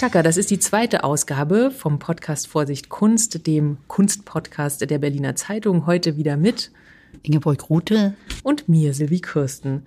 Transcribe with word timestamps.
Chaka, 0.00 0.22
das 0.22 0.38
ist 0.38 0.50
die 0.50 0.58
zweite 0.58 1.04
Ausgabe 1.04 1.70
vom 1.70 1.98
Podcast 1.98 2.46
Vorsicht 2.46 2.88
Kunst, 2.88 3.46
dem 3.46 3.76
Kunstpodcast 3.86 4.80
der 4.90 4.98
Berliner 4.98 5.36
Zeitung. 5.36 5.84
Heute 5.84 6.16
wieder 6.16 6.38
mit 6.38 6.70
Ingeborg 7.22 7.68
Rute 7.68 8.14
und 8.42 8.66
mir, 8.66 8.94
Silvi 8.94 9.20
Kirsten. 9.20 9.82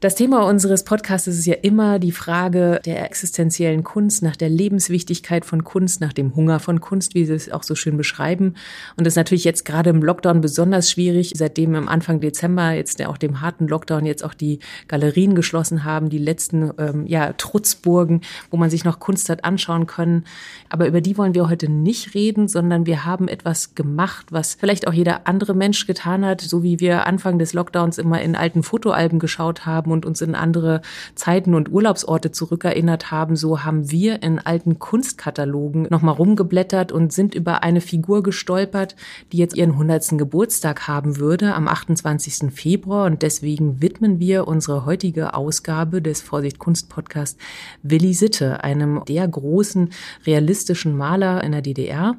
Das 0.00 0.14
Thema 0.14 0.46
unseres 0.48 0.84
Podcasts 0.84 1.26
ist 1.26 1.44
ja 1.44 1.56
immer 1.60 1.98
die 1.98 2.10
Frage 2.10 2.80
der 2.86 3.04
existenziellen 3.04 3.84
Kunst, 3.84 4.22
nach 4.22 4.34
der 4.34 4.48
Lebenswichtigkeit 4.48 5.44
von 5.44 5.62
Kunst, 5.62 6.00
nach 6.00 6.14
dem 6.14 6.34
Hunger 6.34 6.58
von 6.58 6.80
Kunst, 6.80 7.14
wie 7.14 7.26
Sie 7.26 7.34
es 7.34 7.52
auch 7.52 7.62
so 7.62 7.74
schön 7.74 7.98
beschreiben. 7.98 8.54
Und 8.96 9.06
das 9.06 9.12
ist 9.12 9.16
natürlich 9.16 9.44
jetzt 9.44 9.66
gerade 9.66 9.90
im 9.90 10.02
Lockdown 10.02 10.40
besonders 10.40 10.90
schwierig, 10.90 11.34
seitdem 11.36 11.74
im 11.74 11.86
Anfang 11.86 12.18
Dezember, 12.18 12.70
jetzt 12.70 13.04
auch 13.04 13.18
dem 13.18 13.42
harten 13.42 13.68
Lockdown, 13.68 14.06
jetzt 14.06 14.24
auch 14.24 14.32
die 14.32 14.60
Galerien 14.88 15.34
geschlossen 15.34 15.84
haben, 15.84 16.08
die 16.08 16.16
letzten 16.16 16.72
ähm, 16.78 17.06
ja, 17.06 17.34
Trutzburgen, 17.34 18.22
wo 18.50 18.56
man 18.56 18.70
sich 18.70 18.86
noch 18.86 19.00
Kunst 19.00 19.28
hat 19.28 19.44
anschauen 19.44 19.86
können. 19.86 20.24
Aber 20.70 20.86
über 20.86 21.02
die 21.02 21.18
wollen 21.18 21.34
wir 21.34 21.50
heute 21.50 21.70
nicht 21.70 22.14
reden, 22.14 22.48
sondern 22.48 22.86
wir 22.86 23.04
haben 23.04 23.28
etwas 23.28 23.74
gemacht, 23.74 24.28
was 24.30 24.54
vielleicht 24.54 24.88
auch 24.88 24.94
jeder 24.94 25.26
andere 25.26 25.52
Mensch 25.52 25.86
getan 25.86 26.24
hat, 26.24 26.40
so 26.40 26.62
wie 26.62 26.80
wir 26.80 27.06
Anfang 27.06 27.38
des 27.38 27.52
Lockdowns 27.52 27.98
immer 27.98 28.22
in 28.22 28.34
alten 28.34 28.62
Fotoalben 28.62 29.18
geschaut 29.18 29.66
haben 29.66 29.89
haben 29.90 29.92
und 29.92 30.06
uns 30.06 30.20
in 30.20 30.34
andere 30.34 30.80
Zeiten 31.14 31.54
und 31.54 31.70
Urlaubsorte 31.70 32.30
zurückerinnert 32.30 33.10
haben, 33.10 33.36
so 33.36 33.64
haben 33.64 33.90
wir 33.90 34.22
in 34.22 34.38
alten 34.38 34.78
Kunstkatalogen 34.78 35.88
nochmal 35.90 36.14
rumgeblättert 36.14 36.92
und 36.92 37.12
sind 37.12 37.34
über 37.34 37.62
eine 37.62 37.80
Figur 37.80 38.22
gestolpert, 38.22 38.94
die 39.32 39.38
jetzt 39.38 39.56
ihren 39.56 39.72
100. 39.72 40.18
Geburtstag 40.18 40.88
haben 40.88 41.18
würde 41.18 41.54
am 41.54 41.68
28. 41.68 42.52
Februar 42.52 43.06
und 43.06 43.22
deswegen 43.22 43.82
widmen 43.82 44.20
wir 44.20 44.46
unsere 44.46 44.86
heutige 44.86 45.34
Ausgabe 45.34 46.00
des 46.00 46.20
Vorsicht 46.20 46.58
Kunst 46.58 46.88
Podcast 46.88 47.38
Willi 47.82 48.14
Sitte, 48.14 48.62
einem 48.62 49.02
der 49.08 49.26
großen 49.26 49.90
realistischen 50.26 50.96
Maler 50.96 51.42
in 51.42 51.52
der 51.52 51.62
DDR 51.62 52.16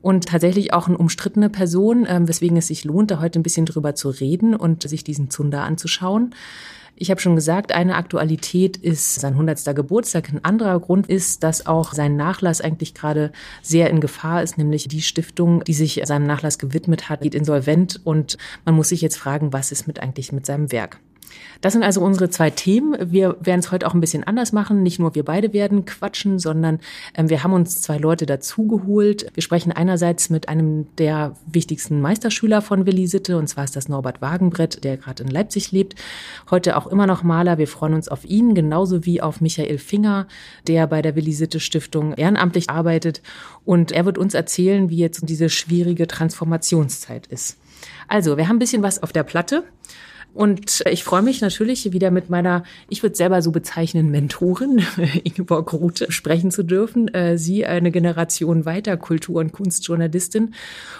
und 0.00 0.26
tatsächlich 0.26 0.72
auch 0.72 0.88
eine 0.88 0.98
umstrittene 0.98 1.50
Person, 1.50 2.06
ähm, 2.08 2.28
weswegen 2.28 2.56
es 2.56 2.68
sich 2.68 2.84
lohnt, 2.84 3.10
da 3.10 3.20
heute 3.20 3.38
ein 3.38 3.42
bisschen 3.42 3.66
drüber 3.66 3.94
zu 3.94 4.10
reden 4.10 4.54
und 4.54 4.88
sich 4.88 5.04
diesen 5.04 5.30
Zunder 5.30 5.62
anzuschauen. 5.62 6.34
Ich 7.00 7.12
habe 7.12 7.20
schon 7.20 7.36
gesagt, 7.36 7.70
eine 7.70 7.94
Aktualität 7.94 8.76
ist 8.76 9.20
sein 9.20 9.34
100. 9.34 9.76
Geburtstag. 9.76 10.30
Ein 10.30 10.44
anderer 10.44 10.80
Grund 10.80 11.06
ist, 11.06 11.44
dass 11.44 11.64
auch 11.64 11.92
sein 11.92 12.16
Nachlass 12.16 12.60
eigentlich 12.60 12.92
gerade 12.92 13.30
sehr 13.62 13.88
in 13.90 14.00
Gefahr 14.00 14.42
ist, 14.42 14.58
nämlich 14.58 14.88
die 14.88 15.02
Stiftung, 15.02 15.62
die 15.62 15.74
sich 15.74 16.02
seinem 16.04 16.26
Nachlass 16.26 16.58
gewidmet 16.58 17.08
hat, 17.08 17.20
geht 17.20 17.36
insolvent 17.36 18.00
und 18.02 18.36
man 18.64 18.74
muss 18.74 18.88
sich 18.88 19.00
jetzt 19.00 19.16
fragen, 19.16 19.52
was 19.52 19.70
ist 19.70 19.86
mit 19.86 20.00
eigentlich 20.00 20.32
mit 20.32 20.44
seinem 20.44 20.72
Werk? 20.72 20.98
Das 21.60 21.72
sind 21.72 21.82
also 21.82 22.00
unsere 22.00 22.30
zwei 22.30 22.50
Themen. 22.50 22.96
Wir 23.12 23.36
werden 23.40 23.60
es 23.60 23.72
heute 23.72 23.86
auch 23.86 23.94
ein 23.94 24.00
bisschen 24.00 24.24
anders 24.24 24.52
machen. 24.52 24.82
Nicht 24.82 24.98
nur 24.98 25.14
wir 25.14 25.24
beide 25.24 25.52
werden 25.52 25.84
quatschen, 25.84 26.38
sondern 26.38 26.78
ähm, 27.14 27.30
wir 27.30 27.42
haben 27.42 27.52
uns 27.52 27.82
zwei 27.82 27.98
Leute 27.98 28.26
dazugeholt. 28.26 29.30
Wir 29.34 29.42
sprechen 29.42 29.72
einerseits 29.72 30.30
mit 30.30 30.48
einem 30.48 30.86
der 30.98 31.34
wichtigsten 31.46 32.00
Meisterschüler 32.00 32.62
von 32.62 32.86
Willi 32.86 33.06
Sitte, 33.06 33.38
und 33.38 33.48
zwar 33.48 33.64
ist 33.64 33.74
das 33.74 33.88
Norbert 33.88 34.22
Wagenbrett, 34.22 34.84
der 34.84 34.96
gerade 34.96 35.24
in 35.24 35.30
Leipzig 35.30 35.72
lebt. 35.72 35.96
Heute 36.50 36.76
auch 36.76 36.86
immer 36.86 37.06
noch 37.06 37.22
Maler. 37.22 37.58
Wir 37.58 37.68
freuen 37.68 37.94
uns 37.94 38.08
auf 38.08 38.24
ihn, 38.24 38.54
genauso 38.54 39.04
wie 39.04 39.20
auf 39.20 39.40
Michael 39.40 39.78
Finger, 39.78 40.28
der 40.66 40.86
bei 40.86 41.02
der 41.02 41.16
Willi 41.16 41.32
Sitte 41.32 41.60
Stiftung 41.60 42.14
ehrenamtlich 42.14 42.70
arbeitet. 42.70 43.22
Und 43.64 43.90
er 43.90 44.04
wird 44.04 44.18
uns 44.18 44.34
erzählen, 44.34 44.90
wie 44.90 44.98
jetzt 44.98 45.28
diese 45.28 45.48
schwierige 45.48 46.06
Transformationszeit 46.06 47.26
ist. 47.26 47.58
Also, 48.08 48.36
wir 48.36 48.48
haben 48.48 48.56
ein 48.56 48.60
bisschen 48.60 48.82
was 48.82 49.02
auf 49.02 49.12
der 49.12 49.22
Platte. 49.22 49.64
Und 50.34 50.84
ich 50.88 51.02
freue 51.02 51.22
mich 51.22 51.40
natürlich 51.40 51.92
wieder 51.92 52.10
mit 52.10 52.30
meiner, 52.30 52.62
ich 52.88 53.02
würde 53.02 53.16
selber 53.16 53.42
so 53.42 53.50
bezeichnen, 53.50 54.10
Mentorin, 54.10 54.82
Ingeborg 55.24 55.72
Rute, 55.72 56.12
sprechen 56.12 56.50
zu 56.50 56.62
dürfen. 56.62 57.12
Äh, 57.12 57.38
sie 57.38 57.66
eine 57.66 57.90
Generation 57.90 58.64
weiter 58.64 58.96
Kultur- 58.96 59.40
und 59.40 59.52
Kunstjournalistin. 59.52 60.54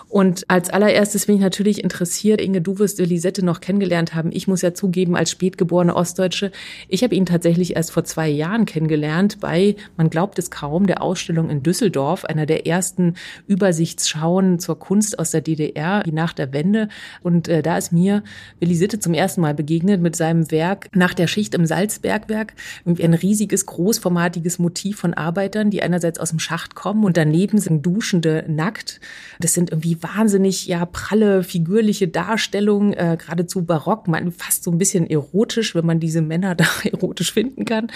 Und 0.08 0.48
als 0.48 0.70
allererstes 0.70 1.26
bin 1.26 1.36
ich 1.36 1.42
natürlich 1.42 1.84
interessiert, 1.84 2.40
Inge, 2.40 2.62
du 2.62 2.78
wirst 2.78 2.98
Elisette 2.98 3.44
noch 3.44 3.60
kennengelernt 3.60 4.14
haben. 4.14 4.30
Ich 4.32 4.48
muss 4.48 4.62
ja 4.62 4.72
zugeben, 4.72 5.14
als 5.14 5.30
spätgeborene 5.30 5.94
Ostdeutsche, 5.94 6.50
ich 6.88 7.02
habe 7.02 7.14
ihn 7.14 7.26
tatsächlich 7.26 7.76
erst 7.76 7.90
vor 7.90 8.04
zwei 8.04 8.28
Jahren 8.28 8.64
kennengelernt 8.64 9.38
bei, 9.38 9.76
man 9.98 10.08
glaubt 10.08 10.38
es 10.38 10.50
kaum, 10.50 10.86
der 10.86 11.02
Ausstellung 11.02 11.50
in 11.50 11.62
Düsseldorf, 11.62 12.24
einer 12.24 12.46
der 12.46 12.66
ersten 12.66 13.14
Übersichtsschauen 13.48 14.58
zur 14.58 14.78
Kunst 14.78 15.18
aus 15.18 15.30
der 15.30 15.42
DDR, 15.42 16.02
die 16.04 16.12
nach 16.12 16.32
der 16.32 16.54
Wende. 16.54 16.88
Und 17.22 17.48
äh, 17.48 17.60
da 17.60 17.76
ist 17.76 17.92
mir 17.92 18.22
Elisette 18.60 19.00
zum 19.00 19.12
ersten 19.12 19.42
Mal 19.42 19.54
begegnet 19.54 20.00
mit 20.00 20.16
seinem 20.16 20.50
Werk 20.50 20.88
nach 20.94 21.12
der 21.12 21.26
Schicht 21.26 21.54
im 21.54 21.66
Salzbergwerk. 21.66 22.54
Irgendwie 22.86 23.04
ein 23.04 23.14
riesiges, 23.14 23.66
großformatiges 23.66 24.58
Motiv 24.58 24.98
von 24.98 25.12
Arbeitern, 25.12 25.68
die 25.68 25.82
einerseits 25.82 26.18
aus 26.18 26.30
dem 26.30 26.38
Schacht 26.38 26.74
kommen 26.74 27.04
und 27.04 27.18
daneben 27.18 27.58
sind 27.58 27.84
Duschende 27.84 28.46
nackt. 28.48 29.00
Das 29.38 29.52
sind 29.52 29.70
irgendwie 29.70 29.97
wahnsinnig, 30.02 30.66
ja, 30.66 30.84
pralle, 30.86 31.42
figürliche 31.42 32.08
Darstellungen, 32.08 32.92
äh, 32.92 33.16
geradezu 33.18 33.64
barock, 33.64 34.08
man, 34.08 34.32
fast 34.32 34.64
so 34.64 34.70
ein 34.70 34.78
bisschen 34.78 35.08
erotisch, 35.08 35.74
wenn 35.74 35.86
man 35.86 36.00
diese 36.00 36.22
Männer 36.22 36.54
da 36.56 36.66
erotisch 36.84 37.32
finden 37.32 37.64
kann. 37.64 37.88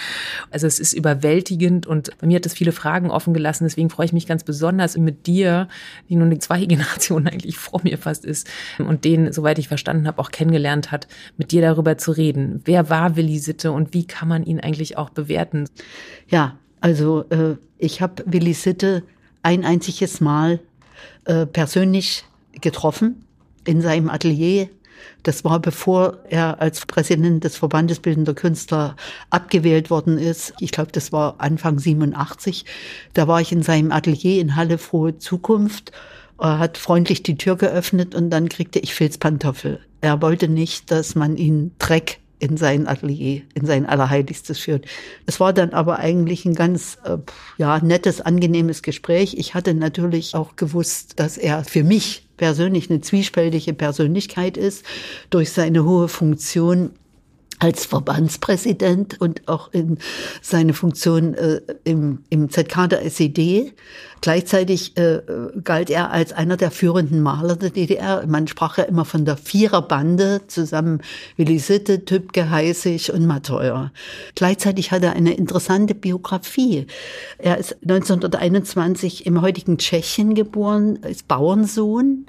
Also 0.51 0.67
es 0.67 0.79
ist 0.79 0.93
überwältigend 0.93 1.87
und 1.87 2.17
bei 2.19 2.27
mir 2.27 2.37
hat 2.37 2.45
das 2.45 2.53
viele 2.53 2.71
Fragen 2.71 3.11
offen 3.11 3.33
gelassen. 3.33 3.65
Deswegen 3.65 3.89
freue 3.89 4.05
ich 4.05 4.13
mich 4.13 4.27
ganz 4.27 4.43
besonders 4.43 4.97
mit 4.97 5.27
dir, 5.27 5.67
die 6.09 6.15
nun 6.15 6.39
zwei 6.39 6.65
Generationen 6.65 7.27
eigentlich 7.27 7.57
vor 7.57 7.81
mir 7.83 7.97
fast 7.97 8.25
ist 8.25 8.49
und 8.79 9.05
den, 9.05 9.31
soweit 9.31 9.59
ich 9.59 9.67
verstanden 9.67 10.07
habe, 10.07 10.19
auch 10.19 10.31
kennengelernt 10.31 10.91
hat, 10.91 11.07
mit 11.37 11.51
dir 11.51 11.61
darüber 11.61 11.97
zu 11.97 12.11
reden. 12.11 12.61
Wer 12.65 12.89
war 12.89 13.15
Willi 13.15 13.39
Sitte 13.39 13.71
und 13.71 13.93
wie 13.93 14.05
kann 14.05 14.27
man 14.27 14.43
ihn 14.43 14.59
eigentlich 14.59 14.97
auch 14.97 15.09
bewerten? 15.09 15.67
Ja, 16.27 16.57
also 16.81 17.25
äh, 17.29 17.55
ich 17.77 18.01
habe 18.01 18.23
Willi 18.25 18.53
Sitte 18.53 19.03
ein 19.43 19.65
einziges 19.65 20.21
Mal 20.21 20.59
äh, 21.25 21.45
persönlich 21.45 22.25
getroffen 22.61 23.25
in 23.65 23.81
seinem 23.81 24.09
Atelier. 24.09 24.69
Das 25.23 25.43
war 25.43 25.59
bevor 25.59 26.19
er 26.29 26.61
als 26.61 26.85
Präsident 26.85 27.43
des 27.43 27.57
Verbandes 27.57 27.99
Bildender 27.99 28.33
Künstler 28.33 28.95
abgewählt 29.29 29.89
worden 29.89 30.17
ist. 30.17 30.53
Ich 30.59 30.71
glaube, 30.71 30.91
das 30.91 31.11
war 31.11 31.35
Anfang 31.39 31.79
87. 31.79 32.65
Da 33.13 33.27
war 33.27 33.41
ich 33.41 33.51
in 33.51 33.63
seinem 33.63 33.91
Atelier 33.91 34.41
in 34.41 34.55
Halle 34.55 34.77
Frohe 34.77 35.17
Zukunft. 35.17 35.91
Er 36.39 36.59
hat 36.59 36.77
freundlich 36.77 37.23
die 37.23 37.37
Tür 37.37 37.57
geöffnet 37.57 38.15
und 38.15 38.29
dann 38.29 38.49
kriegte 38.49 38.79
ich 38.79 38.93
Filzpantoffel 38.93 39.79
er 40.03 40.21
wollte 40.21 40.49
nicht, 40.49 40.91
dass 40.91 41.15
man 41.15 41.37
ihn 41.37 41.71
Dreck 41.79 42.19
in 42.43 42.57
sein 42.57 42.87
Atelier, 42.87 43.41
in 43.53 43.65
sein 43.65 43.85
Allerheiligstes 43.85 44.59
führt. 44.59 44.85
Es 45.25 45.39
war 45.39 45.53
dann 45.53 45.69
aber 45.69 45.99
eigentlich 45.99 46.43
ein 46.43 46.55
ganz, 46.55 46.97
äh, 47.05 47.17
ja, 47.57 47.79
nettes, 47.79 48.19
angenehmes 48.19 48.81
Gespräch. 48.81 49.35
Ich 49.37 49.55
hatte 49.55 49.73
natürlich 49.73 50.35
auch 50.35 50.57
gewusst, 50.57 51.21
dass 51.21 51.37
er 51.37 51.63
für 51.63 51.85
mich 51.85 52.27
persönlich 52.35 52.89
eine 52.89 52.99
zwiespältige 52.99 53.73
Persönlichkeit 53.73 54.57
ist, 54.57 54.83
durch 55.29 55.51
seine 55.51 55.85
hohe 55.85 56.09
Funktion 56.09 56.89
als 57.59 57.85
Verbandspräsident 57.85 59.21
und 59.21 59.47
auch 59.47 59.71
in 59.71 59.97
seine 60.41 60.73
Funktion 60.73 61.35
äh, 61.35 61.61
im, 61.85 62.23
im 62.29 62.49
ZK 62.49 62.89
der 62.89 63.05
SED. 63.05 63.73
Gleichzeitig 64.23 64.95
äh, 64.95 65.19
galt 65.65 65.89
er 65.89 66.11
als 66.11 66.31
einer 66.31 66.55
der 66.55 66.71
führenden 66.71 67.21
Maler 67.21 67.57
der 67.57 67.71
DDR. 67.71 68.25
Man 68.25 68.47
sprach 68.47 68.77
ja 68.77 68.85
immer 68.85 69.03
von 69.03 69.25
der 69.25 69.35
Viererbande 69.35 70.39
zusammen 70.47 71.01
Willi 71.35 71.59
Sitte, 71.59 72.05
Tübke, 72.05 72.49
Heißig 72.49 73.11
und 73.11 73.27
Mattheuer. 73.27 73.91
Gleichzeitig 74.33 74.91
hat 74.91 75.03
er 75.03 75.11
eine 75.11 75.33
interessante 75.33 75.93
Biografie. 75.93 76.87
Er 77.37 77.57
ist 77.57 77.75
1921 77.81 79.25
im 79.25 79.41
heutigen 79.41 79.77
Tschechien 79.77 80.35
geboren, 80.35 80.95
ist 81.03 81.27
Bauernsohn. 81.27 82.25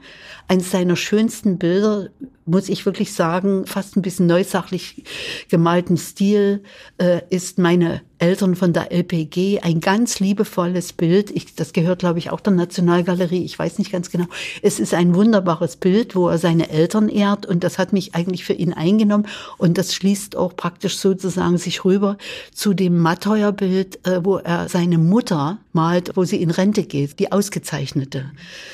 Eines 0.49 0.73
seiner 0.73 0.97
schönsten 0.97 1.59
Bilder 1.59 2.09
muss 2.45 2.69
ich 2.69 2.85
wirklich 2.87 3.13
sagen, 3.13 3.67
fast 3.67 3.97
ein 3.97 4.03
bisschen 4.03 4.27
neusachlich 4.27 5.05
gemalten 5.49 5.97
Stil 5.97 6.65
äh, 6.99 7.21
ist 7.31 7.61
meine 7.61 8.03
Eltern 8.19 8.55
von 8.55 8.73
der 8.73 8.93
LPG 8.93 9.61
ein 9.61 9.81
ganz 9.81 10.21
liebevolles 10.21 10.93
Bild. 10.93 11.31
Ich, 11.31 11.55
das 11.55 11.73
gehört, 11.73 11.99
glaube 11.99 12.19
ich, 12.19 12.31
auch 12.31 12.41
der 12.41 12.53
Nationalgalerie. 12.53 13.45
Ich 13.45 13.59
weiß 13.59 13.79
nicht 13.79 13.91
ganz 13.91 14.11
genau. 14.11 14.27
Es 14.63 14.79
ist 14.79 14.95
ein 14.95 15.15
wunderbares 15.15 15.77
Bild, 15.77 16.15
wo 16.15 16.29
er 16.29 16.39
seine 16.39 16.71
Eltern 16.71 17.09
ehrt 17.09 17.47
und 17.47 17.65
das 17.65 17.79
hat 17.79 17.93
mich 17.93 18.15
eigentlich 18.15 18.45
für 18.45 18.53
ihn 18.53 18.73
eingenommen 18.73 19.27
und 19.59 19.79
das 19.79 19.95
schließt 19.95 20.37
auch 20.37 20.57
praktisch 20.57 20.97
sozusagen 20.99 21.59
sich 21.59 21.85
rüber 21.85 22.17
zu 22.53 22.73
dem 22.75 22.99
Matteuer-Bild, 22.99 24.07
äh, 24.07 24.25
wo 24.25 24.37
er 24.37 24.69
seine 24.69 24.99
Mutter 24.99 25.59
malt, 25.73 26.13
wo 26.15 26.25
sie 26.25 26.41
in 26.41 26.51
Rente 26.51 26.85
geht, 26.85 27.19
die 27.19 27.33
ausgezeichnete. 27.33 28.31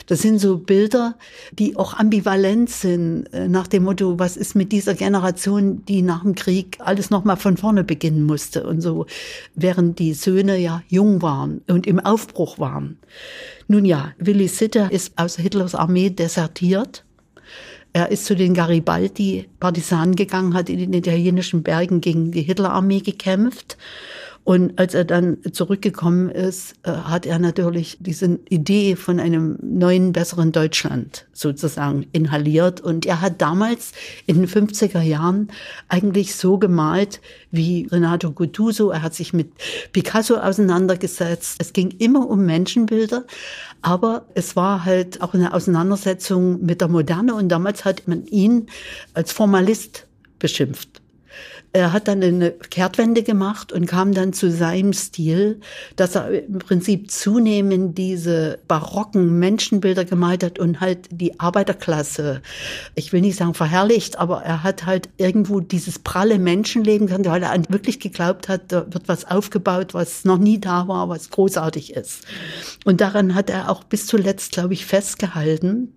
Das 0.06 0.20
sind 0.20 0.38
so 0.38 0.58
Bilder, 0.58 1.16
die 1.52 1.76
auch 1.76 1.94
ambivalent 1.94 2.70
sind, 2.70 3.26
äh, 3.32 3.48
nach 3.48 3.66
dem 3.66 3.84
Motto, 3.84 4.18
was 4.18 4.36
ist 4.36 4.54
mit 4.54 4.70
dieser 4.70 4.94
Generation, 4.94 5.84
die 5.86 6.02
nach 6.02 6.22
dem 6.22 6.34
Krieg 6.34 6.76
alles 6.80 7.10
nochmal 7.10 7.36
von 7.36 7.56
vorne 7.56 7.84
beginnen 7.84 8.24
musste 8.24 8.66
und 8.66 8.80
so 8.80 9.06
während 9.54 9.98
die 9.98 10.14
Söhne 10.14 10.56
ja 10.58 10.82
jung 10.88 11.22
waren 11.22 11.62
und 11.68 11.86
im 11.86 12.00
Aufbruch 12.00 12.58
waren. 12.58 12.98
Nun 13.68 13.84
ja, 13.84 14.12
Willi 14.18 14.48
Sitter 14.48 14.90
ist 14.90 15.12
aus 15.16 15.36
Hitlers 15.36 15.74
Armee 15.74 16.10
desertiert. 16.10 17.04
Er 17.92 18.10
ist 18.10 18.24
zu 18.26 18.36
den 18.36 18.54
Garibaldi-Partisanen 18.54 20.14
gegangen, 20.14 20.54
hat 20.54 20.68
in 20.68 20.78
den 20.78 20.92
italienischen 20.92 21.62
Bergen 21.62 22.00
gegen 22.00 22.30
die 22.30 22.42
Hitlerarmee 22.42 23.00
gekämpft 23.00 23.76
Und 24.42 24.78
als 24.78 24.94
er 24.94 25.04
dann 25.04 25.38
zurückgekommen 25.52 26.30
ist, 26.30 26.74
äh, 26.82 26.90
hat 26.90 27.26
er 27.26 27.38
natürlich 27.38 27.98
diese 28.00 28.40
Idee 28.48 28.96
von 28.96 29.20
einem 29.20 29.58
neuen, 29.62 30.12
besseren 30.12 30.50
Deutschland 30.50 31.26
sozusagen 31.32 32.06
inhaliert. 32.12 32.80
Und 32.80 33.06
er 33.06 33.20
hat 33.20 33.40
damals 33.42 33.92
in 34.26 34.36
den 34.36 34.48
50er 34.48 35.02
Jahren 35.02 35.48
eigentlich 35.88 36.34
so 36.34 36.58
gemalt 36.58 37.20
wie 37.50 37.86
Renato 37.92 38.32
Guttuso. 38.32 38.90
Er 38.90 39.02
hat 39.02 39.14
sich 39.14 39.32
mit 39.32 39.52
Picasso 39.92 40.36
auseinandergesetzt. 40.36 41.56
Es 41.58 41.72
ging 41.72 41.90
immer 41.98 42.28
um 42.28 42.44
Menschenbilder, 42.46 43.24
aber 43.82 44.26
es 44.34 44.56
war 44.56 44.84
halt 44.84 45.20
auch 45.20 45.34
eine 45.34 45.52
Auseinandersetzung 45.52 46.64
mit 46.64 46.80
der 46.80 46.88
Moderne. 46.88 47.34
Und 47.34 47.50
damals 47.50 47.84
hat 47.84 48.08
man 48.08 48.26
ihn 48.26 48.66
als 49.12 49.32
Formalist 49.32 50.06
beschimpft. 50.38 50.89
Er 51.72 51.92
hat 51.92 52.08
dann 52.08 52.22
eine 52.22 52.50
Kehrtwende 52.50 53.22
gemacht 53.22 53.72
und 53.72 53.86
kam 53.86 54.12
dann 54.12 54.32
zu 54.32 54.50
seinem 54.50 54.92
Stil, 54.92 55.60
dass 55.96 56.16
er 56.16 56.30
im 56.46 56.58
Prinzip 56.58 57.10
zunehmend 57.10 57.96
diese 57.96 58.58
barocken 58.66 59.38
Menschenbilder 59.38 60.04
gemalt 60.04 60.42
hat 60.42 60.58
und 60.58 60.80
halt 60.80 61.08
die 61.10 61.38
Arbeiterklasse, 61.38 62.42
ich 62.94 63.12
will 63.12 63.20
nicht 63.20 63.36
sagen 63.36 63.54
verherrlicht, 63.54 64.18
aber 64.18 64.42
er 64.42 64.62
hat 64.62 64.86
halt 64.86 65.08
irgendwo 65.16 65.60
dieses 65.60 65.98
pralle 65.98 66.38
Menschenleben 66.38 67.08
weil 67.26 67.42
er 67.42 67.62
wirklich 67.68 68.00
geglaubt 68.00 68.48
hat, 68.48 68.72
da 68.72 68.86
wird 68.92 69.08
was 69.08 69.24
aufgebaut, 69.24 69.94
was 69.94 70.24
noch 70.24 70.38
nie 70.38 70.58
da 70.58 70.88
war, 70.88 71.08
was 71.08 71.30
großartig 71.30 71.94
ist. 71.94 72.24
Und 72.84 73.00
daran 73.00 73.34
hat 73.34 73.50
er 73.50 73.70
auch 73.70 73.84
bis 73.84 74.06
zuletzt, 74.06 74.52
glaube 74.52 74.74
ich, 74.74 74.86
festgehalten. 74.86 75.94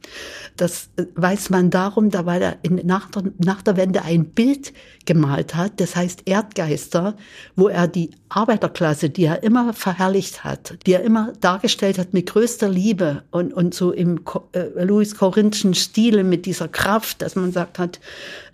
Das 0.58 0.90
weiß 1.16 1.50
man 1.50 1.70
darum, 1.70 2.10
da 2.10 2.26
weil 2.26 2.42
er 2.42 2.58
in, 2.62 2.82
nach, 2.86 3.10
der, 3.10 3.24
nach 3.38 3.62
der 3.62 3.78
Wende 3.78 4.04
ein 4.04 4.26
Bild 4.26 4.74
gemalt 5.06 5.56
hat, 5.56 5.63
das 5.70 5.96
heißt 5.96 6.24
Erdgeister, 6.26 7.16
wo 7.56 7.68
er 7.68 7.88
die 7.88 8.12
Arbeiterklasse, 8.30 9.10
die 9.10 9.26
er 9.26 9.44
immer 9.44 9.74
verherrlicht 9.74 10.44
hat, 10.44 10.76
die 10.86 10.94
er 10.94 11.02
immer 11.02 11.34
dargestellt 11.40 11.98
hat 11.98 12.14
mit 12.14 12.28
größter 12.28 12.70
Liebe 12.70 13.24
und, 13.32 13.54
und 13.54 13.74
so 13.74 13.92
im 13.92 14.22
äh, 14.54 14.84
Louis 14.84 15.16
Korinthischen 15.16 15.74
Stile 15.74 16.24
mit 16.24 16.46
dieser 16.46 16.68
Kraft, 16.68 17.22
dass 17.22 17.36
man 17.36 17.52
sagt 17.52 17.80
hat, 17.80 18.00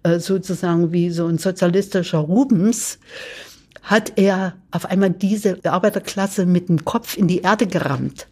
äh, 0.03 0.19
sozusagen 0.19 0.91
wie 0.91 1.09
so 1.09 1.27
ein 1.27 1.37
sozialistischer 1.37 2.19
Rubens, 2.19 2.99
hat 3.83 4.13
er 4.17 4.53
auf 4.71 4.85
einmal 4.85 5.11
diese 5.11 5.59
Arbeiterklasse 5.63 6.45
mit 6.45 6.69
dem 6.69 6.85
Kopf 6.85 7.17
in 7.17 7.27
die 7.27 7.41
Erde 7.41 7.65
gerammt 7.65 8.27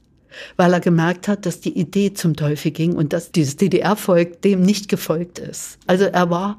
weil 0.56 0.74
er 0.74 0.80
gemerkt 0.80 1.28
hat, 1.28 1.46
dass 1.46 1.60
die 1.60 1.78
Idee 1.78 2.14
zum 2.14 2.36
Teufel 2.36 2.72
ging 2.72 2.96
und 2.96 3.14
dass 3.14 3.32
dieses 3.32 3.58
DDR-Volk 3.58 4.42
dem 4.42 4.62
nicht 4.62 4.90
gefolgt 4.90 5.40
ist. 5.40 5.78
Also 5.88 6.06
er 6.06 6.30
war, 6.30 6.58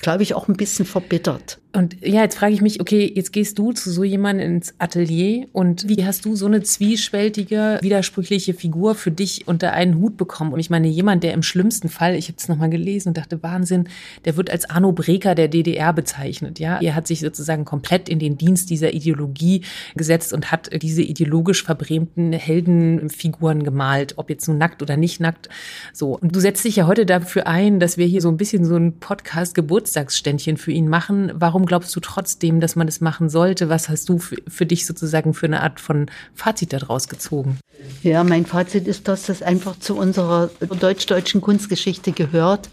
glaube 0.00 0.22
ich, 0.22 0.34
auch 0.34 0.48
ein 0.48 0.56
bisschen 0.56 0.86
verbittert. 0.86 1.58
Und 1.76 1.98
ja, 2.02 2.22
jetzt 2.22 2.38
frage 2.38 2.54
ich 2.54 2.62
mich, 2.62 2.80
okay, 2.80 3.12
jetzt 3.14 3.34
gehst 3.34 3.58
du 3.58 3.70
zu 3.72 3.90
so 3.90 4.02
jemandem 4.02 4.56
ins 4.56 4.72
Atelier 4.78 5.46
und 5.52 5.86
wie 5.86 6.06
hast 6.06 6.24
du 6.24 6.34
so 6.34 6.46
eine 6.46 6.62
zwiespältige, 6.62 7.78
widersprüchliche 7.82 8.54
Figur 8.54 8.94
für 8.94 9.10
dich 9.10 9.46
unter 9.46 9.74
einen 9.74 9.96
Hut 9.96 10.16
bekommen? 10.16 10.54
Und 10.54 10.58
ich 10.60 10.70
meine, 10.70 10.88
jemand, 10.88 11.22
der 11.22 11.34
im 11.34 11.42
schlimmsten 11.42 11.90
Fall, 11.90 12.14
ich 12.14 12.28
habe 12.28 12.38
es 12.38 12.48
nochmal 12.48 12.70
gelesen 12.70 13.08
und 13.08 13.18
dachte, 13.18 13.42
Wahnsinn, 13.42 13.90
der 14.24 14.38
wird 14.38 14.48
als 14.48 14.70
Arno 14.70 14.92
Breker 14.92 15.34
der 15.34 15.48
DDR 15.48 15.92
bezeichnet. 15.92 16.58
Ja, 16.60 16.80
er 16.80 16.94
hat 16.94 17.06
sich 17.06 17.20
sozusagen 17.20 17.66
komplett 17.66 18.08
in 18.08 18.20
den 18.20 18.38
Dienst 18.38 18.70
dieser 18.70 18.94
Ideologie 18.94 19.60
gesetzt 19.96 20.32
und 20.32 20.50
hat 20.50 20.70
diese 20.80 21.02
ideologisch 21.02 21.62
verbrämten 21.62 22.32
Heldenfiguren 22.32 23.64
gemalt, 23.64 24.14
ob 24.16 24.30
jetzt 24.30 24.48
nun 24.48 24.56
nackt 24.56 24.80
oder 24.80 24.96
nicht 24.96 25.20
nackt. 25.20 25.50
So. 25.92 26.16
Und 26.16 26.34
du 26.34 26.40
setzt 26.40 26.64
dich 26.64 26.76
ja 26.76 26.86
heute 26.86 27.04
dafür 27.04 27.46
ein, 27.46 27.80
dass 27.80 27.98
wir 27.98 28.06
hier 28.06 28.22
so 28.22 28.30
ein 28.30 28.38
bisschen 28.38 28.64
so 28.64 28.76
ein 28.76 28.98
Podcast-Geburtstagsständchen 28.98 30.56
für 30.56 30.72
ihn 30.72 30.88
machen. 30.88 31.32
Warum 31.34 31.65
glaubst 31.66 31.94
du 31.94 32.00
trotzdem, 32.00 32.60
dass 32.60 32.76
man 32.76 32.86
das 32.86 33.00
machen 33.00 33.28
sollte? 33.28 33.68
Was 33.68 33.88
hast 33.88 34.08
du 34.08 34.18
für, 34.18 34.36
für 34.48 34.66
dich 34.66 34.86
sozusagen 34.86 35.34
für 35.34 35.46
eine 35.46 35.62
Art 35.62 35.80
von 35.80 36.06
Fazit 36.34 36.72
daraus 36.72 37.08
gezogen? 37.08 37.58
Ja, 38.02 38.24
mein 38.24 38.46
Fazit 38.46 38.86
ist, 38.86 39.08
dass 39.08 39.26
das 39.26 39.42
einfach 39.42 39.78
zu 39.78 39.96
unserer 39.96 40.50
deutsch-deutschen 40.80 41.40
Kunstgeschichte 41.40 42.12
gehört. 42.12 42.70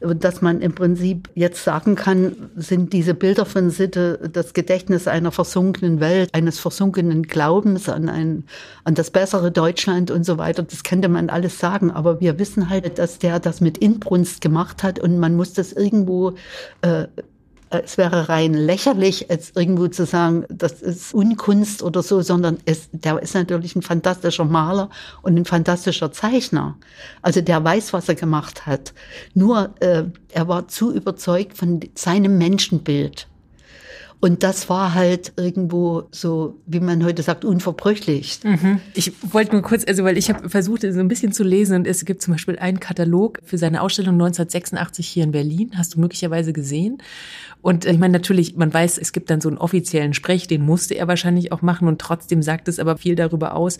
Dass 0.00 0.42
man 0.42 0.60
im 0.60 0.74
Prinzip 0.74 1.28
jetzt 1.34 1.64
sagen 1.64 1.94
kann, 1.94 2.50
sind 2.54 2.92
diese 2.92 3.14
Bilder 3.14 3.46
von 3.46 3.70
Sitte 3.70 4.30
das 4.32 4.52
Gedächtnis 4.52 5.08
einer 5.08 5.32
versunkenen 5.32 6.00
Welt, 6.00 6.30
eines 6.32 6.58
versunkenen 6.58 7.22
Glaubens 7.24 7.88
an, 7.88 8.08
ein, 8.08 8.44
an 8.84 8.94
das 8.94 9.10
bessere 9.10 9.50
Deutschland 9.50 10.10
und 10.10 10.24
so 10.24 10.38
weiter. 10.38 10.62
Das 10.62 10.84
könnte 10.84 11.08
man 11.08 11.30
alles 11.30 11.58
sagen. 11.58 11.90
Aber 11.90 12.20
wir 12.20 12.38
wissen 12.38 12.68
halt, 12.68 12.98
dass 12.98 13.18
der 13.18 13.40
das 13.40 13.60
mit 13.60 13.78
Inbrunst 13.78 14.40
gemacht 14.40 14.82
hat 14.82 14.98
und 14.98 15.18
man 15.18 15.34
muss 15.34 15.52
das 15.52 15.72
irgendwo 15.72 16.34
äh, 16.82 17.06
es 17.70 17.98
wäre 17.98 18.28
rein 18.28 18.54
lächerlich, 18.54 19.26
jetzt 19.28 19.56
irgendwo 19.56 19.88
zu 19.88 20.06
sagen, 20.06 20.44
das 20.48 20.82
ist 20.82 21.14
Unkunst 21.14 21.82
oder 21.82 22.02
so, 22.02 22.20
sondern 22.22 22.58
es, 22.66 22.88
der 22.92 23.20
ist 23.20 23.34
natürlich 23.34 23.74
ein 23.76 23.82
fantastischer 23.82 24.44
Maler 24.44 24.90
und 25.22 25.36
ein 25.36 25.44
fantastischer 25.44 26.12
Zeichner. 26.12 26.76
Also 27.22 27.40
der 27.40 27.64
weiß, 27.64 27.92
was 27.92 28.08
er 28.08 28.14
gemacht 28.14 28.66
hat. 28.66 28.92
Nur 29.34 29.74
äh, 29.80 30.04
er 30.32 30.48
war 30.48 30.68
zu 30.68 30.92
überzeugt 30.92 31.56
von 31.56 31.80
seinem 31.94 32.38
Menschenbild. 32.38 33.28
Und 34.24 34.42
das 34.42 34.70
war 34.70 34.94
halt 34.94 35.34
irgendwo 35.36 36.04
so, 36.10 36.56
wie 36.64 36.80
man 36.80 37.04
heute 37.04 37.22
sagt, 37.22 37.44
unverbrüchlich. 37.44 38.40
Mhm. 38.42 38.80
Ich 38.94 39.12
wollte 39.34 39.52
nur 39.52 39.60
kurz, 39.60 39.84
also 39.86 40.02
weil 40.02 40.16
ich 40.16 40.30
habe 40.30 40.48
versucht, 40.48 40.80
so 40.80 40.98
ein 40.98 41.08
bisschen 41.08 41.32
zu 41.32 41.44
lesen 41.44 41.76
und 41.76 41.86
es 41.86 42.06
gibt 42.06 42.22
zum 42.22 42.32
Beispiel 42.32 42.58
einen 42.58 42.80
Katalog 42.80 43.40
für 43.44 43.58
seine 43.58 43.82
Ausstellung 43.82 44.14
1986 44.14 45.06
hier 45.06 45.24
in 45.24 45.32
Berlin. 45.32 45.72
Hast 45.76 45.94
du 45.94 46.00
möglicherweise 46.00 46.54
gesehen? 46.54 47.02
Und 47.64 47.86
ich 47.86 47.96
meine, 47.96 48.12
natürlich, 48.12 48.56
man 48.56 48.74
weiß, 48.74 48.98
es 48.98 49.14
gibt 49.14 49.30
dann 49.30 49.40
so 49.40 49.48
einen 49.48 49.56
offiziellen 49.56 50.12
Sprech, 50.12 50.46
den 50.46 50.60
musste 50.60 50.96
er 50.96 51.08
wahrscheinlich 51.08 51.50
auch 51.50 51.62
machen 51.62 51.88
und 51.88 51.98
trotzdem 51.98 52.42
sagt 52.42 52.68
es 52.68 52.78
aber 52.78 52.98
viel 52.98 53.16
darüber 53.16 53.54
aus. 53.54 53.78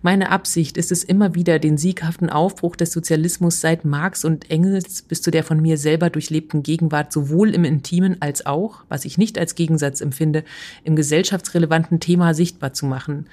Meine 0.00 0.30
Absicht 0.30 0.78
ist 0.78 0.90
es 0.90 1.04
immer 1.04 1.34
wieder, 1.34 1.58
den 1.58 1.76
sieghaften 1.76 2.30
Aufbruch 2.30 2.74
des 2.74 2.90
Sozialismus 2.90 3.60
seit 3.60 3.84
Marx 3.84 4.24
und 4.24 4.50
Engels 4.50 5.02
bis 5.02 5.20
zu 5.20 5.30
der 5.30 5.44
von 5.44 5.60
mir 5.60 5.76
selber 5.76 6.08
durchlebten 6.08 6.62
Gegenwart 6.62 7.12
sowohl 7.12 7.54
im 7.54 7.64
Intimen 7.64 8.16
als 8.22 8.46
auch, 8.46 8.84
was 8.88 9.04
ich 9.04 9.18
nicht 9.18 9.38
als 9.38 9.54
Gegensatz 9.54 10.00
empfinde, 10.00 10.42
im 10.82 10.96
gesellschaftsrelevanten 10.96 12.00
Thema 12.00 12.32
sichtbar 12.32 12.72
zu 12.72 12.86
machen. 12.86 13.26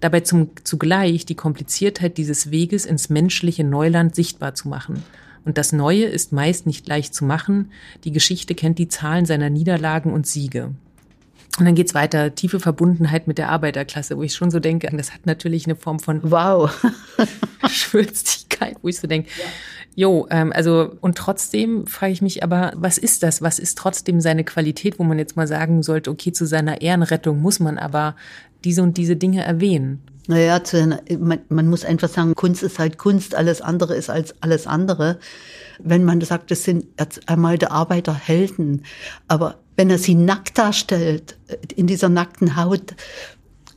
Dabei 0.00 0.20
zum, 0.20 0.48
zugleich 0.64 1.26
die 1.26 1.34
Kompliziertheit 1.34 2.16
dieses 2.16 2.50
Weges 2.50 2.86
ins 2.86 3.10
menschliche 3.10 3.64
Neuland 3.64 4.14
sichtbar 4.14 4.54
zu 4.54 4.68
machen. 4.68 5.02
Und 5.44 5.58
das 5.58 5.72
Neue 5.72 6.04
ist 6.04 6.32
meist 6.32 6.66
nicht 6.66 6.86
leicht 6.86 7.14
zu 7.14 7.24
machen. 7.24 7.70
Die 8.04 8.12
Geschichte 8.12 8.54
kennt 8.54 8.78
die 8.78 8.88
Zahlen 8.88 9.26
seiner 9.26 9.50
Niederlagen 9.50 10.12
und 10.12 10.26
Siege. 10.26 10.72
Und 11.58 11.66
dann 11.66 11.74
geht's 11.74 11.94
weiter, 11.94 12.34
tiefe 12.34 12.60
Verbundenheit 12.60 13.26
mit 13.26 13.36
der 13.36 13.50
Arbeiterklasse, 13.50 14.16
wo 14.16 14.22
ich 14.22 14.34
schon 14.34 14.50
so 14.50 14.58
denke, 14.58 14.88
das 14.96 15.12
hat 15.12 15.26
natürlich 15.26 15.66
eine 15.66 15.76
Form 15.76 16.00
von 16.00 16.20
Wow. 16.22 16.72
Schwülstigkeit, 17.68 18.76
wo 18.82 18.88
ich 18.88 18.98
so 18.98 19.06
denke, 19.06 19.28
jo, 19.94 20.26
ähm, 20.30 20.52
also 20.54 20.96
und 21.00 21.18
trotzdem 21.18 21.86
frage 21.86 22.12
ich 22.12 22.22
mich 22.22 22.42
aber, 22.42 22.72
was 22.76 22.98
ist 22.98 23.22
das? 23.22 23.42
Was 23.42 23.58
ist 23.58 23.76
trotzdem 23.76 24.20
seine 24.20 24.44
Qualität, 24.44 24.98
wo 24.98 25.04
man 25.04 25.18
jetzt 25.18 25.36
mal 25.36 25.46
sagen 25.46 25.82
sollte, 25.82 26.10
okay, 26.10 26.32
zu 26.32 26.46
seiner 26.46 26.80
Ehrenrettung 26.80 27.40
muss 27.40 27.60
man 27.60 27.78
aber 27.78 28.16
diese 28.64 28.82
und 28.82 28.96
diese 28.96 29.16
Dinge 29.16 29.44
erwähnen? 29.44 30.02
Naja, 30.28 30.62
zu, 30.62 31.00
man, 31.18 31.40
man 31.48 31.68
muss 31.68 31.84
einfach 31.84 32.08
sagen, 32.08 32.34
Kunst 32.34 32.62
ist 32.62 32.78
halt 32.78 32.96
Kunst, 32.96 33.34
alles 33.34 33.60
andere 33.60 33.96
ist 33.96 34.08
als 34.08 34.34
alles 34.40 34.66
andere. 34.66 35.18
Wenn 35.80 36.04
man 36.04 36.20
sagt, 36.20 36.50
das 36.50 36.62
sind 36.62 36.86
ermalte 37.26 37.72
Arbeiter 37.72 38.14
Helden, 38.14 38.84
aber 39.26 39.56
wenn 39.76 39.90
er 39.90 39.98
sie 39.98 40.14
nackt 40.14 40.58
darstellt, 40.58 41.36
in 41.74 41.86
dieser 41.86 42.08
nackten 42.08 42.56
Haut, 42.56 42.94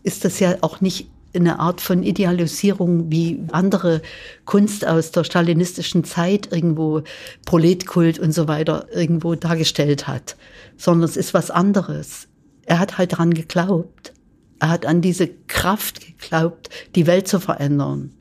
ist 0.04 0.24
das 0.24 0.40
ja 0.40 0.58
auch 0.62 0.82
nicht 0.82 1.10
eine 1.36 1.60
Art 1.60 1.82
von 1.82 2.04
Idealisierung, 2.04 3.12
wie 3.12 3.44
andere 3.52 4.02
Kunst 4.46 4.88
aus 4.88 5.12
der 5.12 5.24
stalinistischen 5.24 6.04
Zeit 6.04 6.52
irgendwo 6.52 7.02
Proletkult 7.46 8.20
und 8.20 8.32
so 8.32 8.48
weiter 8.48 8.88
irgendwo 8.94 9.36
dargestellt 9.36 10.08
hat, 10.08 10.38
sondern 10.78 11.10
es 11.10 11.18
ist 11.18 11.34
was 11.34 11.52
anderes. 11.52 12.28
Er 12.66 12.80
hat 12.80 12.98
halt 12.98 13.14
daran 13.14 13.34
geglaubt. 13.34 14.14
Er 14.60 14.70
hat 14.70 14.86
an 14.86 15.02
diese 15.02 15.28
Kraft 15.48 16.02
geglaubt, 16.02 16.70
die 16.96 17.08
Welt 17.08 17.28
zu 17.28 17.40
verändern. 17.40 18.12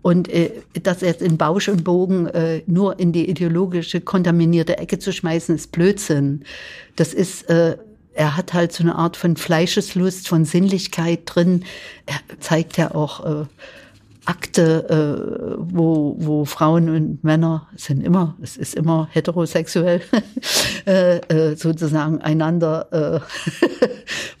Und 0.00 0.28
äh, 0.28 0.50
das 0.82 1.00
jetzt 1.00 1.22
in 1.22 1.38
Bausch 1.38 1.68
und 1.68 1.84
Bogen 1.84 2.26
äh, 2.26 2.62
nur 2.66 2.98
in 2.98 3.12
die 3.12 3.30
ideologische, 3.30 4.00
kontaminierte 4.00 4.78
Ecke 4.78 4.98
zu 4.98 5.12
schmeißen, 5.12 5.54
ist 5.54 5.70
Blödsinn. 5.70 6.44
Das 6.96 7.14
ist, 7.14 7.48
äh, 7.48 7.76
er 8.14 8.36
hat 8.36 8.52
halt 8.52 8.72
so 8.72 8.82
eine 8.82 8.96
Art 8.96 9.16
von 9.16 9.36
Fleischeslust, 9.36 10.28
von 10.28 10.44
Sinnlichkeit 10.44 11.20
drin. 11.24 11.64
Er 12.06 12.18
zeigt 12.40 12.76
ja 12.76 12.94
auch 12.94 13.42
äh, 13.42 13.46
Akte, 14.24 14.88
äh, 14.88 15.56
wo, 15.58 16.14
wo 16.18 16.44
Frauen 16.44 16.88
und 16.88 17.24
Männer 17.24 17.68
sind 17.76 18.02
immer, 18.02 18.36
es 18.40 18.56
ist 18.56 18.74
immer 18.74 19.08
heterosexuell, 19.10 20.00
äh, 20.86 21.16
äh, 21.16 21.56
sozusagen 21.56 22.20
einander 22.20 22.86
äh, 22.92 23.86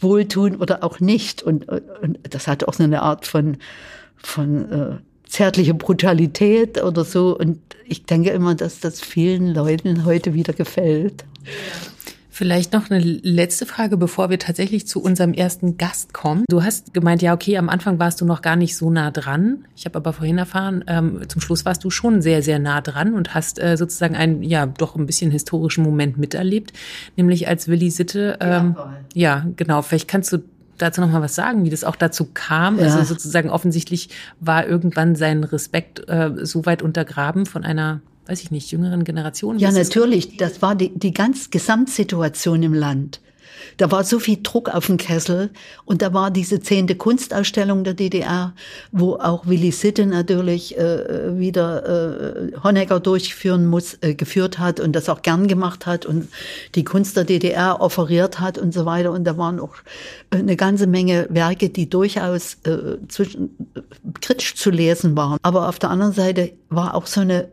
wohltun 0.00 0.56
oder 0.56 0.84
auch 0.84 1.00
nicht. 1.00 1.42
Und, 1.42 1.68
und 1.68 2.18
das 2.30 2.46
hat 2.46 2.64
auch 2.68 2.74
so 2.74 2.84
eine 2.84 3.02
Art 3.02 3.26
von, 3.26 3.56
von 4.16 4.72
äh, 4.72 4.96
zärtliche 5.26 5.74
Brutalität 5.74 6.82
oder 6.82 7.04
so. 7.04 7.36
Und 7.36 7.58
ich 7.84 8.04
denke 8.04 8.30
immer, 8.30 8.54
dass 8.54 8.78
das 8.78 9.00
vielen 9.00 9.52
Leuten 9.52 10.04
heute 10.04 10.34
wieder 10.34 10.52
gefällt. 10.52 11.24
Vielleicht 12.34 12.72
noch 12.72 12.88
eine 12.88 12.98
letzte 12.98 13.66
Frage, 13.66 13.98
bevor 13.98 14.30
wir 14.30 14.38
tatsächlich 14.38 14.86
zu 14.86 15.02
unserem 15.02 15.34
ersten 15.34 15.76
Gast 15.76 16.14
kommen. 16.14 16.46
Du 16.48 16.62
hast 16.62 16.94
gemeint, 16.94 17.20
ja, 17.20 17.34
okay, 17.34 17.58
am 17.58 17.68
Anfang 17.68 17.98
warst 17.98 18.22
du 18.22 18.24
noch 18.24 18.40
gar 18.40 18.56
nicht 18.56 18.74
so 18.74 18.88
nah 18.88 19.10
dran. 19.10 19.66
Ich 19.76 19.84
habe 19.84 19.96
aber 19.98 20.14
vorhin 20.14 20.38
erfahren, 20.38 20.82
ähm, 20.86 21.28
zum 21.28 21.42
Schluss 21.42 21.66
warst 21.66 21.84
du 21.84 21.90
schon 21.90 22.22
sehr, 22.22 22.42
sehr 22.42 22.58
nah 22.58 22.80
dran 22.80 23.12
und 23.12 23.34
hast 23.34 23.62
äh, 23.62 23.76
sozusagen 23.76 24.16
einen, 24.16 24.42
ja, 24.42 24.64
doch 24.64 24.96
ein 24.96 25.04
bisschen 25.04 25.30
historischen 25.30 25.84
Moment 25.84 26.16
miterlebt, 26.16 26.72
nämlich 27.18 27.48
als 27.48 27.68
Willi 27.68 27.90
Sitte. 27.90 28.38
Ähm, 28.40 28.76
ja, 28.78 28.94
ja, 29.12 29.46
genau. 29.56 29.82
Vielleicht 29.82 30.08
kannst 30.08 30.32
du 30.32 30.38
dazu 30.78 31.02
noch 31.02 31.10
mal 31.10 31.20
was 31.20 31.34
sagen, 31.34 31.66
wie 31.66 31.70
das 31.70 31.84
auch 31.84 31.96
dazu 31.96 32.30
kam? 32.32 32.78
Ja. 32.78 32.84
Also 32.84 33.04
sozusagen 33.04 33.50
offensichtlich 33.50 34.08
war 34.40 34.66
irgendwann 34.66 35.16
sein 35.16 35.44
Respekt 35.44 36.08
äh, 36.08 36.30
so 36.46 36.64
weit 36.64 36.80
untergraben 36.80 37.44
von 37.44 37.62
einer 37.62 38.00
weiß 38.26 38.42
ich 38.42 38.50
nicht, 38.50 38.70
jüngeren 38.70 39.04
Generation? 39.04 39.58
Ja, 39.58 39.70
natürlich. 39.70 40.36
Das 40.36 40.62
war 40.62 40.74
die, 40.74 40.90
die 40.96 41.12
ganz 41.12 41.50
Gesamtsituation 41.50 42.62
im 42.62 42.74
Land. 42.74 43.20
Da 43.76 43.90
war 43.90 44.04
so 44.04 44.18
viel 44.18 44.38
Druck 44.42 44.68
auf 44.68 44.86
dem 44.86 44.96
Kessel 44.96 45.50
und 45.84 46.02
da 46.02 46.12
war 46.12 46.30
diese 46.30 46.60
zehnte 46.60 46.94
Kunstausstellung 46.94 47.84
der 47.84 47.94
DDR, 47.94 48.54
wo 48.90 49.14
auch 49.14 49.46
Willi 49.46 49.72
Sitte 49.72 50.06
natürlich 50.06 50.76
äh, 50.78 51.38
wieder 51.38 51.86
äh, 51.86 52.52
Honecker 52.62 53.00
durchführen 53.00 53.66
muss, 53.66 53.98
äh, 54.00 54.14
geführt 54.14 54.58
hat 54.58 54.80
und 54.80 54.92
das 54.92 55.08
auch 55.08 55.22
gern 55.22 55.48
gemacht 55.48 55.86
hat 55.86 56.06
und 56.06 56.28
die 56.74 56.84
Kunst 56.84 57.16
der 57.16 57.24
DDR 57.24 57.80
offeriert 57.80 58.40
hat 58.40 58.58
und 58.58 58.74
so 58.74 58.84
weiter. 58.84 59.12
Und 59.12 59.24
da 59.24 59.36
waren 59.38 59.60
auch 59.60 59.76
eine 60.30 60.56
ganze 60.56 60.86
Menge 60.86 61.26
Werke, 61.30 61.68
die 61.70 61.88
durchaus 61.88 62.58
äh, 62.64 62.98
zwischen, 63.08 63.56
äh, 63.74 63.80
kritisch 64.20 64.54
zu 64.54 64.70
lesen 64.70 65.16
waren. 65.16 65.38
Aber 65.42 65.68
auf 65.68 65.78
der 65.78 65.90
anderen 65.90 66.12
Seite 66.12 66.52
war 66.68 66.94
auch 66.94 67.06
so 67.06 67.20
eine 67.20 67.48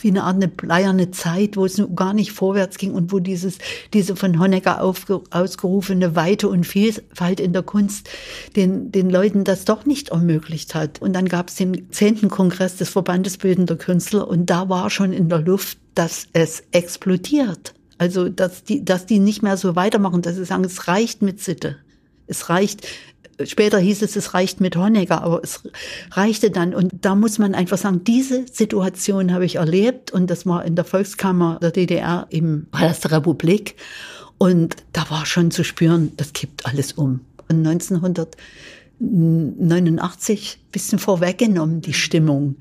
wie 0.00 0.08
eine 0.08 0.24
Art 0.24 0.36
eine 0.36 0.48
bleierne 0.48 1.10
Zeit, 1.10 1.56
wo 1.56 1.64
es 1.64 1.82
gar 1.94 2.12
nicht 2.12 2.32
vorwärts 2.32 2.78
ging 2.78 2.92
und 2.92 3.12
wo 3.12 3.18
dieses, 3.18 3.58
diese 3.92 4.16
von 4.16 4.38
Honecker 4.38 4.82
aufge, 4.82 5.22
ausgerufene 5.30 6.16
Weite 6.16 6.48
und 6.48 6.64
Vielfalt 6.64 7.40
in 7.40 7.52
der 7.52 7.62
Kunst 7.62 8.08
den, 8.56 8.92
den 8.92 9.10
Leuten 9.10 9.44
das 9.44 9.64
doch 9.64 9.86
nicht 9.86 10.10
ermöglicht 10.10 10.74
hat. 10.74 11.00
Und 11.00 11.12
dann 11.12 11.28
gab 11.28 11.48
es 11.48 11.56
den 11.56 11.90
zehnten 11.90 12.28
Kongress 12.28 12.76
des 12.76 12.90
Verbandes 12.90 13.36
Bildender 13.38 13.76
Künstler 13.76 14.28
und 14.28 14.46
da 14.46 14.68
war 14.68 14.90
schon 14.90 15.12
in 15.12 15.28
der 15.28 15.40
Luft, 15.40 15.78
dass 15.94 16.26
es 16.32 16.62
explodiert. 16.72 17.74
Also, 17.98 18.30
dass 18.30 18.64
die, 18.64 18.82
dass 18.82 19.04
die 19.04 19.18
nicht 19.18 19.42
mehr 19.42 19.58
so 19.58 19.76
weitermachen, 19.76 20.22
dass 20.22 20.36
sie 20.36 20.44
sagen, 20.46 20.64
es 20.64 20.88
reicht 20.88 21.20
mit 21.20 21.40
Sitte. 21.40 21.76
Es 22.26 22.48
reicht, 22.48 22.86
Später 23.44 23.78
hieß 23.78 24.02
es, 24.02 24.16
es 24.16 24.34
reicht 24.34 24.60
mit 24.60 24.76
Honecker, 24.76 25.22
aber 25.22 25.40
es 25.42 25.62
reichte 26.10 26.50
dann. 26.50 26.74
Und 26.74 26.90
da 27.00 27.14
muss 27.14 27.38
man 27.38 27.54
einfach 27.54 27.78
sagen, 27.78 28.02
diese 28.04 28.44
Situation 28.50 29.32
habe 29.32 29.44
ich 29.44 29.54
erlebt 29.56 30.10
und 30.10 30.28
das 30.28 30.46
war 30.46 30.64
in 30.64 30.76
der 30.76 30.84
Volkskammer 30.84 31.58
der 31.60 31.70
DDR 31.70 32.26
im 32.30 32.66
Palast 32.70 33.04
der 33.04 33.12
Republik. 33.12 33.76
Und 34.38 34.76
da 34.92 35.08
war 35.10 35.26
schon 35.26 35.50
zu 35.50 35.64
spüren, 35.64 36.12
das 36.16 36.32
kippt 36.32 36.66
alles 36.66 36.92
um. 36.92 37.20
Und 37.48 37.66
1989 37.66 40.58
bisschen 40.72 40.98
vorweggenommen, 40.98 41.80
die 41.80 41.94
Stimmung. 41.94 42.56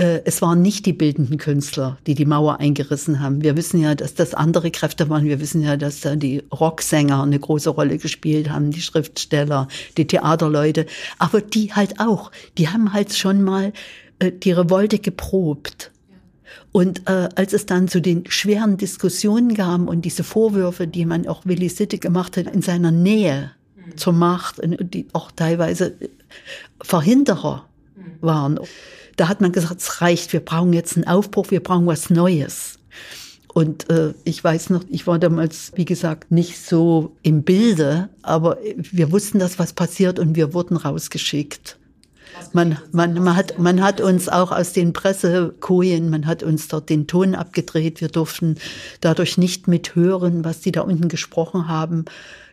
Äh, 0.00 0.22
es 0.24 0.40
waren 0.40 0.62
nicht 0.62 0.86
die 0.86 0.94
bildenden 0.94 1.36
Künstler, 1.36 1.98
die 2.06 2.14
die 2.14 2.24
Mauer 2.24 2.58
eingerissen 2.58 3.20
haben. 3.20 3.42
Wir 3.42 3.56
wissen 3.56 3.80
ja, 3.80 3.94
dass 3.94 4.14
das 4.14 4.32
andere 4.32 4.70
Kräfte 4.70 5.10
waren. 5.10 5.24
Wir 5.26 5.40
wissen 5.40 5.60
ja, 5.60 5.76
dass 5.76 6.00
da 6.00 6.16
die 6.16 6.42
Rocksänger 6.50 7.22
eine 7.22 7.38
große 7.38 7.68
Rolle 7.68 7.98
gespielt 7.98 8.48
haben, 8.48 8.70
die 8.70 8.80
Schriftsteller, 8.80 9.68
die 9.98 10.06
Theaterleute. 10.06 10.86
Aber 11.18 11.42
die 11.42 11.74
halt 11.74 12.00
auch. 12.00 12.32
Die 12.56 12.68
haben 12.68 12.94
halt 12.94 13.14
schon 13.14 13.42
mal 13.42 13.74
äh, 14.20 14.32
die 14.32 14.52
Revolte 14.52 14.98
geprobt. 14.98 15.90
Und 16.72 17.06
äh, 17.06 17.28
als 17.34 17.52
es 17.52 17.66
dann 17.66 17.86
zu 17.86 18.00
den 18.00 18.24
schweren 18.30 18.78
Diskussionen 18.78 19.54
kam 19.54 19.86
und 19.86 20.06
diese 20.06 20.24
Vorwürfe, 20.24 20.86
die 20.86 21.04
man 21.04 21.28
auch 21.28 21.44
Willi 21.44 21.68
Sitte 21.68 21.98
gemacht 21.98 22.38
hat 22.38 22.46
in 22.46 22.62
seiner 22.62 22.90
Nähe 22.90 23.50
mhm. 23.76 23.96
zur 23.98 24.14
Macht, 24.14 24.60
die 24.62 25.08
auch 25.12 25.30
teilweise 25.30 25.92
Verhinderer 26.80 27.66
mhm. 27.96 28.02
waren, 28.22 28.60
da 29.20 29.28
hat 29.28 29.42
man 29.42 29.52
gesagt, 29.52 29.82
es 29.82 30.00
reicht, 30.00 30.32
wir 30.32 30.40
brauchen 30.40 30.72
jetzt 30.72 30.96
einen 30.96 31.06
Aufbruch, 31.06 31.50
wir 31.50 31.62
brauchen 31.62 31.86
was 31.86 32.08
Neues. 32.08 32.78
Und 33.52 33.90
äh, 33.90 34.14
ich 34.24 34.42
weiß 34.42 34.70
noch, 34.70 34.82
ich 34.88 35.06
war 35.06 35.18
damals, 35.18 35.72
wie 35.74 35.84
gesagt, 35.84 36.30
nicht 36.30 36.58
so 36.58 37.14
im 37.22 37.42
Bilde, 37.42 38.08
aber 38.22 38.56
wir 38.76 39.12
wussten, 39.12 39.38
dass 39.38 39.58
was 39.58 39.74
passiert 39.74 40.18
und 40.18 40.36
wir 40.36 40.54
wurden 40.54 40.78
rausgeschickt. 40.78 41.76
Man, 42.54 42.78
man, 42.92 43.12
man, 43.12 43.36
hat, 43.36 43.58
man 43.58 43.82
hat 43.82 44.00
uns 44.00 44.30
auch 44.30 44.52
aus 44.52 44.72
den 44.72 44.94
Pressekojen, 44.94 46.08
man 46.08 46.26
hat 46.26 46.42
uns 46.42 46.68
dort 46.68 46.88
den 46.88 47.06
Ton 47.06 47.34
abgedreht. 47.34 48.00
Wir 48.00 48.08
durften 48.08 48.56
dadurch 49.02 49.36
nicht 49.36 49.68
mithören, 49.68 50.46
was 50.46 50.60
die 50.60 50.72
da 50.72 50.80
unten 50.80 51.08
gesprochen 51.08 51.68
haben. 51.68 52.06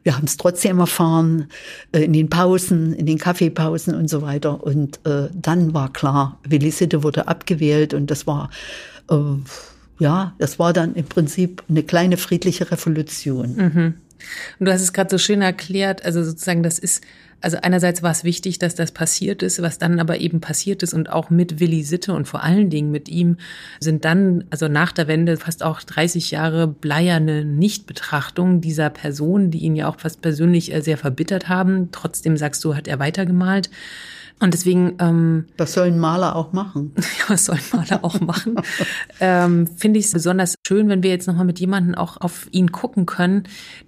Wir 0.03 0.15
haben 0.15 0.25
es 0.25 0.37
trotzdem 0.37 0.79
erfahren, 0.79 1.47
äh, 1.91 2.03
in 2.03 2.13
den 2.13 2.29
Pausen, 2.29 2.93
in 2.93 3.05
den 3.05 3.17
Kaffeepausen 3.17 3.95
und 3.95 4.09
so 4.09 4.21
weiter. 4.21 4.63
Und 4.63 4.99
äh, 5.05 5.29
dann 5.33 5.73
war 5.73 5.91
klar, 5.91 6.39
Willi 6.47 6.71
Sitte 6.71 7.03
wurde 7.03 7.27
abgewählt 7.27 7.93
und 7.93 8.09
das 8.09 8.27
war, 8.27 8.49
äh, 9.09 9.15
ja, 9.99 10.33
das 10.37 10.59
war 10.59 10.73
dann 10.73 10.95
im 10.95 11.05
Prinzip 11.05 11.63
eine 11.69 11.83
kleine 11.83 12.17
friedliche 12.17 12.71
Revolution. 12.71 13.55
Mhm. 13.55 13.93
Und 14.59 14.65
du 14.65 14.71
hast 14.71 14.81
es 14.81 14.93
gerade 14.93 15.09
so 15.09 15.17
schön 15.17 15.41
erklärt, 15.41 16.03
also 16.03 16.23
sozusagen, 16.23 16.63
das 16.63 16.79
ist 16.79 17.03
also 17.39 17.57
einerseits 17.61 18.01
war 18.01 18.11
es 18.11 18.23
wichtig, 18.23 18.57
dass 18.57 18.75
das 18.75 18.91
passiert 18.91 19.43
ist, 19.43 19.61
was 19.61 19.77
dann 19.77 19.99
aber 19.99 20.19
eben 20.19 20.41
passiert 20.41 20.81
ist 20.81 20.93
und 20.93 21.09
auch 21.09 21.29
mit 21.29 21.59
Willi 21.59 21.83
Sitte 21.83 22.13
und 22.13 22.27
vor 22.27 22.43
allen 22.43 22.69
Dingen 22.69 22.89
mit 22.89 23.09
ihm 23.09 23.37
sind 23.79 24.05
dann, 24.05 24.45
also 24.49 24.67
nach 24.67 24.91
der 24.91 25.07
Wende 25.07 25.37
fast 25.37 25.61
auch 25.61 25.81
30 25.81 26.31
Jahre 26.31 26.67
bleierne 26.67 27.45
Nichtbetrachtung 27.45 28.59
dieser 28.61 28.89
Person, 28.89 29.51
die 29.51 29.59
ihn 29.59 29.75
ja 29.75 29.87
auch 29.87 29.99
fast 29.99 30.21
persönlich 30.21 30.73
äh, 30.73 30.81
sehr 30.81 30.97
verbittert 30.97 31.47
haben. 31.47 31.89
Trotzdem 31.91 32.37
sagst 32.37 32.63
du, 32.63 32.75
hat 32.75 32.87
er 32.87 32.99
weitergemalt. 32.99 33.69
Und 34.39 34.53
deswegen. 34.53 34.95
Ähm, 34.99 35.45
was 35.57 35.73
soll 35.73 35.87
ein 35.87 35.99
Maler 35.99 36.35
auch 36.35 36.53
machen? 36.53 36.93
Ja, 37.17 37.29
was 37.29 37.45
soll 37.45 37.55
ein 37.55 37.79
Maler 37.79 38.03
auch 38.03 38.19
machen? 38.21 38.55
ähm, 39.19 39.65
Finde 39.65 39.99
ich 39.99 40.05
es 40.05 40.11
besonders 40.11 40.55
schön, 40.67 40.87
wenn 40.89 41.01
wir 41.01 41.09
jetzt 41.09 41.27
nochmal 41.27 41.45
mit 41.45 41.59
jemandem 41.59 41.95
auch 41.95 42.21
auf 42.21 42.47
ihn 42.51 42.71
gucken 42.71 43.07
können, 43.07 43.43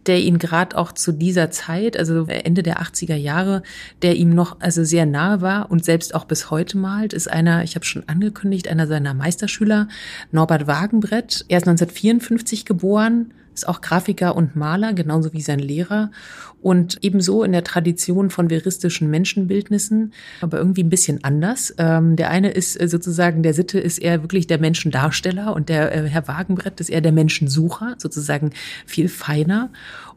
der 0.08 0.20
ihn 0.20 0.40
gerade 0.40 0.76
auch 0.78 0.92
zu 0.92 1.12
dieser 1.12 1.52
Zeit, 1.52 1.98
also 1.98 2.26
Ende 2.26 2.64
der 2.64 2.82
80er 2.82 3.16
Jahre, 3.16 3.62
der 4.02 4.16
ihm 4.16 4.34
noch 4.34 4.60
also 4.60 4.84
sehr 4.84 5.06
nahe 5.06 5.42
war 5.42 5.70
und 5.70 5.86
selbst 5.86 6.16
auch 6.16 6.26
bis 6.26 6.50
heute 6.50 6.78
malt, 6.78 7.14
ist 7.14 7.30
einer, 7.30 7.64
ich 7.64 7.76
habe 7.76 7.86
schon 7.86 8.08
angekündigt, 8.08 8.68
einer 8.68 8.88
seiner 8.88 9.14
Meisterschüler, 9.14 9.88
Norbert 10.32 10.66
Wagenbrett. 10.66 11.46
Er 11.48 11.58
ist 11.58 11.68
1954 11.68 12.66
geboren, 12.66 13.34
ist 13.60 13.68
auch 13.68 13.82
Grafiker 13.82 14.36
und 14.36 14.56
Maler, 14.56 14.94
genauso 14.94 15.34
wie 15.34 15.42
sein 15.42 15.60
Lehrer 15.60 16.12
und 16.62 16.98
ebenso 17.02 17.44
in 17.44 17.52
der 17.52 17.64
Tradition 17.64 18.30
von 18.30 18.50
veristischen 18.50 19.10
Menschenbildnissen, 19.10 20.14
aber 20.42 20.58
irgendwie 20.58 20.84
ein 20.84 20.90
bisschen 20.90 21.24
anders. 21.24 21.74
Ähm, 21.78 22.16
der 22.16 22.30
eine 22.30 22.52
ist 22.52 22.80
äh, 22.80 22.88
sozusagen, 22.88 23.44
der 23.44 23.54
Sitte 23.54 23.80
ist 23.80 23.98
eher 23.98 24.22
wirklich 24.24 24.48
der 24.48 24.60
Menschendarsteller 24.60 25.54
und 25.56 25.70
der 25.70 25.96
äh, 25.96 26.08
Herr 26.08 26.28
Wagenbrett 26.28 26.80
ist 26.80 26.90
eher 26.90 27.02
der 27.02 27.12
Menschensucher, 27.12 27.96
sozusagen 27.98 28.52
viel 28.86 29.10
feiner. 29.10 29.70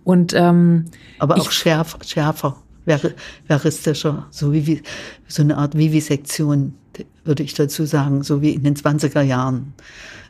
Und 0.04 0.34
ähm, 0.34 0.87
aber 1.18 1.37
auch 1.37 1.46
ich, 1.46 1.52
schärfer, 1.52 1.99
schärfer, 2.04 2.56
veristischer, 3.46 4.26
so 4.30 4.52
wie 4.52 4.82
so 5.28 5.42
eine 5.42 5.56
Art 5.56 5.76
Vivisektion, 5.76 6.75
würde 7.25 7.42
ich 7.42 7.54
dazu 7.54 7.84
sagen, 7.87 8.22
so 8.22 8.42
wie 8.42 8.50
in 8.50 8.64
den 8.64 8.76
20er 8.76 9.22
Jahren 9.22 9.75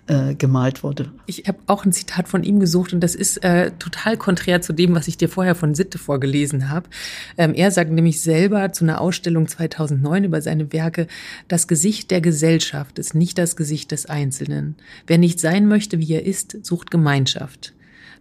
äh, 0.09 0.35
gemalt 0.35 0.83
wurde. 0.83 1.13
Ich 1.27 1.45
habe 1.47 1.59
auch 1.67 1.85
ein 1.85 1.93
Zitat 1.93 2.29
von 2.29 2.43
ihm 2.43 2.59
gesucht 2.59 2.93
und 2.93 3.01
das 3.01 3.15
ist 3.15 3.45
äh, 3.45 3.71
total 3.79 4.17
konträr 4.17 4.61
zu 4.61 4.73
dem, 4.73 4.95
was 4.95 5.07
ich 5.07 5.17
dir 5.17 5.29
vorher 5.29 5.55
von 5.55 5.75
Sitte 5.75 5.99
vorgelesen 5.99 6.69
habe. 6.69 6.89
Ähm, 7.39 7.55
er 7.55 7.71
sagt 7.71 7.91
nämlich 7.91 8.21
selber 8.21 8.73
zu 8.73 8.85
einer 8.85 9.01
Ausstellung 9.01 9.47
2009 9.47 10.25
über 10.25 10.43
seine 10.43 10.73
Werke, 10.73 11.07
das 11.49 11.69
Gesicht 11.69 12.11
der 12.11 12.21
Gesellschaft 12.21 12.99
ist 12.99 13.15
nicht 13.15 13.39
das 13.39 13.55
Gesicht 13.55 13.93
des 13.93 14.07
Einzelnen. 14.07 14.77
Wer 15.07 15.19
nicht 15.19 15.39
sein 15.39 15.67
möchte, 15.69 16.01
wie 16.01 16.13
er 16.13 16.27
ist, 16.27 16.65
sucht 16.65 16.91
Gemeinschaft. 16.91 17.73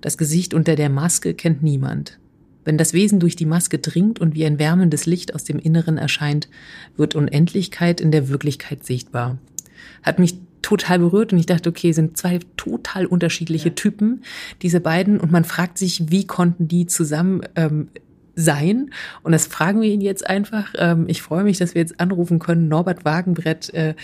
Das 0.01 0.17
Gesicht 0.17 0.53
unter 0.53 0.75
der 0.75 0.89
Maske 0.89 1.33
kennt 1.33 1.63
niemand. 1.63 2.19
Wenn 2.63 2.77
das 2.77 2.93
Wesen 2.93 3.19
durch 3.19 3.35
die 3.35 3.47
Maske 3.47 3.79
dringt 3.79 4.19
und 4.19 4.35
wie 4.35 4.45
ein 4.45 4.59
wärmendes 4.59 5.07
Licht 5.07 5.33
aus 5.33 5.45
dem 5.45 5.57
Inneren 5.57 5.97
erscheint, 5.97 6.47
wird 6.95 7.15
Unendlichkeit 7.15 7.99
in 7.99 8.11
der 8.11 8.29
Wirklichkeit 8.29 8.85
sichtbar. 8.85 9.39
Hat 10.03 10.19
mich 10.19 10.35
total 10.61 10.99
berührt 10.99 11.33
und 11.33 11.39
ich 11.39 11.45
dachte, 11.45 11.69
okay, 11.69 11.91
sind 11.91 12.17
zwei 12.17 12.39
total 12.57 13.05
unterschiedliche 13.05 13.69
ja. 13.69 13.75
Typen, 13.75 14.23
diese 14.61 14.79
beiden, 14.79 15.19
und 15.19 15.31
man 15.31 15.43
fragt 15.43 15.77
sich, 15.77 16.11
wie 16.11 16.25
konnten 16.27 16.67
die 16.67 16.85
zusammen 16.85 17.41
ähm, 17.55 17.89
sein? 18.35 18.91
Und 19.23 19.31
das 19.31 19.47
fragen 19.47 19.81
wir 19.81 19.89
ihn 19.89 20.01
jetzt 20.01 20.27
einfach. 20.27 20.73
Ähm, 20.77 21.05
ich 21.07 21.21
freue 21.21 21.43
mich, 21.43 21.57
dass 21.57 21.75
wir 21.75 21.81
jetzt 21.81 21.99
anrufen 21.99 22.39
können. 22.39 22.67
Norbert 22.67 23.05
Wagenbrett 23.05 23.73
äh, 23.73 23.95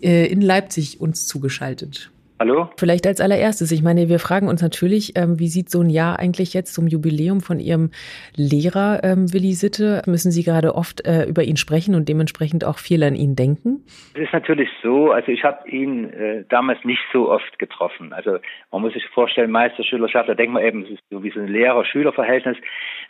äh, 0.00 0.26
in 0.26 0.40
Leipzig 0.40 1.00
uns 1.00 1.26
zugeschaltet. 1.26 2.10
Hallo? 2.42 2.68
Vielleicht 2.76 3.06
als 3.06 3.20
allererstes. 3.20 3.70
Ich 3.70 3.84
meine, 3.84 4.08
wir 4.08 4.18
fragen 4.18 4.48
uns 4.48 4.62
natürlich, 4.62 5.12
ähm, 5.14 5.38
wie 5.38 5.46
sieht 5.46 5.70
so 5.70 5.80
ein 5.80 5.90
Jahr 5.90 6.18
eigentlich 6.18 6.54
jetzt 6.54 6.74
zum 6.74 6.88
Jubiläum 6.88 7.40
von 7.40 7.60
Ihrem 7.60 7.92
Lehrer 8.34 9.04
ähm, 9.04 9.32
Willi 9.32 9.52
Sitte? 9.52 10.02
Müssen 10.06 10.32
Sie 10.32 10.42
gerade 10.42 10.74
oft 10.74 11.06
äh, 11.06 11.22
über 11.26 11.44
ihn 11.44 11.56
sprechen 11.56 11.94
und 11.94 12.08
dementsprechend 12.08 12.64
auch 12.64 12.78
viel 12.78 13.04
an 13.04 13.14
ihn 13.14 13.36
denken? 13.36 13.84
Es 14.14 14.22
ist 14.22 14.32
natürlich 14.32 14.68
so, 14.82 15.12
also 15.12 15.30
ich 15.30 15.44
habe 15.44 15.70
ihn 15.70 16.10
äh, 16.10 16.44
damals 16.48 16.84
nicht 16.84 17.02
so 17.12 17.30
oft 17.30 17.60
getroffen. 17.60 18.12
Also 18.12 18.38
man 18.72 18.82
muss 18.82 18.92
sich 18.94 19.06
vorstellen, 19.14 19.52
Meister-Schülerschaft, 19.52 20.28
da 20.28 20.34
denkt 20.34 20.52
man 20.52 20.64
eben, 20.64 20.82
es 20.82 20.90
ist 20.90 21.02
so 21.10 21.22
wie 21.22 21.30
so 21.30 21.38
ein 21.38 21.46
Lehrer-Schüler-Verhältnis. 21.46 22.56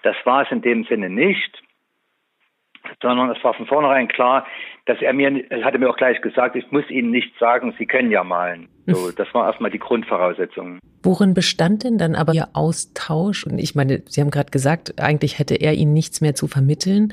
Das 0.02 0.16
war 0.24 0.42
es 0.42 0.52
in 0.52 0.60
dem 0.60 0.84
Sinne 0.84 1.08
nicht 1.08 1.62
sondern 3.00 3.30
es 3.30 3.42
war 3.44 3.54
von 3.54 3.66
vornherein 3.66 4.08
klar, 4.08 4.46
dass 4.86 5.00
er 5.00 5.12
mir, 5.12 5.44
er 5.50 5.64
hatte 5.64 5.78
mir 5.78 5.88
auch 5.88 5.96
gleich 5.96 6.20
gesagt, 6.20 6.56
ich 6.56 6.70
muss 6.72 6.88
Ihnen 6.90 7.10
nicht 7.10 7.32
sagen, 7.38 7.74
Sie 7.78 7.86
können 7.86 8.10
ja 8.10 8.24
malen. 8.24 8.68
So, 8.86 9.12
das 9.12 9.32
war 9.32 9.46
erstmal 9.46 9.70
die 9.70 9.78
Grundvoraussetzung. 9.78 10.80
Worin 11.04 11.34
bestand 11.34 11.84
denn 11.84 11.98
dann 11.98 12.16
aber 12.16 12.34
Ihr 12.34 12.48
Austausch? 12.52 13.46
Und 13.46 13.58
ich 13.58 13.76
meine, 13.76 14.02
Sie 14.06 14.20
haben 14.20 14.32
gerade 14.32 14.50
gesagt, 14.50 15.00
eigentlich 15.00 15.38
hätte 15.38 15.54
er 15.54 15.74
Ihnen 15.74 15.92
nichts 15.92 16.20
mehr 16.20 16.34
zu 16.34 16.48
vermitteln. 16.48 17.12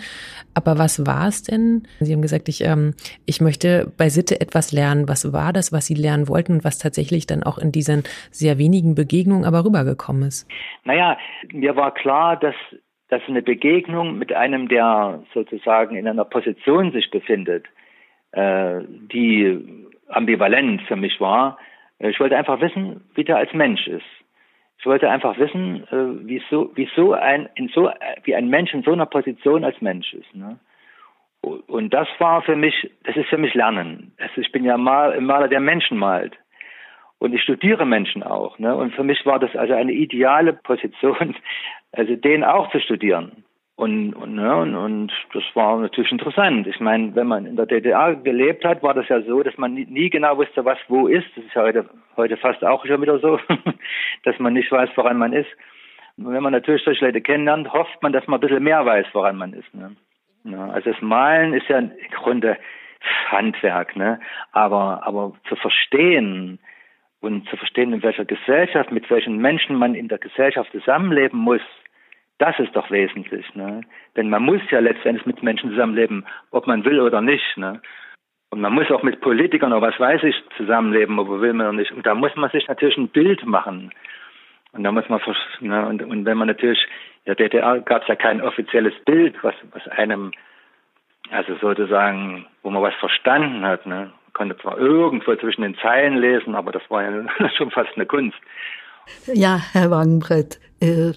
Aber 0.56 0.80
was 0.80 1.06
war 1.06 1.28
es 1.28 1.44
denn? 1.44 1.88
Sie 2.00 2.12
haben 2.12 2.24
gesagt, 2.24 2.50
ich, 2.50 2.64
ähm, 2.64 2.96
ich 3.28 3.40
möchte 3.40 3.92
bei 3.98 4.10
Sitte 4.10 4.42
etwas 4.42 4.72
lernen. 4.72 5.08
Was 5.08 5.32
war 5.32 5.54
das, 5.54 5.72
was 5.72 5.86
Sie 5.86 5.94
lernen 5.94 6.28
wollten 6.28 6.54
und 6.54 6.64
was 6.64 6.80
tatsächlich 6.80 7.28
dann 7.28 7.44
auch 7.44 7.60
in 7.60 7.72
diesen 7.72 8.04
sehr 8.32 8.58
wenigen 8.58 8.96
Begegnungen 8.96 9.46
aber 9.46 9.64
rübergekommen 9.64 10.24
ist? 10.24 10.50
Naja, 10.86 11.18
mir 11.54 11.76
war 11.76 11.94
klar, 11.94 12.36
dass 12.36 12.56
dass 13.10 13.22
eine 13.28 13.42
Begegnung 13.42 14.18
mit 14.18 14.32
einem, 14.34 14.68
der 14.68 15.24
sozusagen 15.34 15.96
in 15.96 16.08
einer 16.08 16.26
Position 16.26 16.92
sich 16.92 17.10
befindet, 17.10 17.66
äh, 18.32 18.82
die 18.88 19.88
ambivalent 20.08 20.84
für 20.84 20.96
mich 20.96 21.20
war. 21.20 21.58
Äh, 22.00 22.12
ich 22.12 22.20
wollte 22.20 22.38
einfach 22.38 22.62
wissen, 22.62 23.02
wie 23.16 23.24
der 23.24 23.38
als 23.38 23.54
Mensch 23.54 23.88
ist. 23.88 24.06
Ich 24.78 24.86
wollte 24.86 25.10
einfach 25.10 25.38
wissen, 25.38 25.84
äh, 25.92 26.26
wieso, 26.26 26.72
wieso 26.76 27.14
ein, 27.14 27.50
in 27.56 27.68
so, 27.70 27.92
wie 28.24 28.36
ein 28.36 28.48
Mensch 28.48 28.74
in 28.74 28.84
so 28.84 28.94
einer 28.94 29.08
Position 29.08 29.64
als 29.64 29.82
Mensch 29.82 30.14
ist. 30.14 30.34
Ne? 30.34 30.60
Und 31.42 31.94
das 31.94 32.08
war 32.20 32.42
für 32.44 32.56
mich, 32.56 32.90
das 33.04 33.16
ist 33.16 33.30
für 33.30 33.38
mich 33.38 33.54
Lernen. 33.54 34.14
Also 34.20 34.42
ich 34.42 34.52
bin 34.52 34.64
ja 34.64 34.78
mal, 34.78 35.20
Maler, 35.20 35.48
der 35.48 35.60
Menschen 35.60 35.98
malt. 35.98 36.38
Und 37.18 37.34
ich 37.34 37.44
studiere 37.44 37.86
Menschen 37.86 38.24
auch. 38.24 38.60
Ne? 38.60 38.74
Und 38.74 38.94
für 38.94 39.04
mich 39.04 39.26
war 39.26 39.40
das 39.40 39.54
also 39.56 39.74
eine 39.74 39.92
ideale 39.92 40.54
Position, 40.54 41.36
also 41.92 42.16
den 42.16 42.44
auch 42.44 42.72
zu 42.72 42.80
studieren. 42.80 43.44
Und, 43.76 44.14
und, 44.14 44.38
ja, 44.38 44.56
und, 44.56 44.76
und 44.76 45.14
das 45.32 45.44
war 45.54 45.80
natürlich 45.80 46.12
interessant. 46.12 46.68
Ich 46.68 46.82
meine, 46.82 47.16
wenn 47.16 47.28
man 47.28 47.46
in 47.46 47.56
der 47.56 47.66
DDR 47.66 48.14
gelebt 48.14 48.66
hat, 48.66 48.84
war 48.84 48.94
das 48.94 49.08
ja 49.08 49.22
so, 49.22 49.42
dass 49.42 49.58
man 49.58 49.74
nie, 49.74 49.86
nie 49.86 50.10
genau 50.10 50.38
wusste, 50.38 50.66
was 50.66 50.78
wo 50.90 51.08
ist. 51.08 51.28
Das 51.38 51.46
ist 51.46 51.54
ja 51.54 51.62
heute, 51.62 51.90
heute 52.18 52.36
fast 52.36 52.62
auch 52.66 52.86
schon 52.86 53.02
wieder 53.02 53.20
so, 53.20 53.40
dass 54.26 54.38
man 54.38 54.52
nicht 54.52 54.70
weiß, 54.70 54.90
woran 54.96 55.18
man 55.18 55.32
ist. 55.32 55.50
Und 56.18 56.34
wenn 56.34 56.44
man 56.44 56.52
natürlich 56.52 56.84
solche 56.84 57.06
Leute 57.06 57.22
kennenlernt, 57.22 57.72
hofft 57.72 58.04
man, 58.04 58.12
dass 58.12 58.28
man 58.28 58.40
ein 58.40 58.42
bisschen 58.42 58.64
mehr 58.64 58.86
weiß, 58.86 59.08
woran 59.14 59.38
man 59.38 59.54
ist. 59.54 59.74
Ne? 59.74 59.96
Ja, 60.44 60.72
also 60.72 60.92
das 60.92 61.02
Malen 61.02 61.54
ist 61.54 61.70
ja 61.70 61.80
im 61.80 61.92
Grunde 62.12 62.58
Handwerk, 63.28 63.96
ne? 63.96 64.20
Aber, 64.52 65.08
aber 65.08 65.34
zu 65.48 65.56
verstehen 65.56 66.60
und 67.22 67.48
zu 67.50 67.56
verstehen, 67.56 67.94
in 67.94 68.04
welcher 68.04 68.26
Gesellschaft, 68.26 68.92
mit 68.92 69.10
welchen 69.10 69.38
Menschen 69.38 69.78
man 69.78 69.96
in 69.96 70.10
der 70.10 70.18
Gesellschaft 70.18 70.72
zusammenleben 70.74 71.40
muss, 71.40 71.62
das 72.40 72.58
ist 72.60 72.76
doch 72.76 72.90
wesentlich. 72.90 73.54
Ne? 73.54 73.82
Denn 74.16 74.30
man 74.30 74.44
muss 74.44 74.62
ja 74.72 74.80
letztendlich 74.80 75.26
mit 75.26 75.44
Menschen 75.44 75.70
zusammenleben, 75.72 76.26
ob 76.52 76.68
man 76.68 76.84
will 76.86 77.00
oder 77.00 77.22
nicht. 77.22 77.58
Ne? 77.58 77.82
Und 78.50 78.62
man 78.62 78.74
muss 78.74 78.90
auch 78.90 79.04
mit 79.04 79.22
Politikern 79.22 79.74
oder 79.74 79.88
was 79.88 80.00
weiß 80.00 80.24
ich 80.24 80.36
zusammenleben, 80.58 81.20
ob 81.20 81.28
man 81.28 81.42
will 81.42 81.56
oder 81.56 81.74
nicht. 81.74 81.92
Und 81.92 82.06
da 82.06 82.16
muss 82.16 82.36
man 82.36 82.50
sich 82.50 82.68
natürlich 82.68 82.98
ein 82.98 83.10
Bild 83.10 83.46
machen. 83.46 83.92
Und 84.72 84.84
da 84.84 84.92
muss 84.92 85.08
man, 85.10 85.20
ne, 85.62 85.86
und, 85.88 86.02
und 86.04 86.26
wenn 86.26 86.38
man 86.38 86.48
natürlich, 86.48 86.80
in 87.26 87.36
der 87.36 87.36
DDR 87.36 87.80
gab 87.82 88.04
es 88.04 88.08
ja 88.08 88.16
kein 88.16 88.42
offizielles 88.42 88.94
Bild, 89.06 89.36
was, 89.44 89.56
was 89.72 89.88
einem, 89.90 90.32
also 91.32 91.56
sozusagen, 91.56 92.46
wo 92.64 92.70
man 92.70 92.82
was 92.82 92.94
verstanden 92.96 93.66
hat, 93.66 93.86
ne? 93.86 94.12
Man 94.26 94.34
konnte 94.34 94.58
zwar 94.58 94.78
irgendwo 94.78 95.36
zwischen 95.36 95.64
den 95.64 95.76
Zeilen 95.78 96.18
lesen, 96.18 96.56
aber 96.56 96.72
das 96.72 96.84
war 96.90 97.04
ja 97.04 97.50
schon 97.58 97.72
fast 97.72 97.90
eine 97.96 98.06
Kunst. 98.06 98.38
Ja, 99.26 99.60
Herr 99.74 99.90
Wagenbrett, 99.90 100.60
äh, 100.82 101.14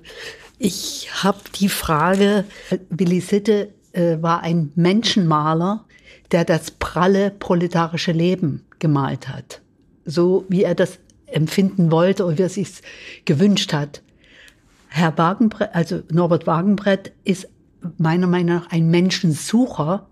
ich 0.62 1.08
habe 1.24 1.40
die 1.56 1.68
Frage, 1.68 2.44
Willi 2.88 3.20
Sitte 3.20 3.70
äh, 3.92 4.18
war 4.20 4.42
ein 4.42 4.70
Menschenmaler, 4.76 5.84
der 6.30 6.44
das 6.44 6.70
pralle 6.70 7.32
proletarische 7.32 8.12
Leben 8.12 8.64
gemalt 8.78 9.28
hat. 9.28 9.60
So 10.04 10.44
wie 10.48 10.62
er 10.62 10.76
das 10.76 11.00
empfinden 11.26 11.90
wollte 11.90 12.24
oder 12.24 12.38
wie 12.38 12.42
er 12.42 12.48
sich 12.48 12.80
gewünscht 13.24 13.72
hat. 13.72 14.02
Herr 14.88 15.18
Wagenbrett, 15.18 15.74
also 15.74 16.02
Norbert 16.12 16.46
Wagenbrett 16.46 17.12
ist 17.24 17.48
meiner 17.98 18.28
Meinung 18.28 18.54
nach 18.54 18.70
ein 18.70 18.88
Menschensucher, 18.88 20.06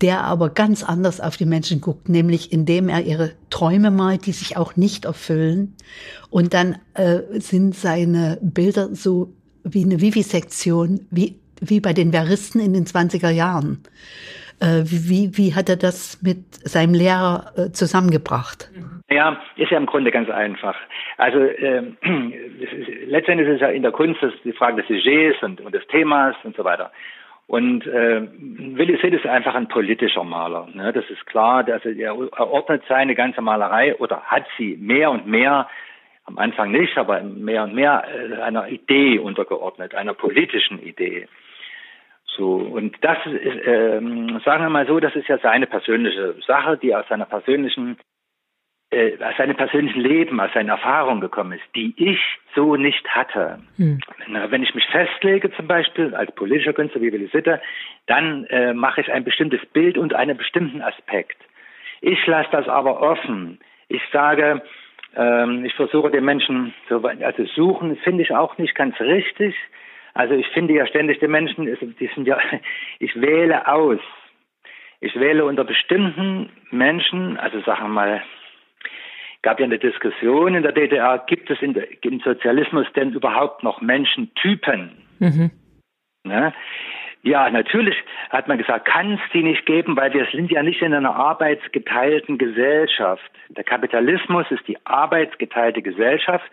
der 0.00 0.24
aber 0.24 0.50
ganz 0.50 0.82
anders 0.82 1.20
auf 1.20 1.36
die 1.36 1.46
Menschen 1.46 1.80
guckt, 1.80 2.08
nämlich 2.08 2.52
indem 2.52 2.88
er 2.88 3.02
ihre 3.02 3.30
Träume 3.48 3.92
malt, 3.92 4.26
die 4.26 4.32
sich 4.32 4.56
auch 4.56 4.74
nicht 4.74 5.04
erfüllen. 5.04 5.76
Und 6.30 6.52
dann 6.52 6.78
äh, 6.94 7.20
sind 7.38 7.76
seine 7.76 8.38
Bilder 8.42 8.92
so 8.92 9.32
wie 9.64 9.84
eine 9.84 10.00
Vivisektion, 10.00 11.00
wie, 11.10 11.34
wie 11.60 11.80
bei 11.80 11.92
den 11.92 12.12
Veristen 12.12 12.60
in 12.60 12.72
den 12.72 12.84
20er 12.84 13.30
Jahren. 13.30 13.82
Äh, 14.60 14.84
wie, 14.84 15.36
wie 15.36 15.54
hat 15.54 15.68
er 15.68 15.76
das 15.76 16.22
mit 16.22 16.54
seinem 16.54 16.94
Lehrer 16.94 17.52
äh, 17.56 17.72
zusammengebracht? 17.72 18.70
Ja, 19.10 19.40
ist 19.56 19.70
ja 19.70 19.78
im 19.78 19.86
Grunde 19.86 20.10
ganz 20.10 20.30
einfach. 20.30 20.76
Also 21.16 21.38
äh, 21.40 21.82
letztendlich 23.06 23.48
ist 23.48 23.56
es 23.56 23.60
ja 23.60 23.68
in 23.68 23.82
der 23.82 23.92
Kunst 23.92 24.20
die 24.44 24.52
Frage 24.52 24.82
des 24.82 24.88
Sujets 24.88 25.42
und, 25.42 25.60
und 25.60 25.74
des 25.74 25.86
Themas 25.88 26.36
und 26.44 26.56
so 26.56 26.64
weiter. 26.64 26.92
Und 27.46 27.86
äh, 27.86 28.22
Willi 28.38 28.98
Sitt 29.02 29.12
ist 29.12 29.26
einfach 29.26 29.54
ein 29.54 29.68
politischer 29.68 30.24
Maler. 30.24 30.66
Ne? 30.72 30.92
Das 30.92 31.04
ist 31.10 31.26
klar. 31.26 31.66
Also 31.68 31.90
er 31.90 32.16
ordnet 32.38 32.82
seine 32.88 33.14
ganze 33.14 33.42
Malerei 33.42 33.94
oder 33.96 34.22
hat 34.22 34.46
sie 34.56 34.78
mehr 34.80 35.10
und 35.10 35.26
mehr 35.26 35.68
am 36.24 36.38
Anfang 36.38 36.70
nicht, 36.70 36.96
aber 36.96 37.22
mehr 37.22 37.64
und 37.64 37.74
mehr 37.74 38.04
äh, 38.08 38.40
einer 38.40 38.68
Idee 38.68 39.18
untergeordnet, 39.18 39.94
einer 39.94 40.14
politischen 40.14 40.82
Idee. 40.82 41.28
So, 42.36 42.56
und 42.56 42.96
das 43.02 43.18
ist, 43.26 43.66
ähm, 43.66 44.40
sagen 44.44 44.64
wir 44.64 44.70
mal 44.70 44.86
so, 44.86 44.98
das 44.98 45.14
ist 45.14 45.28
ja 45.28 45.38
seine 45.38 45.66
persönliche 45.66 46.34
Sache, 46.46 46.76
die 46.78 46.94
aus 46.94 47.06
seiner 47.08 47.26
persönlichen, 47.26 47.96
äh, 48.90 49.12
aus 49.22 49.36
seinem 49.36 49.56
persönlichen 49.56 50.00
Leben, 50.00 50.40
aus 50.40 50.52
seinen 50.52 50.70
Erfahrungen 50.70 51.20
gekommen 51.20 51.52
ist, 51.52 51.64
die 51.76 51.94
ich 51.96 52.18
so 52.54 52.74
nicht 52.74 53.06
hatte. 53.08 53.60
Hm. 53.76 54.00
Wenn 54.48 54.62
ich 54.64 54.74
mich 54.74 54.86
festlege, 54.86 55.52
zum 55.52 55.68
Beispiel 55.68 56.14
als 56.14 56.34
politischer 56.34 56.72
Künstler 56.72 57.02
wie 57.02 57.12
Willi 57.12 57.28
Sitter, 57.28 57.60
dann 58.06 58.44
äh, 58.46 58.72
mache 58.74 59.02
ich 59.02 59.12
ein 59.12 59.24
bestimmtes 59.24 59.64
Bild 59.66 59.96
und 59.96 60.14
einen 60.14 60.36
bestimmten 60.36 60.82
Aspekt. 60.82 61.36
Ich 62.00 62.26
lasse 62.26 62.48
das 62.50 62.68
aber 62.68 63.00
offen. 63.00 63.60
Ich 63.88 64.02
sage, 64.12 64.62
ähm, 65.16 65.64
ich 65.64 65.74
versuche 65.74 66.10
den 66.10 66.24
Menschen, 66.24 66.74
so, 66.88 67.02
also 67.02 67.44
suchen 67.54 67.96
finde 67.96 68.22
ich 68.22 68.32
auch 68.32 68.58
nicht 68.58 68.74
ganz 68.74 68.98
richtig. 69.00 69.54
Also 70.14 70.34
ich 70.34 70.46
finde 70.48 70.74
ja 70.74 70.86
ständig 70.86 71.18
die 71.18 71.28
Menschen, 71.28 71.66
die 71.66 72.10
sind 72.14 72.26
ja, 72.26 72.38
ich 72.98 73.20
wähle 73.20 73.66
aus. 73.68 74.00
Ich 75.00 75.14
wähle 75.16 75.44
unter 75.44 75.64
bestimmten 75.64 76.50
Menschen, 76.70 77.36
also 77.36 77.60
sagen 77.60 77.82
wir 77.82 77.88
mal, 77.88 78.22
gab 79.42 79.60
ja 79.60 79.66
eine 79.66 79.78
Diskussion 79.78 80.54
in 80.54 80.62
der 80.62 80.72
DDR, 80.72 81.22
gibt 81.26 81.50
es 81.50 81.60
in 81.60 81.74
im 81.74 82.20
Sozialismus 82.20 82.86
denn 82.96 83.12
überhaupt 83.12 83.62
noch 83.62 83.82
Menschentypen? 83.82 84.92
Mhm. 85.18 85.50
Ne? 86.24 86.54
Ja, 87.24 87.48
natürlich 87.48 87.96
hat 88.28 88.48
man 88.48 88.58
gesagt, 88.58 88.84
kann 88.84 89.14
es 89.14 89.20
die 89.32 89.42
nicht 89.42 89.64
geben, 89.64 89.96
weil 89.96 90.12
wir 90.12 90.26
sind 90.30 90.50
ja 90.50 90.62
nicht 90.62 90.82
in 90.82 90.92
einer 90.92 91.16
arbeitsgeteilten 91.16 92.36
Gesellschaft. 92.36 93.24
Der 93.48 93.64
Kapitalismus 93.64 94.44
ist 94.50 94.68
die 94.68 94.76
arbeitsgeteilte 94.84 95.80
Gesellschaft. 95.80 96.44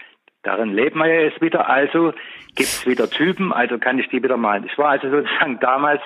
Darin 0.44 0.74
leben 0.74 1.00
wir 1.00 1.08
ja 1.08 1.22
jetzt 1.24 1.42
wieder. 1.42 1.68
Also 1.68 2.14
gibt 2.56 2.70
es 2.70 2.88
wieder 2.88 3.10
Typen, 3.10 3.52
also 3.52 3.80
kann 3.80 4.00
ich 4.00 4.08
die 4.08 4.24
wieder 4.24 4.38
malen. 4.38 4.66
Ich 4.66 4.78
war 4.78 4.92
also 4.92 5.10
sozusagen 5.10 5.60
damals 5.60 6.02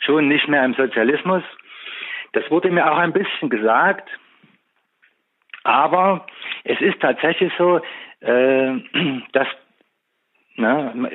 schon 0.00 0.28
nicht 0.28 0.46
mehr 0.46 0.66
im 0.66 0.74
Sozialismus. 0.74 1.42
Das 2.34 2.50
wurde 2.50 2.70
mir 2.70 2.92
auch 2.92 2.98
ein 2.98 3.14
bisschen 3.14 3.48
gesagt. 3.48 4.10
Aber 5.64 6.26
es 6.64 6.78
ist 6.82 7.00
tatsächlich 7.00 7.50
so, 7.56 7.80
äh, 8.20 8.74
dass 9.32 9.48
Ne? 10.56 11.10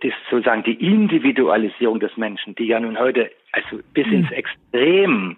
Das 0.00 0.12
sozusagen 0.30 0.62
die 0.62 0.74
Individualisierung 0.74 2.00
des 2.00 2.16
Menschen, 2.16 2.54
die 2.54 2.66
ja 2.66 2.78
nun 2.78 2.98
heute 2.98 3.30
also 3.52 3.80
bis 3.92 4.06
ins 4.06 4.30
hm. 4.30 4.36
Extrem 4.36 5.36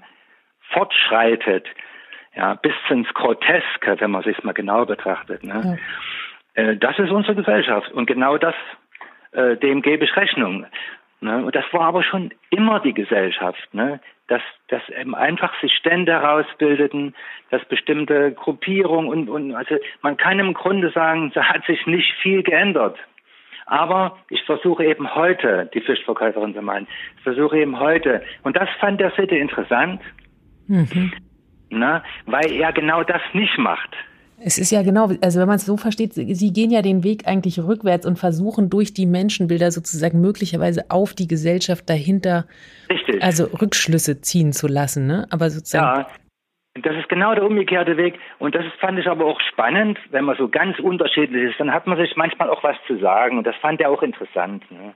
fortschreitet, 0.73 1.67
ja, 2.35 2.55
bis 2.55 2.75
ins 2.91 3.09
Groteske, 3.15 3.97
wenn 3.99 4.11
man 4.11 4.23
sich 4.23 4.43
mal 4.45 4.53
genau 4.53 4.85
betrachtet. 4.85 5.43
Ne? 5.43 5.79
Ja. 6.55 6.63
Äh, 6.63 6.77
das 6.77 6.99
ist 6.99 7.11
unsere 7.11 7.35
Gesellschaft 7.35 7.91
und 7.93 8.07
genau 8.07 8.37
das, 8.37 8.55
äh, 9.33 9.57
dem 9.57 9.83
gebe 9.83 10.05
ich 10.05 10.17
Rechnung. 10.17 10.67
Ne? 11.21 11.45
Und 11.45 11.55
das 11.55 11.65
war 11.73 11.83
aber 11.83 12.03
schon 12.03 12.31
immer 12.51 12.81
die 12.81 12.93
Gesellschaft, 12.93 13.73
ne? 13.73 14.01
dass, 14.29 14.43
dass 14.69 14.83
eben 14.91 15.15
einfach 15.15 15.59
sich 15.61 15.73
Stände 15.73 16.13
herausbildeten, 16.13 17.15
dass 17.51 17.65
bestimmte 17.67 18.33
Gruppierungen 18.33 19.09
und, 19.09 19.29
und 19.31 19.55
also 19.55 19.77
man 20.03 20.17
kann 20.17 20.39
im 20.39 20.53
Grunde 20.53 20.91
sagen, 20.91 21.31
da 21.35 21.45
hat 21.45 21.65
sich 21.65 21.87
nicht 21.87 22.13
viel 22.21 22.43
geändert. 22.43 22.99
Aber 23.67 24.17
ich 24.31 24.43
versuche 24.45 24.85
eben 24.85 25.15
heute, 25.15 25.69
die 25.75 25.81
Fischverkäuferin 25.81 26.55
zu 26.55 26.63
meinen, 26.63 26.87
ich 27.17 27.23
versuche 27.23 27.59
eben 27.59 27.79
heute, 27.79 28.23
und 28.43 28.57
das 28.57 28.69
fand 28.81 29.01
der 29.01 29.11
Sitte 29.17 29.37
interessant, 29.37 30.01
mhm. 30.69 31.13
ne, 31.71 32.03
weil 32.27 32.53
er 32.53 32.73
genau 32.73 33.03
das 33.03 33.23
nicht 33.33 33.59
macht. 33.59 33.91
Es 34.39 34.59
ist 34.59 34.71
ja 34.71 34.83
genau, 34.83 35.11
also 35.23 35.41
wenn 35.41 35.49
man 35.49 35.57
es 35.57 35.65
so 35.65 35.77
versteht, 35.77 36.13
Sie 36.13 36.53
gehen 36.53 36.71
ja 36.71 36.83
den 36.83 37.03
Weg 37.03 37.27
eigentlich 37.27 37.59
rückwärts 37.59 38.05
und 38.05 38.19
versuchen 38.19 38.69
durch 38.69 38.93
die 38.93 39.07
Menschenbilder 39.07 39.73
sozusagen 39.73 40.21
möglicherweise 40.21 40.85
auf 40.91 41.15
die 41.15 41.27
Gesellschaft 41.27 41.89
dahinter, 41.89 42.47
Richtig. 42.91 43.23
also 43.23 43.45
Rückschlüsse 43.45 44.21
ziehen 44.21 44.53
zu 44.53 44.69
lassen, 44.69 45.07
ne? 45.07 45.27
Aber 45.31 45.49
sozusagen. 45.49 46.03
Ja, 46.03 46.07
das 46.83 46.97
ist 46.97 47.09
genau 47.09 47.35
der 47.35 47.45
umgekehrte 47.45 47.97
Weg. 47.97 48.19
Und 48.39 48.55
das 48.55 48.65
fand 48.81 48.99
ich 48.99 49.09
aber 49.09 49.25
auch 49.25 49.41
spannend, 49.41 49.99
wenn 50.11 50.25
man 50.25 50.37
so 50.37 50.49
ganz 50.49 50.79
unterschiedlich 50.79 51.51
ist, 51.51 51.61
dann 51.61 51.73
hat 51.73 51.87
man 51.87 51.99
sich 51.99 52.17
manchmal 52.17 52.51
auch 52.51 52.63
was 52.63 52.77
zu 52.87 52.99
sagen. 52.99 53.39
Und 53.39 53.47
das 53.47 53.57
fand 53.57 53.81
er 53.81 53.91
auch 53.91 54.03
interessant. 54.03 54.71
Ne? 54.71 54.95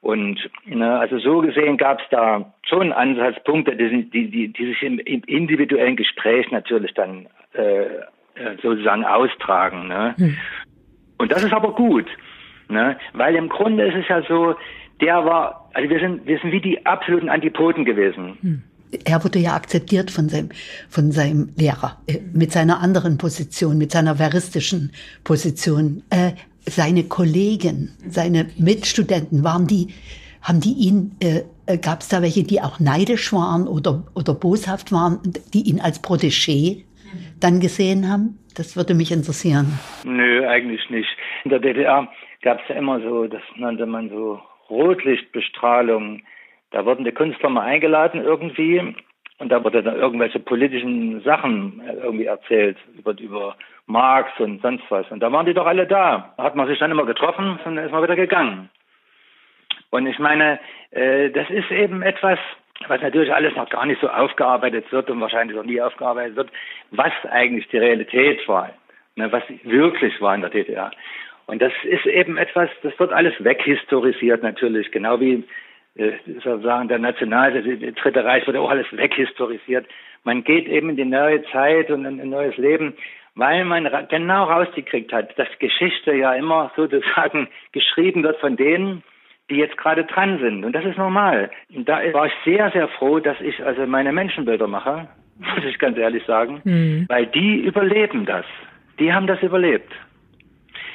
Und 0.00 0.38
ne, 0.64 0.98
also 0.98 1.18
so 1.18 1.40
gesehen 1.40 1.76
gab 1.76 2.00
es 2.00 2.06
da 2.10 2.52
schon 2.68 2.92
Ansatzpunkte, 2.92 3.76
die, 3.76 4.10
die, 4.10 4.30
die, 4.30 4.52
die 4.52 4.66
sich 4.66 4.82
im, 4.82 4.98
im 4.98 5.22
individuellen 5.26 5.96
Gespräch 5.96 6.50
natürlich 6.50 6.94
dann 6.94 7.28
äh, 7.54 7.86
äh, 8.36 8.56
sozusagen 8.62 9.04
austragen. 9.04 9.88
Ne? 9.88 10.14
Hm. 10.16 10.36
Und 11.18 11.32
das 11.32 11.42
ist 11.42 11.52
aber 11.52 11.72
gut, 11.72 12.06
ne? 12.68 12.96
weil 13.14 13.34
im 13.34 13.48
Grunde 13.48 13.86
ist 13.86 13.96
es 13.96 14.08
ja 14.08 14.22
so, 14.22 14.54
der 15.00 15.24
war, 15.24 15.70
also 15.74 15.88
wir 15.88 15.98
sind, 15.98 16.26
wir 16.26 16.38
sind 16.38 16.52
wie 16.52 16.60
die 16.60 16.84
absoluten 16.86 17.28
Antipoden 17.28 17.84
gewesen. 17.84 18.38
Hm. 18.40 18.62
Er 19.04 19.24
wurde 19.24 19.38
ja 19.38 19.54
akzeptiert 19.54 20.10
von 20.10 20.28
seinem, 20.28 20.50
von 20.88 21.12
seinem 21.12 21.50
Lehrer, 21.56 22.00
äh, 22.06 22.18
mit 22.32 22.52
seiner 22.52 22.80
anderen 22.80 23.18
Position, 23.18 23.78
mit 23.78 23.92
seiner 23.92 24.16
veristischen 24.16 24.92
Position. 25.24 26.02
Äh, 26.10 26.32
seine 26.68 27.04
Kollegen, 27.04 27.96
seine 28.08 28.46
Mitstudenten, 28.58 29.44
waren 29.44 29.66
die, 29.66 29.88
haben 30.42 30.60
die 30.60 30.72
ihn, 30.72 31.12
äh, 31.22 31.42
äh 31.66 31.78
gab 31.78 32.00
es 32.00 32.08
da 32.08 32.22
welche, 32.22 32.42
die 32.42 32.60
auch 32.60 32.80
neidisch 32.80 33.32
waren 33.32 33.68
oder, 33.68 34.04
oder 34.14 34.34
boshaft 34.34 34.90
waren, 34.92 35.20
die 35.54 35.62
ihn 35.62 35.80
als 35.80 36.02
Protégé 36.02 36.82
dann 37.40 37.60
gesehen 37.60 38.10
haben? 38.10 38.38
Das 38.56 38.76
würde 38.76 38.94
mich 38.94 39.12
interessieren. 39.12 39.78
Nö, 40.04 40.46
eigentlich 40.46 40.88
nicht. 40.90 41.08
In 41.44 41.50
der 41.50 41.60
DDR 41.60 42.08
gab 42.42 42.60
es 42.60 42.68
ja 42.68 42.76
immer 42.76 43.00
so, 43.00 43.26
das 43.26 43.42
nannte 43.56 43.86
man 43.86 44.08
so 44.08 44.40
Rotlichtbestrahlung. 44.70 46.22
Da 46.76 46.84
wurden 46.84 47.06
die 47.06 47.12
Künstler 47.12 47.48
mal 47.48 47.62
eingeladen 47.62 48.22
irgendwie 48.22 48.94
und 49.38 49.48
da 49.50 49.64
wurde 49.64 49.82
dann 49.82 49.96
irgendwelche 49.96 50.40
politischen 50.40 51.22
Sachen 51.22 51.80
äh, 51.80 51.94
irgendwie 52.04 52.26
erzählt 52.26 52.76
über, 52.98 53.18
über 53.18 53.56
Marx 53.86 54.38
und 54.38 54.60
sonst 54.60 54.84
was. 54.90 55.10
Und 55.10 55.20
da 55.20 55.32
waren 55.32 55.46
die 55.46 55.54
doch 55.54 55.64
alle 55.64 55.86
da. 55.86 56.34
Da 56.36 56.42
hat 56.42 56.54
man 56.54 56.68
sich 56.68 56.78
dann 56.78 56.90
immer 56.90 57.06
getroffen 57.06 57.58
und 57.64 57.76
dann 57.76 57.78
ist 57.78 57.92
man 57.92 58.02
wieder 58.02 58.14
gegangen. 58.14 58.68
Und 59.88 60.06
ich 60.06 60.18
meine, 60.18 60.60
äh, 60.90 61.30
das 61.30 61.48
ist 61.48 61.70
eben 61.70 62.02
etwas, 62.02 62.38
was 62.88 63.00
natürlich 63.00 63.32
alles 63.32 63.56
noch 63.56 63.70
gar 63.70 63.86
nicht 63.86 64.02
so 64.02 64.10
aufgearbeitet 64.10 64.92
wird 64.92 65.08
und 65.08 65.18
wahrscheinlich 65.22 65.58
auch 65.58 65.64
nie 65.64 65.80
aufgearbeitet 65.80 66.36
wird, 66.36 66.50
was 66.90 67.12
eigentlich 67.30 67.68
die 67.68 67.78
Realität 67.78 68.46
war, 68.48 68.68
ne, 69.14 69.32
was 69.32 69.44
wirklich 69.62 70.20
war 70.20 70.34
in 70.34 70.42
der 70.42 70.50
DDR. 70.50 70.90
Und 71.46 71.62
das 71.62 71.72
ist 71.84 72.04
eben 72.04 72.36
etwas, 72.36 72.68
das 72.82 72.98
wird 72.98 73.14
alles 73.14 73.32
weghistorisiert 73.42 74.42
natürlich, 74.42 74.90
genau 74.90 75.20
wie 75.20 75.42
äh, 75.96 76.12
sozusagen 76.42 76.88
der 76.88 76.98
National, 76.98 77.52
der 77.52 77.92
Dritte 77.92 78.24
Reich 78.24 78.46
wird 78.46 78.56
auch 78.56 78.70
alles 78.70 78.86
weghistorisiert. 78.92 79.86
Man 80.24 80.44
geht 80.44 80.66
eben 80.68 80.90
in 80.90 80.96
die 80.96 81.04
neue 81.04 81.42
Zeit 81.52 81.90
und 81.90 82.04
in 82.04 82.20
ein 82.20 82.30
neues 82.30 82.56
Leben, 82.56 82.94
weil 83.34 83.64
man 83.64 83.88
genau 84.08 84.44
rausgekriegt 84.44 85.12
hat, 85.12 85.38
dass 85.38 85.48
Geschichte 85.58 86.14
ja 86.14 86.32
immer 86.34 86.70
sozusagen 86.76 87.48
geschrieben 87.72 88.22
wird 88.22 88.38
von 88.40 88.56
denen, 88.56 89.02
die 89.48 89.56
jetzt 89.56 89.76
gerade 89.76 90.04
dran 90.04 90.38
sind. 90.40 90.64
Und 90.64 90.72
das 90.72 90.84
ist 90.84 90.98
normal. 90.98 91.50
Und 91.74 91.88
da 91.88 92.00
war 92.12 92.26
ich 92.26 92.32
sehr, 92.44 92.70
sehr 92.72 92.88
froh, 92.88 93.20
dass 93.20 93.40
ich 93.40 93.64
also 93.64 93.86
meine 93.86 94.12
Menschenbilder 94.12 94.66
mache, 94.66 95.08
muss 95.38 95.64
ich 95.64 95.78
ganz 95.78 95.96
ehrlich 95.96 96.24
sagen, 96.24 96.60
mhm. 96.64 97.06
weil 97.08 97.26
die 97.26 97.60
überleben 97.60 98.26
das. 98.26 98.44
Die 98.98 99.12
haben 99.12 99.26
das 99.26 99.42
überlebt. 99.42 99.92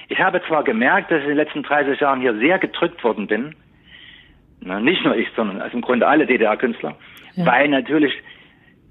Ich 0.10 0.20
habe 0.20 0.42
zwar 0.48 0.64
gemerkt, 0.64 1.10
dass 1.10 1.20
ich 1.20 1.24
in 1.24 1.30
den 1.30 1.38
letzten 1.38 1.64
30 1.64 2.00
Jahren 2.00 2.20
hier 2.20 2.36
sehr 2.36 2.60
gedrückt 2.60 3.04
worden 3.04 3.28
bin, 3.28 3.56
na, 4.62 4.80
nicht 4.80 5.04
nur 5.04 5.16
ich, 5.16 5.28
sondern 5.36 5.62
also 5.62 5.76
im 5.76 5.82
Grunde 5.82 6.08
alle 6.08 6.26
DDR-Künstler, 6.26 6.96
ja. 7.36 7.46
weil 7.46 7.68
natürlich 7.68 8.14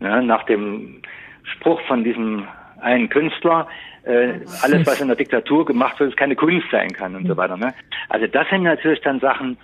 na, 0.00 0.20
nach 0.20 0.44
dem 0.44 1.02
Spruch 1.44 1.80
von 1.86 2.04
diesem 2.04 2.46
einen 2.80 3.08
Künstler, 3.08 3.68
äh, 4.04 4.40
alles, 4.62 4.86
was 4.86 5.00
in 5.00 5.08
der 5.08 5.16
Diktatur 5.16 5.64
gemacht 5.64 6.00
wird, 6.00 6.16
keine 6.16 6.34
Kunst 6.34 6.66
sein 6.70 6.92
kann 6.92 7.14
und 7.14 7.26
so 7.26 7.36
weiter. 7.36 7.56
Ne? 7.56 7.74
Also 8.08 8.26
das 8.26 8.48
sind 8.48 8.62
natürlich 8.62 9.00
dann 9.02 9.20
Sachen, 9.20 9.58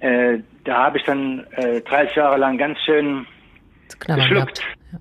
äh, 0.00 0.38
da 0.64 0.84
habe 0.84 0.98
ich 0.98 1.04
dann 1.04 1.46
äh, 1.56 1.80
30 1.80 2.16
Jahre 2.16 2.38
lang 2.38 2.58
ganz 2.58 2.78
schön 2.80 3.26
geschluckt. 4.06 4.62
Ja. 4.92 4.98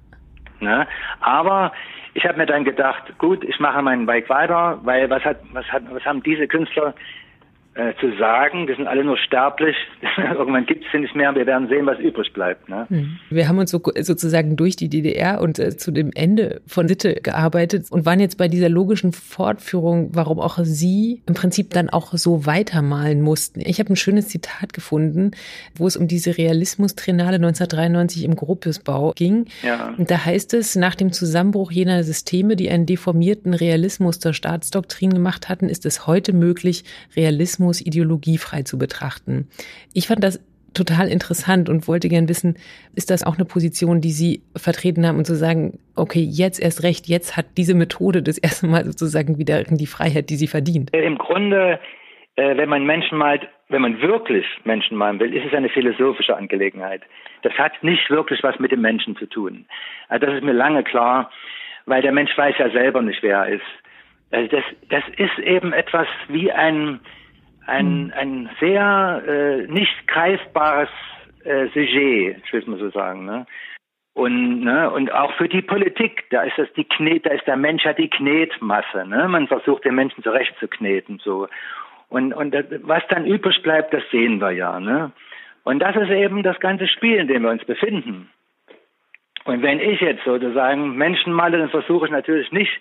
Ne? 0.61 0.87
Aber 1.21 1.71
ich 2.15 2.25
habe 2.25 2.37
mir 2.37 2.45
dann 2.45 2.65
gedacht, 2.65 3.17
gut, 3.17 3.43
ich 3.43 3.59
mache 3.59 3.81
meinen 3.81 4.05
Bike 4.05 4.29
weiter, 4.29 4.79
weil 4.83 5.09
was 5.09 5.23
hat, 5.23 5.37
was 5.53 5.65
hat, 5.71 5.83
was 5.91 6.03
haben 6.03 6.23
diese 6.23 6.47
Künstler 6.47 6.93
äh, 7.79 7.93
zu 8.01 8.11
sagen. 8.17 8.67
Wir 8.67 8.75
sind 8.75 8.87
alle 8.87 9.05
nur 9.05 9.17
sterblich. 9.17 9.75
Irgendwann 10.17 10.65
gibt 10.65 10.83
es 10.83 10.91
sie 10.91 10.99
nicht 10.99 11.15
mehr. 11.15 11.33
Wir 11.33 11.45
werden 11.45 11.69
sehen, 11.69 11.85
was 11.85 11.97
übrig 11.99 12.33
bleibt. 12.33 12.67
Ne? 12.67 12.85
Hm. 12.89 13.19
Wir 13.29 13.47
haben 13.47 13.57
uns 13.57 13.71
so, 13.71 13.81
sozusagen 14.01 14.57
durch 14.57 14.75
die 14.75 14.89
DDR 14.89 15.39
und 15.39 15.59
äh, 15.59 15.77
zu 15.77 15.91
dem 15.91 16.11
Ende 16.13 16.61
von 16.67 16.89
Sitte 16.89 17.15
gearbeitet 17.15 17.89
und 17.89 18.05
waren 18.05 18.19
jetzt 18.19 18.37
bei 18.37 18.49
dieser 18.49 18.67
logischen 18.67 19.13
Fortführung, 19.13 20.09
warum 20.13 20.41
auch 20.41 20.57
Sie 20.61 21.21
im 21.25 21.35
Prinzip 21.35 21.69
dann 21.69 21.89
auch 21.89 22.11
so 22.13 22.45
weitermalen 22.45 23.21
mussten. 23.21 23.61
Ich 23.61 23.79
habe 23.79 23.93
ein 23.93 23.95
schönes 23.95 24.27
Zitat 24.27 24.73
gefunden, 24.73 25.31
wo 25.75 25.87
es 25.87 25.95
um 25.95 26.09
diese 26.09 26.37
Realismus-Trinale 26.37 27.35
1993 27.35 28.25
im 28.25 28.35
Gropiusbau 28.35 29.13
ging. 29.15 29.45
Ja. 29.63 29.93
Und 29.97 30.11
da 30.11 30.25
heißt 30.25 30.53
es, 30.53 30.75
nach 30.75 30.95
dem 30.95 31.13
Zusammenbruch 31.13 31.71
jener 31.71 32.03
Systeme, 32.03 32.57
die 32.57 32.69
einen 32.69 32.85
deformierten 32.85 33.53
Realismus 33.53 34.19
zur 34.19 34.33
Staatsdoktrin 34.33 35.13
gemacht 35.13 35.47
hatten, 35.47 35.69
ist 35.69 35.85
es 35.85 36.07
heute 36.07 36.33
möglich, 36.33 36.83
Realismus 37.15 37.68
Rassismus 37.69 37.85
ideologiefrei 37.85 38.63
zu 38.63 38.77
betrachten. 38.77 39.47
Ich 39.93 40.07
fand 40.07 40.23
das 40.23 40.39
total 40.73 41.07
interessant 41.07 41.67
und 41.67 41.87
wollte 41.87 42.09
gern 42.09 42.29
wissen, 42.29 42.55
ist 42.95 43.09
das 43.09 43.25
auch 43.25 43.37
eine 43.37 43.45
Position, 43.45 44.01
die 44.01 44.11
Sie 44.11 44.41
vertreten 44.55 45.05
haben 45.07 45.17
und 45.17 45.25
zu 45.25 45.35
sagen, 45.35 45.79
okay, 45.95 46.21
jetzt 46.21 46.61
erst 46.61 46.83
recht, 46.83 47.07
jetzt 47.07 47.35
hat 47.37 47.45
diese 47.57 47.73
Methode 47.73 48.21
das 48.21 48.37
erste 48.37 48.67
Mal 48.67 48.85
sozusagen 48.85 49.39
wieder 49.39 49.63
die 49.63 49.87
Freiheit, 49.87 50.29
die 50.29 50.35
sie 50.35 50.47
verdient? 50.47 50.91
Im 50.93 51.17
Grunde, 51.17 51.79
äh, 52.35 52.55
wenn 52.55 52.69
man 52.69 52.85
Menschen 52.85 53.17
malt, 53.17 53.47
wenn 53.69 53.81
man 53.81 53.99
wirklich 54.01 54.45
Menschen 54.63 54.95
malen 54.95 55.19
will, 55.19 55.33
ist 55.33 55.45
es 55.45 55.53
eine 55.53 55.69
philosophische 55.69 56.35
Angelegenheit. 56.37 57.01
Das 57.41 57.53
hat 57.53 57.83
nicht 57.83 58.09
wirklich 58.09 58.43
was 58.43 58.59
mit 58.59 58.71
dem 58.71 58.81
Menschen 58.81 59.15
zu 59.15 59.25
tun. 59.25 59.65
Also 60.07 60.27
das 60.27 60.35
ist 60.35 60.43
mir 60.43 60.53
lange 60.53 60.83
klar, 60.83 61.31
weil 61.87 62.03
der 62.03 62.11
Mensch 62.11 62.37
weiß 62.37 62.55
ja 62.59 62.69
selber 62.69 63.01
nicht, 63.01 63.23
wer 63.23 63.39
er 63.39 63.47
ist. 63.55 63.71
Also 64.31 64.47
das, 64.49 64.63
das 64.89 65.03
ist 65.17 65.39
eben 65.39 65.73
etwas 65.73 66.07
wie 66.27 66.51
ein, 66.51 66.99
ein, 67.69 68.11
hm. 68.11 68.13
ein 68.15 68.49
sehr 68.59 69.23
äh, 69.27 69.71
nicht 69.71 70.07
greifbares 70.07 70.89
äh, 71.43 71.67
Sujet, 71.67 72.41
ich 72.43 72.53
will 72.53 72.61
es 72.61 72.67
mal 72.67 72.79
so 72.79 72.89
sagen. 72.89 73.25
Ne? 73.25 73.45
Und, 74.13 74.61
ne, 74.61 74.91
und 74.91 75.13
auch 75.13 75.31
für 75.33 75.47
die 75.47 75.61
Politik, 75.61 76.25
da 76.29 76.41
ist 76.41 76.57
das 76.57 76.67
die 76.73 76.83
Knet, 76.83 77.25
da 77.25 77.29
ist 77.29 77.47
der 77.47 77.55
Mensch 77.55 77.85
ja 77.85 77.93
die 77.93 78.09
Knetmasse. 78.09 79.05
Ne? 79.07 79.27
Man 79.27 79.47
versucht 79.47 79.85
den 79.85 79.95
Menschen 79.95 80.23
zurechtzukneten. 80.23 81.19
So. 81.23 81.47
Und, 82.09 82.33
und 82.33 82.53
das, 82.53 82.65
was 82.81 83.03
dann 83.09 83.25
übrig 83.25 83.61
bleibt, 83.63 83.93
das 83.93 84.03
sehen 84.11 84.41
wir 84.41 84.51
ja. 84.51 84.79
Ne? 84.79 85.11
Und 85.63 85.79
das 85.79 85.95
ist 85.95 86.09
eben 86.09 86.43
das 86.43 86.59
ganze 86.59 86.87
Spiel, 86.87 87.17
in 87.17 87.27
dem 87.27 87.43
wir 87.43 87.51
uns 87.51 87.63
befinden. 87.63 88.29
Und 89.45 89.61
wenn 89.61 89.79
ich 89.79 90.01
jetzt 90.01 90.25
sozusagen 90.25 90.97
Menschen 90.97 91.31
male, 91.31 91.57
dann 91.57 91.69
versuche 91.69 92.07
ich 92.07 92.11
natürlich 92.11 92.51
nicht, 92.51 92.71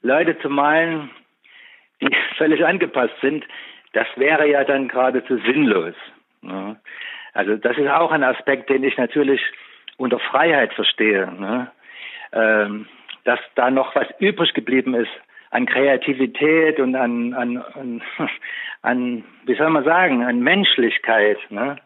Leute 0.00 0.38
zu 0.38 0.48
malen, 0.48 1.10
die 2.00 2.08
völlig 2.36 2.64
angepasst 2.64 3.14
sind, 3.20 3.44
das 3.92 4.06
wäre 4.16 4.48
ja 4.48 4.64
dann 4.64 4.88
geradezu 4.88 5.38
sinnlos. 5.38 5.94
Ne? 6.42 6.76
Also 7.34 7.56
das 7.56 7.76
ist 7.78 7.88
auch 7.88 8.10
ein 8.12 8.24
Aspekt, 8.24 8.70
den 8.70 8.84
ich 8.84 8.96
natürlich 8.96 9.40
unter 9.96 10.18
Freiheit 10.18 10.72
verstehe. 10.74 11.32
Ne? 11.32 11.70
Ähm, 12.32 12.86
dass 13.24 13.40
da 13.54 13.70
noch 13.70 13.94
was 13.94 14.08
übrig 14.18 14.52
geblieben 14.54 14.94
ist 14.94 15.10
an 15.50 15.66
Kreativität 15.66 16.80
und 16.80 16.96
an, 16.96 17.34
an, 17.34 17.58
an, 17.58 18.02
an 18.82 19.24
wie 19.44 19.54
soll 19.54 19.70
man 19.70 19.84
sagen, 19.84 20.24
an 20.24 20.40
Menschlichkeit. 20.40 21.38
Ne? 21.50 21.76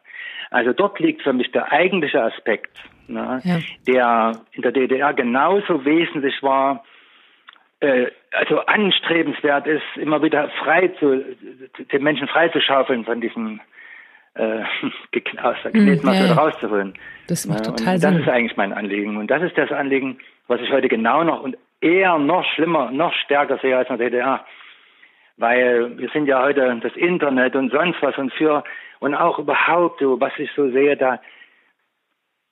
Also 0.50 0.72
dort 0.72 0.98
liegt 1.00 1.22
für 1.22 1.32
mich 1.32 1.50
der 1.50 1.72
eigentliche 1.72 2.22
Aspekt, 2.22 2.78
ne? 3.08 3.40
Ja. 3.44 3.58
der 3.86 4.40
in 4.52 4.62
der 4.62 4.72
DDR 4.72 5.12
genauso 5.12 5.84
wesentlich 5.84 6.42
war 6.42 6.84
äh, 7.80 8.06
also 8.32 8.60
anstrebenswert 8.60 9.66
ist, 9.66 9.84
immer 9.96 10.22
wieder 10.22 10.48
frei 10.64 10.88
zu, 10.98 11.24
den 11.92 12.02
Menschen 12.02 12.28
freizuschaufeln 12.28 13.04
von 13.04 13.20
diesem 13.20 13.60
äh, 14.34 14.62
aus 15.42 15.56
der 15.64 15.72
Knetmasse 15.72 16.20
ja, 16.20 16.26
ja. 16.26 16.34
rauszuholen. 16.34 16.94
Das 17.28 17.46
macht 17.46 17.64
total 17.64 17.94
und 17.94 18.00
Sinn. 18.00 18.12
Das 18.12 18.22
ist 18.22 18.28
eigentlich 18.28 18.56
mein 18.56 18.72
Anliegen. 18.72 19.16
Und 19.16 19.30
das 19.30 19.42
ist 19.42 19.56
das 19.56 19.70
Anliegen, 19.72 20.18
was 20.48 20.60
ich 20.60 20.70
heute 20.70 20.88
genau 20.88 21.24
noch 21.24 21.42
und 21.42 21.56
eher 21.80 22.18
noch 22.18 22.44
schlimmer, 22.54 22.90
noch 22.90 23.12
stärker 23.24 23.58
sehe 23.58 23.76
als 23.76 23.88
in 23.90 23.98
der 23.98 24.10
DDR. 24.10 24.44
Weil 25.36 25.98
wir 25.98 26.08
sind 26.10 26.26
ja 26.26 26.42
heute 26.42 26.78
das 26.82 26.94
Internet 26.96 27.56
und 27.56 27.70
sonst 27.70 28.00
was 28.00 28.16
und 28.16 28.32
für, 28.32 28.64
und 29.00 29.14
auch 29.14 29.38
überhaupt, 29.38 30.00
so, 30.00 30.18
was 30.18 30.32
ich 30.38 30.50
so 30.56 30.70
sehe, 30.70 30.96
da, 30.96 31.20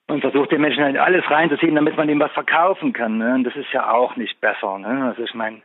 und 0.07 0.21
versucht 0.21 0.51
den 0.51 0.61
Menschen 0.61 0.83
halt 0.83 0.97
alles 0.97 1.23
reinzuziehen, 1.29 1.75
damit 1.75 1.97
man 1.97 2.09
ihm 2.09 2.19
was 2.19 2.31
verkaufen 2.31 2.93
kann. 2.93 3.17
Ne? 3.17 3.35
Und 3.35 3.43
das 3.43 3.55
ist 3.55 3.71
ja 3.73 3.91
auch 3.91 4.15
nicht 4.15 4.39
besser. 4.39 4.77
Ne? 4.77 5.05
Also 5.09 5.23
ich 5.23 5.33
meine, 5.33 5.61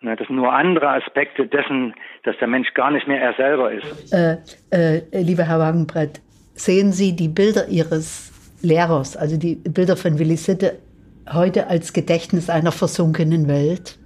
ne, 0.00 0.16
das 0.16 0.26
sind 0.26 0.36
nur 0.36 0.52
andere 0.52 0.88
Aspekte 0.88 1.46
dessen, 1.46 1.94
dass 2.24 2.36
der 2.38 2.48
Mensch 2.48 2.74
gar 2.74 2.90
nicht 2.90 3.06
mehr 3.06 3.20
er 3.20 3.34
selber 3.34 3.72
ist. 3.72 4.12
Äh, 4.12 4.38
äh, 4.72 5.02
lieber 5.22 5.44
Herr 5.44 5.60
Wagenbrett, 5.60 6.20
sehen 6.54 6.92
Sie 6.92 7.14
die 7.14 7.28
Bilder 7.28 7.68
Ihres 7.68 8.32
Lehrers, 8.62 9.16
also 9.16 9.38
die 9.38 9.56
Bilder 9.56 9.96
von 9.96 10.18
Willi 10.18 10.36
Sitte, 10.36 10.78
heute 11.32 11.68
als 11.68 11.92
Gedächtnis 11.92 12.50
einer 12.50 12.72
versunkenen 12.72 13.48
Welt? 13.48 13.98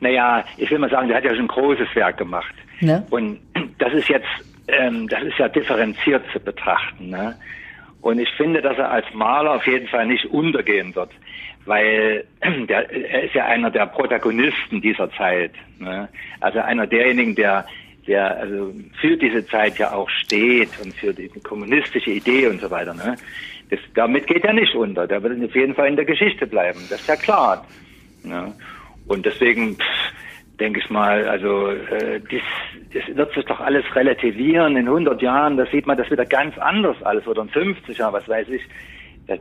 Naja, 0.00 0.44
ich 0.56 0.70
will 0.70 0.78
mal 0.78 0.90
sagen, 0.90 1.08
der 1.08 1.18
hat 1.18 1.24
ja 1.24 1.30
schon 1.30 1.44
ein 1.44 1.48
großes 1.48 1.88
Werk 1.94 2.16
gemacht. 2.16 2.54
Ne? 2.80 3.04
Und 3.10 3.40
das 3.78 3.92
ist 3.92 4.08
jetzt, 4.08 4.28
ähm, 4.68 5.08
das 5.08 5.22
ist 5.22 5.38
ja 5.38 5.48
differenziert 5.48 6.22
zu 6.32 6.40
betrachten. 6.40 7.10
Ne? 7.10 7.34
Und 8.00 8.18
ich 8.18 8.30
finde, 8.30 8.62
dass 8.62 8.78
er 8.78 8.90
als 8.90 9.06
Maler 9.12 9.56
auf 9.56 9.66
jeden 9.66 9.88
Fall 9.88 10.06
nicht 10.06 10.24
untergehen 10.26 10.94
wird, 10.94 11.10
weil 11.66 12.24
der, 12.68 12.90
er 12.90 13.24
ist 13.24 13.34
ja 13.34 13.46
einer 13.46 13.70
der 13.70 13.86
Protagonisten 13.86 14.80
dieser 14.80 15.10
Zeit. 15.12 15.52
Ne? 15.78 16.08
Also 16.40 16.60
einer 16.60 16.86
derjenigen, 16.86 17.34
der, 17.34 17.66
der 18.06 18.38
also 18.38 18.74
für 19.00 19.16
diese 19.16 19.46
Zeit 19.46 19.78
ja 19.78 19.92
auch 19.92 20.08
steht 20.08 20.70
und 20.82 20.94
für 20.94 21.12
die 21.12 21.28
kommunistische 21.42 22.10
Idee 22.10 22.46
und 22.46 22.60
so 22.60 22.70
weiter. 22.70 22.94
Ne? 22.94 23.16
Das, 23.68 23.80
damit 23.94 24.26
geht 24.26 24.44
er 24.44 24.54
nicht 24.54 24.74
unter. 24.74 25.06
Der 25.06 25.22
wird 25.22 25.42
auf 25.44 25.54
jeden 25.54 25.74
Fall 25.74 25.88
in 25.88 25.96
der 25.96 26.06
Geschichte 26.06 26.46
bleiben. 26.46 26.80
Das 26.88 27.00
ist 27.00 27.08
ja 27.08 27.16
klar. 27.16 27.66
Ne? 28.24 28.52
Und 29.06 29.26
deswegen 29.26 29.76
pff, 29.76 30.12
denke 30.60 30.80
ich 30.80 30.90
mal, 30.90 31.26
also 31.26 31.68
äh, 31.68 32.20
das, 32.20 32.42
das 32.94 33.16
wird 33.16 33.34
sich 33.34 33.44
doch 33.46 33.60
alles 33.60 33.84
relativieren. 33.96 34.76
In 34.76 34.86
100 34.86 35.20
Jahren, 35.22 35.56
da 35.56 35.66
sieht 35.66 35.86
man 35.86 35.96
das 35.96 36.10
wieder 36.10 36.26
ganz 36.26 36.56
anders 36.58 37.02
alles 37.02 37.26
oder 37.26 37.42
in 37.42 37.48
50 37.48 37.98
Jahren, 37.98 38.12
was 38.12 38.28
weiß 38.28 38.48
ich. 38.50 38.62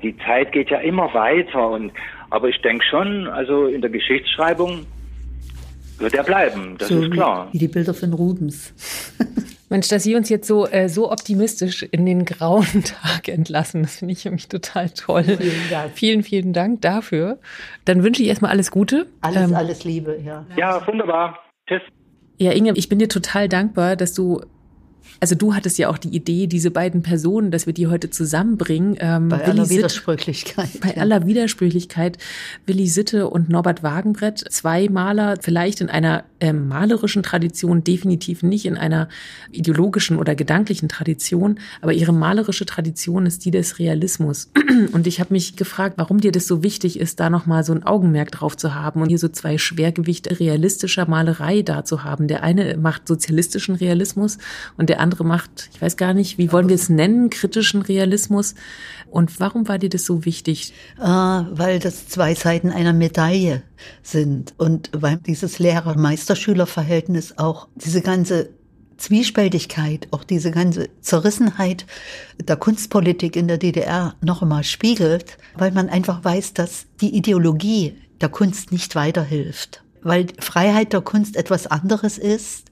Die 0.01 0.15
Zeit 0.19 0.51
geht 0.51 0.69
ja 0.69 0.79
immer 0.79 1.13
weiter 1.13 1.69
und 1.69 1.91
aber 2.29 2.47
ich 2.49 2.61
denke 2.61 2.85
schon, 2.85 3.27
also 3.27 3.65
in 3.65 3.81
der 3.81 3.89
Geschichtsschreibung 3.89 4.85
wird 5.99 6.13
er 6.13 6.23
bleiben, 6.23 6.77
das 6.77 6.89
so 6.89 7.01
ist 7.01 7.11
klar. 7.11 7.49
Wie, 7.51 7.57
die 7.57 7.67
Bilder 7.67 7.93
von 7.93 8.13
Rubens. 8.13 8.73
Mensch, 9.69 9.87
dass 9.87 10.01
Sie 10.03 10.15
uns 10.15 10.29
jetzt 10.29 10.47
so, 10.47 10.67
äh, 10.67 10.89
so 10.89 11.11
optimistisch 11.11 11.83
in 11.83 12.05
den 12.05 12.25
grauen 12.25 12.83
Tag 12.83 13.27
entlassen, 13.27 13.83
das 13.83 13.97
finde 13.97 14.13
ich 14.13 14.25
nämlich 14.25 14.47
total 14.47 14.89
toll. 14.89 15.23
Vielen 15.23 15.69
Dank. 15.69 15.91
Vielen, 15.93 16.23
vielen 16.23 16.53
Dank 16.53 16.81
dafür. 16.81 17.37
Dann 17.85 18.03
wünsche 18.03 18.23
ich 18.23 18.29
erstmal 18.29 18.51
alles 18.51 18.71
Gute. 18.71 19.05
Alles, 19.21 19.49
Ähm, 19.49 19.55
alles 19.55 19.83
Liebe, 19.83 20.19
ja. 20.25 20.45
Ja, 20.57 20.85
wunderbar. 20.87 21.37
Tschüss. 21.67 21.81
Ja, 22.37 22.51
Inge, 22.51 22.71
ich 22.75 22.89
bin 22.89 22.97
dir 22.99 23.09
total 23.09 23.47
dankbar, 23.47 23.95
dass 23.95 24.13
du, 24.13 24.41
also 25.19 25.35
du 25.35 25.53
hattest 25.53 25.77
ja 25.77 25.89
auch 25.89 25.97
die 25.97 26.09
Idee, 26.09 26.47
diese 26.47 26.71
beiden 26.71 27.01
Personen, 27.01 27.51
dass 27.51 27.65
wir 27.65 27.73
die 27.73 27.87
heute 27.87 28.09
zusammenbringen. 28.09 28.95
Ähm, 28.99 29.29
Bei 29.29 29.39
Willi 29.39 29.49
aller 29.51 29.65
Sitt- 29.65 29.77
Widersprüchlichkeit. 29.77 30.79
Bei 30.81 30.89
ja. 30.91 31.01
aller 31.01 31.25
Widersprüchlichkeit, 31.25 32.17
Willi 32.65 32.87
Sitte 32.87 33.29
und 33.29 33.49
Norbert 33.49 33.83
Wagenbrett, 33.83 34.45
zwei 34.49 34.87
Maler, 34.87 35.37
vielleicht 35.41 35.81
in 35.81 35.89
einer 35.89 36.23
ähm, 36.39 36.67
malerischen 36.67 37.23
Tradition, 37.23 37.83
definitiv 37.83 38.43
nicht 38.43 38.65
in 38.65 38.77
einer 38.77 39.09
ideologischen 39.51 40.17
oder 40.17 40.35
gedanklichen 40.35 40.87
Tradition, 40.87 41.59
aber 41.81 41.93
ihre 41.93 42.13
malerische 42.13 42.65
Tradition 42.65 43.25
ist 43.25 43.43
die 43.45 43.51
des 43.51 43.79
Realismus. 43.79 44.49
Und 44.93 45.07
ich 45.07 45.19
habe 45.19 45.33
mich 45.33 45.55
gefragt, 45.57 45.95
warum 45.97 46.21
dir 46.21 46.31
das 46.31 46.47
so 46.47 46.63
wichtig 46.63 46.99
ist, 46.99 47.19
da 47.19 47.29
nochmal 47.29 47.63
so 47.63 47.73
ein 47.73 47.83
Augenmerk 47.83 48.31
drauf 48.31 48.55
zu 48.55 48.75
haben 48.75 49.01
und 49.01 49.09
hier 49.09 49.17
so 49.19 49.27
zwei 49.27 49.57
Schwergewichte 49.57 50.39
realistischer 50.39 51.07
Malerei 51.07 51.61
da 51.61 51.83
zu 51.83 52.03
haben. 52.03 52.27
Der 52.27 52.43
eine 52.43 52.77
macht 52.77 53.07
sozialistischen 53.07 53.75
Realismus 53.75 54.37
und 54.77 54.89
der 54.89 55.01
andere 55.01 55.08
macht, 55.23 55.69
ich 55.73 55.81
weiß 55.81 55.97
gar 55.97 56.13
nicht, 56.13 56.37
wie 56.37 56.51
wollen 56.51 56.69
wir 56.69 56.75
es 56.75 56.89
nennen, 56.89 57.29
kritischen 57.29 57.81
Realismus. 57.81 58.55
Und 59.09 59.39
warum 59.39 59.67
war 59.67 59.79
dir 59.79 59.89
das 59.89 60.05
so 60.05 60.25
wichtig? 60.25 60.73
Ah, 60.97 61.47
weil 61.51 61.79
das 61.79 62.07
zwei 62.07 62.35
Seiten 62.35 62.71
einer 62.71 62.93
Medaille 62.93 63.63
sind 64.03 64.53
und 64.57 64.91
weil 64.93 65.17
dieses 65.17 65.59
Lehrer-Meister-Schüler-Verhältnis 65.59 67.37
auch 67.37 67.67
diese 67.75 68.01
ganze 68.01 68.49
Zwiespältigkeit, 68.97 70.07
auch 70.11 70.23
diese 70.23 70.51
ganze 70.51 70.89
Zerrissenheit 71.01 71.85
der 72.41 72.57
Kunstpolitik 72.57 73.35
in 73.35 73.47
der 73.47 73.57
DDR 73.57 74.15
noch 74.21 74.41
einmal 74.41 74.63
spiegelt, 74.63 75.37
weil 75.55 75.71
man 75.71 75.89
einfach 75.89 76.23
weiß, 76.23 76.53
dass 76.53 76.85
die 77.01 77.15
Ideologie 77.15 77.95
der 78.21 78.29
Kunst 78.29 78.71
nicht 78.71 78.95
weiterhilft, 78.95 79.83
weil 80.01 80.27
Freiheit 80.39 80.93
der 80.93 81.01
Kunst 81.01 81.35
etwas 81.35 81.67
anderes 81.67 82.17
ist 82.17 82.68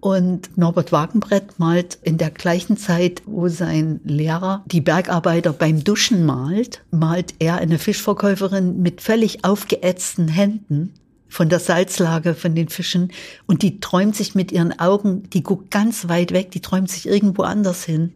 und 0.00 0.56
Norbert 0.58 0.92
Wagenbrett 0.92 1.58
malt 1.58 1.98
in 2.02 2.18
der 2.18 2.30
gleichen 2.30 2.76
Zeit, 2.76 3.22
wo 3.26 3.48
sein 3.48 4.00
Lehrer 4.04 4.64
die 4.66 4.80
Bergarbeiter 4.80 5.52
beim 5.52 5.84
Duschen 5.84 6.24
malt, 6.26 6.82
malt 6.90 7.34
er 7.38 7.56
eine 7.56 7.78
Fischverkäuferin 7.78 8.82
mit 8.82 9.00
völlig 9.00 9.44
aufgeätzten 9.44 10.28
Händen 10.28 10.94
von 11.28 11.48
der 11.48 11.60
Salzlage 11.60 12.34
von 12.34 12.54
den 12.54 12.68
Fischen 12.68 13.10
und 13.46 13.62
die 13.62 13.80
träumt 13.80 14.14
sich 14.14 14.34
mit 14.34 14.52
ihren 14.52 14.78
Augen, 14.78 15.22
die 15.30 15.42
guckt 15.42 15.70
ganz 15.70 16.08
weit 16.08 16.32
weg, 16.32 16.50
die 16.50 16.60
träumt 16.60 16.90
sich 16.90 17.06
irgendwo 17.06 17.42
anders 17.42 17.84
hin. 17.84 18.12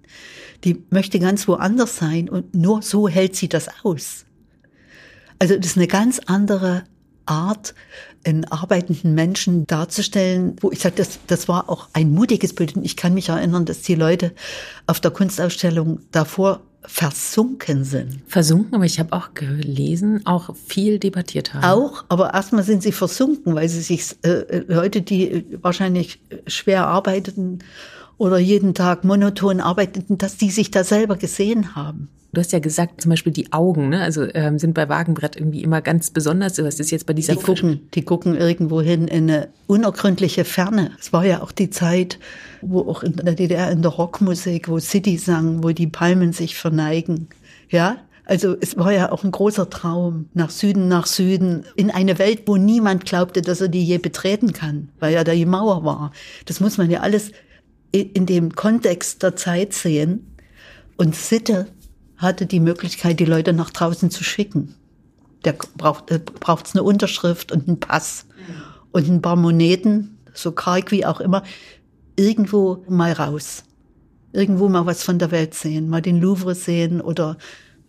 Die 0.65 0.85
möchte 0.91 1.19
ganz 1.19 1.49
woanders 1.49 1.97
sein 1.97 2.29
und 2.29 2.55
nur 2.55 2.83
so 2.83 3.09
hält 3.09 3.35
sie 3.35 3.49
das 3.49 3.69
aus. 3.85 4.27
Also 5.39 5.57
das 5.57 5.67
ist 5.67 5.77
eine 5.77 5.87
ganz 5.87 6.21
andere 6.27 6.85
Art, 7.25 7.75
einen 8.25 8.45
arbeitenden 8.45 9.15
Menschen 9.15 9.67
darzustellen, 9.67 10.57
wo 10.61 10.71
ich 10.71 10.81
sage, 10.81 10.97
das, 10.97 11.19
das 11.27 11.49
war 11.49 11.69
auch 11.69 11.89
ein 11.93 12.13
mutiges 12.13 12.55
Bild. 12.55 12.77
Und 12.77 12.85
ich 12.85 12.97
kann 12.97 13.15
mich 13.15 13.29
erinnern, 13.29 13.65
dass 13.65 13.83
die 13.83 13.95
Leute 13.95 14.33
auf 14.87 15.01
der 15.01 15.11
Kunstausstellung 15.11 16.01
davor 16.11 16.61
versunken 16.87 17.85
sind. 17.85 18.21
Versunken, 18.29 18.75
aber 18.75 18.85
ich 18.85 18.99
habe 19.01 19.13
auch 19.13 19.35
gelesen, 19.35 20.25
auch 20.25 20.55
viel 20.55 20.99
debattiert 20.99 21.53
haben. 21.53 21.65
Auch, 21.65 22.05
aber 22.09 22.33
erstmal 22.35 22.63
sind 22.63 22.83
sie 22.83 22.93
versunken, 22.93 23.55
weil 23.55 23.69
sie 23.69 23.81
sich, 23.81 24.17
äh, 24.23 24.63
Leute, 24.69 25.03
die 25.03 25.45
wahrscheinlich 25.63 26.21
schwer 26.47 26.87
arbeiteten 26.87 27.59
oder 28.19 28.39
jeden 28.39 28.75
Tag 28.75 29.05
monoton 29.05 29.61
arbeiteten, 29.61 30.17
dass 30.17 30.37
die 30.37 30.51
sich 30.51 30.71
da 30.71 30.85
selber 30.85 31.17
gesehen 31.17 31.75
haben. 31.75 32.09
Du 32.37 32.41
hast 32.43 32.53
ja 32.53 32.59
gesagt, 32.59 33.01
zum 33.01 33.09
Beispiel 33.09 33.33
die 33.33 33.55
Augen, 33.55 33.89
ne? 33.89 34.03
also 34.03 34.27
ähm, 34.35 34.59
sind 34.59 34.75
bei 34.75 34.91
Wagenbrett 34.91 35.37
irgendwie 35.37 35.63
immer 35.63 35.81
ganz 35.81 36.11
besonders. 36.11 36.63
Was 36.63 36.79
ist 36.79 36.91
jetzt 36.91 37.07
bei 37.07 37.15
dieser 37.15 37.35
Die 37.35 37.43
gucken, 37.43 37.89
die 37.95 38.03
gucken 38.03 38.37
irgendwo 38.37 38.83
hin 38.83 39.09
in 39.09 39.31
eine 39.31 39.49
unergründliche 39.67 40.45
Ferne. 40.45 40.91
Es 41.01 41.15
war 41.15 41.25
ja 41.25 41.43
auch 41.43 41.51
die 41.51 41.71
Zeit, 41.71 42.19
wo 42.61 42.81
auch 42.81 43.03
in 43.03 43.17
der 43.17 43.33
DDR 43.33 43.71
in 43.71 43.81
der 43.81 43.91
Rockmusik, 43.91 44.69
wo 44.69 44.79
City 44.79 45.17
sang, 45.17 45.65
wo 45.65 45.71
die 45.71 45.87
Palmen 45.87 46.35
sich 46.35 46.59
verneigen. 46.59 47.29
Ja, 47.71 47.97
also 48.27 48.55
es 48.61 48.77
war 48.77 48.93
ja 48.93 49.13
auch 49.13 49.25
ein 49.25 49.31
großer 49.31 49.71
Traum, 49.71 50.29
nach 50.35 50.51
Süden, 50.51 50.89
nach 50.89 51.07
Süden, 51.07 51.65
in 51.75 51.91
eine 51.91 52.19
Welt, 52.19 52.43
wo 52.45 52.59
niemand 52.59 53.07
glaubte, 53.07 53.41
dass 53.41 53.63
er 53.63 53.69
die 53.69 53.83
je 53.83 53.97
betreten 53.97 54.53
kann, 54.53 54.91
weil 55.01 55.15
ja 55.15 55.25
da 55.25 55.33
die 55.33 55.47
Mauer 55.47 55.85
war. 55.85 56.13
Das 56.45 56.61
muss 56.61 56.77
man 56.77 56.91
ja 56.91 57.01
alles 57.01 57.33
in 57.93 58.27
dem 58.27 58.55
Kontext 58.55 59.23
der 59.23 59.37
Zeit 59.37 59.73
sehen. 59.73 60.35
Und 60.99 61.15
Sitte 61.15 61.67
hatte 62.17 62.47
die 62.47 62.61
Möglichkeit, 62.61 63.21
die 63.21 63.25
Leute 63.25 63.53
nach 63.53 63.71
draußen 63.71 64.11
zu 64.11 64.25
schicken. 64.25 64.75
Der 65.45 65.53
braucht 65.53 66.11
äh, 66.11 66.19
braucht's 66.19 66.75
eine 66.75 66.83
Unterschrift 66.83 67.53
und 67.53 67.69
einen 67.69 67.81
Pass 67.81 68.27
und 68.93 69.09
ein 69.09 69.23
paar 69.23 69.37
Moneten, 69.37 70.19
so 70.33 70.53
karg 70.53 70.91
wie 70.91 71.05
auch 71.05 71.21
immer, 71.21 71.43
irgendwo 72.17 72.85
mal 72.89 73.13
raus. 73.13 73.65
Irgendwo 74.33 74.69
mal 74.69 74.87
was 74.87 75.03
von 75.03 75.19
der 75.19 75.31
Welt 75.31 75.55
sehen, 75.55 75.89
mal 75.89 76.03
den 76.03 76.21
Louvre 76.21 76.55
sehen 76.55 77.01
oder 77.01 77.37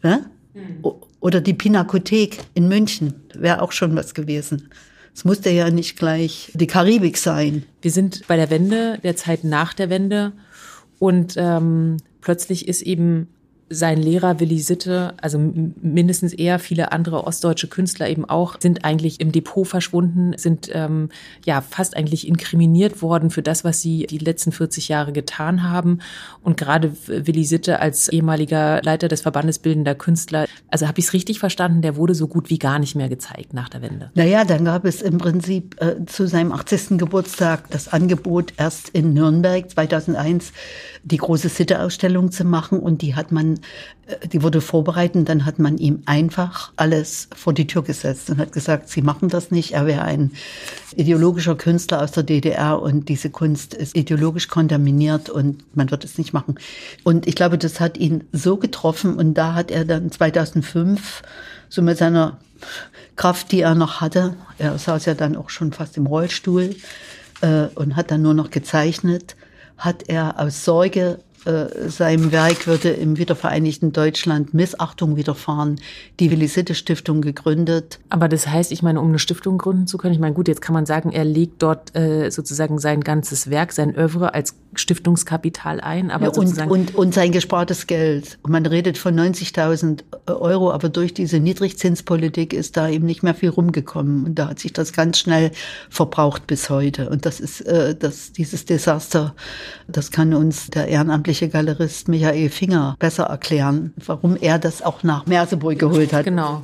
ne? 0.03 0.29
Oder 1.19 1.41
die 1.41 1.53
Pinakothek 1.53 2.39
in 2.53 2.67
München, 2.67 3.13
wäre 3.33 3.61
auch 3.61 3.71
schon 3.71 3.95
was 3.95 4.13
gewesen. 4.13 4.69
Es 5.13 5.23
musste 5.25 5.49
ja 5.49 5.69
nicht 5.69 5.97
gleich 5.97 6.51
die 6.53 6.67
Karibik 6.67 7.17
sein. 7.17 7.63
Wir 7.81 7.91
sind 7.91 8.27
bei 8.27 8.35
der 8.35 8.49
Wende, 8.49 8.99
der 9.03 9.15
Zeit 9.15 9.43
nach 9.43 9.73
der 9.73 9.89
Wende 9.89 10.33
und 10.99 11.35
ähm, 11.37 11.97
plötzlich 12.21 12.67
ist 12.67 12.81
eben 12.81 13.27
sein 13.69 13.97
Lehrer 13.97 14.39
Willi 14.39 14.59
Sitte, 14.59 15.13
also 15.21 15.37
mindestens 15.37 16.33
eher 16.33 16.57
viele 16.59 16.91
andere 16.93 17.25
ostdeutsche 17.25 17.67
Künstler 17.67 18.09
eben 18.09 18.23
auch, 18.23 18.55
sind 18.61 18.85
eigentlich 18.85 19.19
im 19.19 19.31
Depot 19.31 19.67
verschwunden, 19.67 20.33
sind 20.37 20.69
ähm, 20.73 21.09
ja 21.45 21.61
fast 21.61 21.97
eigentlich 21.97 22.27
inkriminiert 22.27 23.01
worden 23.01 23.29
für 23.29 23.41
das, 23.41 23.65
was 23.65 23.81
sie 23.81 24.07
die 24.07 24.19
letzten 24.19 24.53
40 24.53 24.87
Jahre 24.87 25.11
getan 25.11 25.63
haben. 25.63 25.99
Und 26.43 26.55
gerade 26.55 26.93
Willi 27.07 27.43
Sitte 27.43 27.79
als 27.79 28.07
ehemaliger 28.07 28.81
Leiter 28.83 29.09
des 29.09 29.21
Verbandes 29.21 29.59
Bildender 29.59 29.95
Künstler, 29.95 30.45
also 30.69 30.87
habe 30.87 30.99
ich 30.99 31.05
es 31.05 31.13
richtig 31.13 31.39
verstanden, 31.39 31.81
der 31.81 31.97
wurde 31.97 32.15
so 32.15 32.27
gut 32.27 32.49
wie 32.49 32.59
gar 32.59 32.79
nicht 32.79 32.95
mehr 32.95 33.09
gezeigt 33.09 33.53
nach 33.53 33.67
der 33.67 33.81
Wende. 33.81 34.11
Naja, 34.15 34.45
dann 34.45 34.63
gab 34.63 34.85
es 34.85 35.01
im 35.01 35.17
Prinzip 35.17 35.75
äh, 35.81 36.05
zu 36.05 36.27
seinem 36.27 36.53
80. 36.53 36.97
Geburtstag 36.97 37.69
das 37.69 37.89
Angebot, 37.89 38.53
erst 38.57 38.89
in 38.89 39.13
Nürnberg 39.13 39.69
2001 39.69 40.53
die 41.03 41.17
große 41.17 41.49
Sitte-Ausstellung 41.49 42.31
zu 42.31 42.45
machen 42.45 42.79
und 42.79 43.01
die 43.01 43.15
hat 43.15 43.31
man 43.31 43.56
äh, 44.07 44.27
die 44.27 44.43
wurde 44.43 44.61
vorbereitet, 44.61 45.29
dann 45.29 45.45
hat 45.45 45.59
man 45.59 45.77
ihm 45.77 46.03
einfach 46.05 46.71
alles 46.75 47.29
vor 47.35 47.53
die 47.53 47.67
Tür 47.67 47.83
gesetzt 47.83 48.29
und 48.29 48.37
hat 48.37 48.51
gesagt, 48.51 48.89
Sie 48.89 49.01
machen 49.01 49.29
das 49.29 49.51
nicht. 49.51 49.73
Er 49.73 49.85
wäre 49.85 50.03
ein 50.03 50.31
ideologischer 50.95 51.55
Künstler 51.55 52.01
aus 52.01 52.11
der 52.11 52.23
DDR 52.23 52.81
und 52.81 53.09
diese 53.09 53.29
Kunst 53.29 53.73
ist 53.73 53.95
ideologisch 53.95 54.47
kontaminiert 54.47 55.29
und 55.29 55.63
man 55.75 55.91
wird 55.91 56.03
es 56.03 56.17
nicht 56.17 56.33
machen. 56.33 56.55
Und 57.03 57.27
ich 57.27 57.35
glaube, 57.35 57.57
das 57.57 57.79
hat 57.79 57.97
ihn 57.97 58.23
so 58.31 58.57
getroffen 58.57 59.15
und 59.15 59.33
da 59.33 59.53
hat 59.53 59.71
er 59.71 59.85
dann 59.85 60.11
2005 60.11 61.21
so 61.69 61.81
mit 61.81 61.97
seiner 61.97 62.39
Kraft, 63.15 63.51
die 63.51 63.61
er 63.61 63.75
noch 63.75 64.01
hatte, 64.01 64.35
er 64.57 64.77
saß 64.77 65.05
ja 65.05 65.13
dann 65.13 65.35
auch 65.35 65.49
schon 65.49 65.73
fast 65.73 65.97
im 65.97 66.05
Rollstuhl 66.05 66.75
äh, 67.41 67.67
und 67.75 67.95
hat 67.95 68.11
dann 68.11 68.21
nur 68.21 68.33
noch 68.33 68.51
gezeichnet, 68.51 69.35
hat 69.77 70.07
er 70.07 70.39
aus 70.39 70.63
Sorge 70.63 71.19
seinem 71.87 72.31
Werk 72.31 72.67
würde 72.67 72.89
im 72.89 73.17
wiedervereinigten 73.17 73.93
Deutschland 73.93 74.53
Missachtung 74.53 75.15
widerfahren. 75.15 75.79
Die 76.19 76.31
Willi-Sitte 76.31 76.75
Stiftung 76.75 77.21
gegründet. 77.21 77.99
Aber 78.09 78.27
das 78.27 78.47
heißt, 78.47 78.71
ich 78.71 78.83
meine, 78.83 78.99
um 79.01 79.09
eine 79.09 79.19
Stiftung 79.19 79.57
gründen 79.57 79.87
zu 79.87 79.97
können, 79.97 80.13
ich 80.13 80.19
meine, 80.19 80.33
gut, 80.33 80.47
jetzt 80.47 80.61
kann 80.61 80.73
man 80.73 80.85
sagen, 80.85 81.11
er 81.11 81.25
legt 81.25 81.63
dort 81.63 81.95
äh, 81.95 82.29
sozusagen 82.29 82.79
sein 82.79 83.01
ganzes 83.01 83.49
Werk, 83.49 83.71
sein 83.71 83.95
Övre 83.95 84.33
als 84.33 84.55
Stiftungskapital 84.77 85.81
ein. 85.81 86.11
Aber 86.11 86.25
ja, 86.25 86.31
und, 86.31 86.67
und, 86.69 86.95
und 86.95 87.13
sein 87.13 87.31
gespartes 87.31 87.87
Geld. 87.87 88.39
Man 88.47 88.65
redet 88.65 88.97
von 88.97 89.17
90.000 89.17 90.03
Euro, 90.27 90.71
aber 90.71 90.89
durch 90.89 91.13
diese 91.13 91.39
Niedrigzinspolitik 91.39 92.53
ist 92.53 92.77
da 92.77 92.89
eben 92.89 93.05
nicht 93.05 93.23
mehr 93.23 93.35
viel 93.35 93.49
rumgekommen. 93.49 94.25
Und 94.25 94.35
da 94.35 94.49
hat 94.49 94.59
sich 94.59 94.73
das 94.73 94.93
ganz 94.93 95.19
schnell 95.19 95.51
verbraucht 95.89 96.47
bis 96.47 96.69
heute. 96.69 97.09
Und 97.09 97.25
das 97.25 97.39
ist 97.39 97.61
äh, 97.61 97.95
das, 97.95 98.31
dieses 98.31 98.65
Desaster, 98.65 99.35
das 99.87 100.11
kann 100.11 100.33
uns 100.33 100.67
der 100.67 100.87
ehrenamtliche 100.87 101.49
Galerist 101.49 102.07
Michael 102.07 102.49
Finger 102.49 102.95
besser 102.99 103.25
erklären, 103.25 103.93
warum 104.05 104.37
er 104.39 104.59
das 104.59 104.81
auch 104.81 105.03
nach 105.03 105.25
Merseburg 105.25 105.79
geholt 105.79 106.13
hat. 106.13 106.25
Genau. 106.25 106.61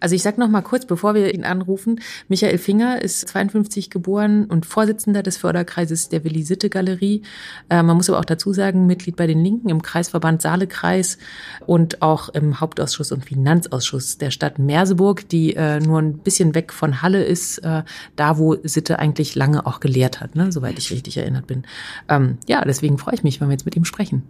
Also 0.00 0.14
ich 0.14 0.22
sag 0.22 0.38
noch 0.38 0.48
mal 0.48 0.62
kurz, 0.62 0.86
bevor 0.86 1.14
wir 1.14 1.34
ihn 1.34 1.44
anrufen, 1.44 2.00
Michael 2.28 2.58
Finger 2.58 3.02
ist 3.02 3.28
52 3.28 3.90
geboren 3.90 4.44
und 4.44 4.66
Vorsitzender 4.66 5.22
des 5.22 5.36
Förderkreises 5.36 6.08
der 6.08 6.24
Willi 6.24 6.42
Sitte 6.42 6.70
Galerie. 6.70 7.22
Äh, 7.68 7.82
man 7.82 7.96
muss 7.96 8.08
aber 8.08 8.18
auch 8.18 8.24
dazu 8.24 8.52
sagen, 8.52 8.86
Mitglied 8.86 9.16
bei 9.16 9.26
den 9.26 9.42
Linken 9.42 9.68
im 9.68 9.82
Kreisverband 9.82 10.42
Saalekreis 10.42 11.18
und 11.66 12.02
auch 12.02 12.28
im 12.28 12.60
Hauptausschuss 12.60 13.12
und 13.12 13.24
Finanzausschuss 13.24 14.18
der 14.18 14.30
Stadt 14.30 14.58
Merseburg, 14.58 15.28
die 15.28 15.56
äh, 15.56 15.80
nur 15.80 16.00
ein 16.00 16.18
bisschen 16.18 16.54
weg 16.54 16.72
von 16.72 17.02
Halle 17.02 17.24
ist, 17.24 17.58
äh, 17.58 17.82
da 18.16 18.38
wo 18.38 18.56
Sitte 18.62 18.98
eigentlich 18.98 19.34
lange 19.34 19.66
auch 19.66 19.80
gelehrt 19.80 20.20
hat, 20.20 20.36
ne, 20.36 20.52
soweit 20.52 20.78
ich 20.78 20.90
richtig 20.92 21.16
erinnert 21.16 21.46
bin. 21.46 21.64
Ähm, 22.08 22.38
ja, 22.46 22.62
deswegen 22.64 22.98
freue 22.98 23.14
ich 23.14 23.24
mich, 23.24 23.40
wenn 23.40 23.48
wir 23.48 23.52
jetzt 23.52 23.64
mit 23.64 23.76
ihm 23.76 23.84
sprechen. 23.84 24.28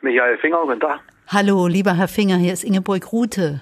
Michael 0.00 0.38
Finger, 0.38 0.62
guten 0.64 0.80
Tag. 0.80 1.00
Hallo, 1.28 1.66
lieber 1.66 1.94
Herr 1.94 2.08
Finger, 2.08 2.36
hier 2.36 2.52
ist 2.52 2.64
Ingeborg 2.64 3.12
Rute. 3.12 3.60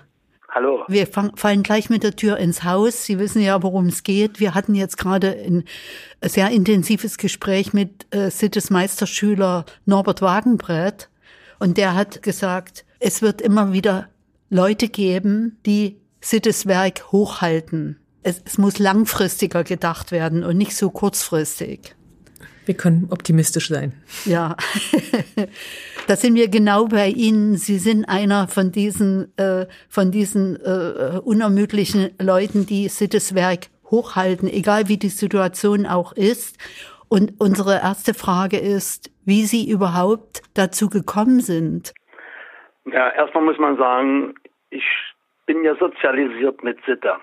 Hallo. 0.51 0.83
Wir 0.89 1.07
fallen 1.07 1.63
gleich 1.63 1.91
mit 1.91 2.03
der 2.03 2.17
Tür 2.17 2.39
ins 2.39 2.65
Haus. 2.65 3.05
Sie 3.05 3.19
wissen 3.19 3.43
ja, 3.43 3.63
worum 3.63 3.87
es 3.87 4.03
geht. 4.03 4.41
Wir 4.41 4.55
hatten 4.55 4.75
jetzt 4.75 4.97
gerade 4.97 5.31
ein 5.33 5.65
sehr 6.23 6.51
intensives 6.51 7.19
Gespräch 7.19 7.75
mit 7.75 8.07
äh, 8.15 8.31
Sittes 8.31 8.71
Meisterschüler 8.71 9.67
Norbert 9.85 10.23
Wagenbrett. 10.23 11.11
Und 11.59 11.77
der 11.77 11.95
hat 11.95 12.23
gesagt, 12.23 12.87
es 12.99 13.21
wird 13.21 13.43
immer 13.43 13.75
wieder 13.75 14.09
Leute 14.49 14.89
geben, 14.89 15.59
die 15.67 15.97
Sittes 16.23 16.67
Werk 16.67 17.13
hochhalten. 17.13 17.99
Es, 18.23 18.41
es 18.45 18.57
muss 18.57 18.79
langfristiger 18.79 19.65
gedacht 19.65 20.13
werden 20.13 20.45
und 20.45 20.57
nicht 20.57 20.75
so 20.75 20.91
kurzfristig. 20.91 21.95
Wir 22.69 22.77
können 22.77 23.09
optimistisch 23.11 23.69
sein. 23.69 23.95
Ja, 24.27 24.55
da 26.07 26.17
sind 26.17 26.35
wir 26.35 26.49
genau 26.49 26.85
bei 26.85 27.09
Ihnen. 27.09 27.57
Sie 27.57 27.79
sind 27.79 28.05
einer 28.05 28.47
von 28.47 28.73
diesen, 28.73 29.33
äh, 29.39 29.65
von 29.89 30.11
diesen 30.11 30.57
äh, 30.57 31.19
unermüdlichen 31.19 32.11
Leuten, 32.21 32.67
die 32.67 32.89
Sittes 32.89 33.35
Werk 33.35 33.69
hochhalten, 33.91 34.51
egal 34.51 34.89
wie 34.89 34.99
die 34.99 35.09
Situation 35.09 35.87
auch 35.87 36.13
ist. 36.13 36.59
Und 37.09 37.41
unsere 37.41 37.77
erste 37.77 38.13
Frage 38.13 38.59
ist, 38.59 39.11
wie 39.25 39.45
Sie 39.45 39.67
überhaupt 39.67 40.43
dazu 40.53 40.91
gekommen 40.91 41.41
sind. 41.41 41.95
Ja, 42.85 43.09
erstmal 43.09 43.45
muss 43.45 43.59
man 43.59 43.79
sagen, 43.79 44.35
ich 44.69 44.85
bin 45.47 45.65
ja 45.65 45.75
sozialisiert 45.77 46.63
mit 46.63 46.77
Sitte 46.85 47.15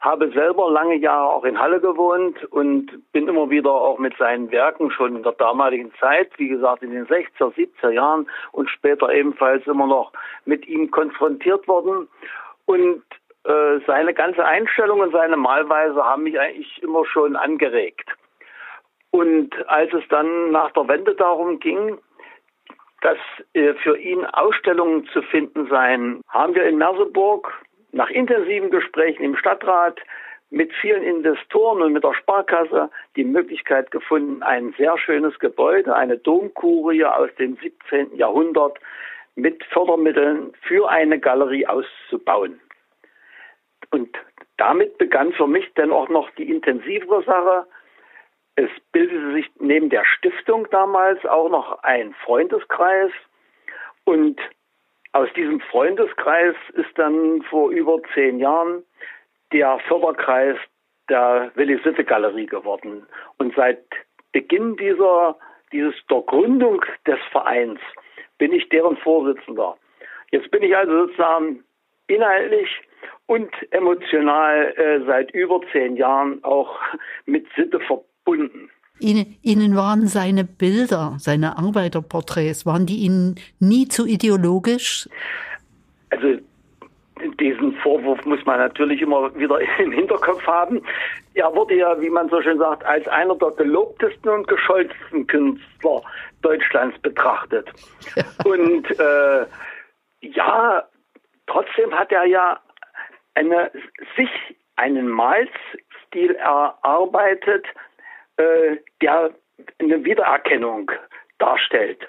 habe 0.00 0.30
selber 0.30 0.70
lange 0.70 0.96
Jahre 0.96 1.28
auch 1.28 1.44
in 1.44 1.58
Halle 1.58 1.80
gewohnt 1.80 2.44
und 2.52 2.90
bin 3.12 3.26
immer 3.26 3.50
wieder 3.50 3.72
auch 3.72 3.98
mit 3.98 4.16
seinen 4.16 4.50
Werken 4.52 4.90
schon 4.90 5.16
in 5.16 5.22
der 5.22 5.32
damaligen 5.32 5.92
Zeit, 5.98 6.30
wie 6.36 6.48
gesagt 6.48 6.82
in 6.82 6.92
den 6.92 7.06
60er, 7.06 7.52
70er 7.52 7.90
Jahren 7.90 8.28
und 8.52 8.70
später 8.70 9.12
ebenfalls 9.12 9.66
immer 9.66 9.86
noch 9.86 10.12
mit 10.44 10.66
ihm 10.68 10.90
konfrontiert 10.90 11.66
worden. 11.66 12.08
Und 12.66 13.02
äh, 13.44 13.80
seine 13.86 14.14
ganze 14.14 14.44
Einstellung 14.44 15.00
und 15.00 15.12
seine 15.12 15.36
Malweise 15.36 16.04
haben 16.04 16.22
mich 16.24 16.38
eigentlich 16.38 16.80
immer 16.82 17.04
schon 17.04 17.34
angeregt. 17.34 18.08
Und 19.10 19.50
als 19.68 19.92
es 19.94 20.06
dann 20.10 20.52
nach 20.52 20.70
der 20.72 20.86
Wende 20.86 21.14
darum 21.14 21.58
ging, 21.58 21.98
dass 23.00 23.18
äh, 23.54 23.74
für 23.74 23.96
ihn 23.96 24.24
Ausstellungen 24.26 25.06
zu 25.12 25.22
finden 25.22 25.66
seien, 25.68 26.20
haben 26.28 26.54
wir 26.54 26.64
in 26.64 26.78
Merseburg 26.78 27.52
nach 27.92 28.10
intensiven 28.10 28.70
Gesprächen 28.70 29.22
im 29.22 29.36
Stadtrat 29.36 30.00
mit 30.50 30.72
vielen 30.80 31.02
Investoren 31.02 31.82
und 31.82 31.92
mit 31.92 32.04
der 32.04 32.14
Sparkasse 32.14 32.90
die 33.16 33.24
Möglichkeit 33.24 33.90
gefunden, 33.90 34.42
ein 34.42 34.74
sehr 34.78 34.96
schönes 34.98 35.38
Gebäude, 35.38 35.94
eine 35.94 36.16
Domkurie 36.16 37.04
aus 37.04 37.30
dem 37.38 37.56
17. 37.56 38.16
Jahrhundert 38.16 38.78
mit 39.34 39.62
Fördermitteln 39.64 40.52
für 40.62 40.88
eine 40.88 41.18
Galerie 41.18 41.66
auszubauen. 41.66 42.60
Und 43.90 44.16
damit 44.56 44.98
begann 44.98 45.32
für 45.32 45.46
mich 45.46 45.72
dann 45.74 45.92
auch 45.92 46.08
noch 46.08 46.30
die 46.32 46.50
intensivere 46.50 47.22
Sache. 47.22 47.66
Es 48.56 48.70
bildete 48.92 49.32
sich 49.32 49.50
neben 49.60 49.88
der 49.88 50.04
Stiftung 50.04 50.66
damals 50.70 51.24
auch 51.24 51.48
noch 51.48 51.82
ein 51.82 52.14
Freundeskreis 52.24 53.12
und 54.04 54.40
aus 55.12 55.28
diesem 55.34 55.60
Freundeskreis 55.60 56.54
ist 56.74 56.96
dann 56.96 57.42
vor 57.42 57.70
über 57.70 58.00
zehn 58.14 58.38
Jahren 58.38 58.84
der 59.52 59.78
Förderkreis 59.88 60.56
der 61.08 61.50
Willi 61.54 61.80
Sitte 61.82 62.04
Galerie 62.04 62.46
geworden. 62.46 63.06
Und 63.38 63.54
seit 63.54 63.82
Beginn 64.32 64.76
dieser, 64.76 65.36
dieses, 65.72 65.94
der 66.10 66.20
Gründung 66.22 66.84
des 67.06 67.18
Vereins 67.30 67.80
bin 68.36 68.52
ich 68.52 68.68
deren 68.68 68.96
Vorsitzender. 68.98 69.76
Jetzt 70.30 70.50
bin 70.50 70.62
ich 70.62 70.76
also 70.76 71.06
sozusagen 71.06 71.64
inhaltlich 72.06 72.68
und 73.26 73.50
emotional 73.72 74.74
äh, 74.76 75.04
seit 75.06 75.30
über 75.32 75.60
zehn 75.72 75.96
Jahren 75.96 76.42
auch 76.44 76.78
mit 77.26 77.46
Sitte 77.56 77.80
verbunden. 77.80 78.70
Ihnen, 79.00 79.36
Ihnen 79.42 79.76
waren 79.76 80.06
seine 80.06 80.44
Bilder, 80.44 81.16
seine 81.18 81.58
Arbeiterporträts, 81.58 82.66
waren 82.66 82.86
die 82.86 82.98
Ihnen 82.98 83.36
nie 83.58 83.88
zu 83.88 84.06
ideologisch? 84.06 85.08
Also 86.10 86.38
diesen 87.40 87.72
Vorwurf 87.76 88.24
muss 88.24 88.44
man 88.44 88.58
natürlich 88.58 89.02
immer 89.02 89.34
wieder 89.36 89.60
im 89.78 89.92
Hinterkopf 89.92 90.46
haben. 90.46 90.82
Er 91.34 91.54
wurde 91.54 91.76
ja, 91.76 92.00
wie 92.00 92.10
man 92.10 92.28
so 92.28 92.40
schön 92.42 92.58
sagt, 92.58 92.84
als 92.84 93.06
einer 93.08 93.34
der 93.36 93.50
gelobtesten 93.52 94.30
und 94.30 94.48
gescholtensten 94.48 95.26
Künstler 95.26 96.02
Deutschlands 96.42 96.98
betrachtet. 97.00 97.68
Ja. 98.16 98.24
Und 98.44 98.90
äh, 98.98 99.46
ja, 100.20 100.84
trotzdem 101.46 101.92
hat 101.92 102.12
er 102.12 102.24
ja 102.24 102.60
eine, 103.34 103.70
sich 104.16 104.30
einen 104.76 105.08
Malstil 105.08 106.34
erarbeitet, 106.36 107.66
äh, 108.38 108.76
der 109.02 109.30
eine 109.78 110.04
Wiedererkennung 110.04 110.90
darstellt. 111.38 112.08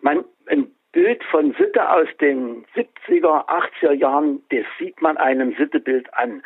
Man, 0.00 0.24
ein 0.46 0.70
Bild 0.92 1.22
von 1.24 1.54
Sitte 1.58 1.90
aus 1.90 2.08
den 2.20 2.64
70er, 2.74 3.46
80er 3.48 3.92
Jahren, 3.92 4.42
das 4.50 4.64
sieht 4.78 5.00
man 5.02 5.16
einem 5.16 5.54
Sittebild 5.56 6.12
an. 6.14 6.42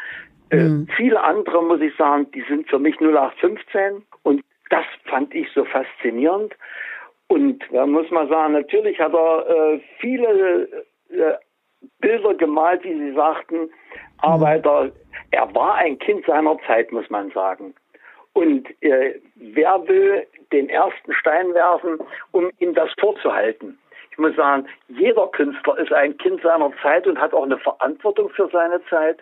Äh, 0.51 0.57
mhm. 0.57 0.87
Äh, 0.89 0.93
viele 0.97 1.23
andere, 1.23 1.63
muss 1.63 1.81
ich 1.81 1.95
sagen, 1.97 2.31
die 2.33 2.43
sind 2.49 2.69
für 2.69 2.79
mich 2.79 3.01
0815 3.01 4.03
und 4.23 4.43
das 4.71 4.85
fand 5.05 5.35
ich 5.35 5.49
so 5.53 5.65
faszinierend. 5.65 6.55
Und 7.29 7.63
da 7.71 7.87
muss 7.87 8.11
man 8.11 8.29
sagen, 8.29 8.55
natürlich 8.55 8.99
hat 8.99 9.15
er 9.15 9.49
äh, 9.49 9.81
viele 10.01 10.69
äh, 11.11 11.35
Bilder 12.01 12.35
gemalt, 12.35 12.83
wie 12.83 12.99
Sie 12.99 13.13
sagten, 13.15 13.71
Arbeiter. 14.19 14.91
Er 15.31 15.55
war 15.55 15.77
ein 15.77 15.99
Kind 15.99 16.27
seiner 16.27 16.59
Zeit, 16.67 16.91
muss 16.93 17.09
man 17.09 17.31
sagen. 17.31 17.75
Und 18.33 18.69
äh, 18.83 19.21
wer 19.35 19.87
will 19.89 20.27
den 20.53 20.69
ersten 20.69 21.13
Stein 21.13 21.53
werfen, 21.55 21.99
um 22.33 22.51
ihm 22.59 22.75
das 22.75 22.91
vorzuhalten? 22.99 23.79
Ich 24.13 24.19
muss 24.19 24.35
sagen, 24.37 24.67
jeder 24.89 25.27
Künstler 25.29 25.79
ist 25.79 25.93
ein 25.93 26.17
Kind 26.19 26.43
seiner 26.43 26.73
Zeit 26.83 27.07
und 27.07 27.19
hat 27.19 27.33
auch 27.33 27.45
eine 27.45 27.59
Verantwortung 27.59 28.31
für 28.31 28.49
seine 28.53 28.81
Zeit. 28.87 29.19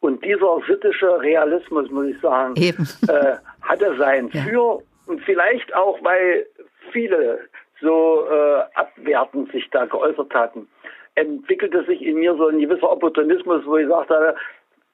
Und 0.00 0.24
dieser 0.24 0.60
sittische 0.66 1.20
Realismus, 1.20 1.90
muss 1.90 2.06
ich 2.06 2.20
sagen, 2.20 2.54
äh, 2.56 3.36
hatte 3.62 3.96
sein 3.96 4.30
ja. 4.32 4.42
Für 4.42 4.82
und 5.06 5.20
vielleicht 5.22 5.74
auch, 5.74 6.02
weil 6.02 6.46
viele 6.92 7.40
so 7.80 8.26
äh, 8.30 8.62
abwertend 8.74 9.50
sich 9.52 9.68
da 9.70 9.84
geäußert 9.86 10.32
hatten, 10.34 10.68
entwickelte 11.14 11.84
sich 11.84 12.02
in 12.02 12.18
mir 12.18 12.34
so 12.36 12.48
ein 12.48 12.60
gewisser 12.60 12.90
Opportunismus, 12.90 13.64
wo 13.66 13.76
ich 13.76 13.88
sagte, 13.88 14.34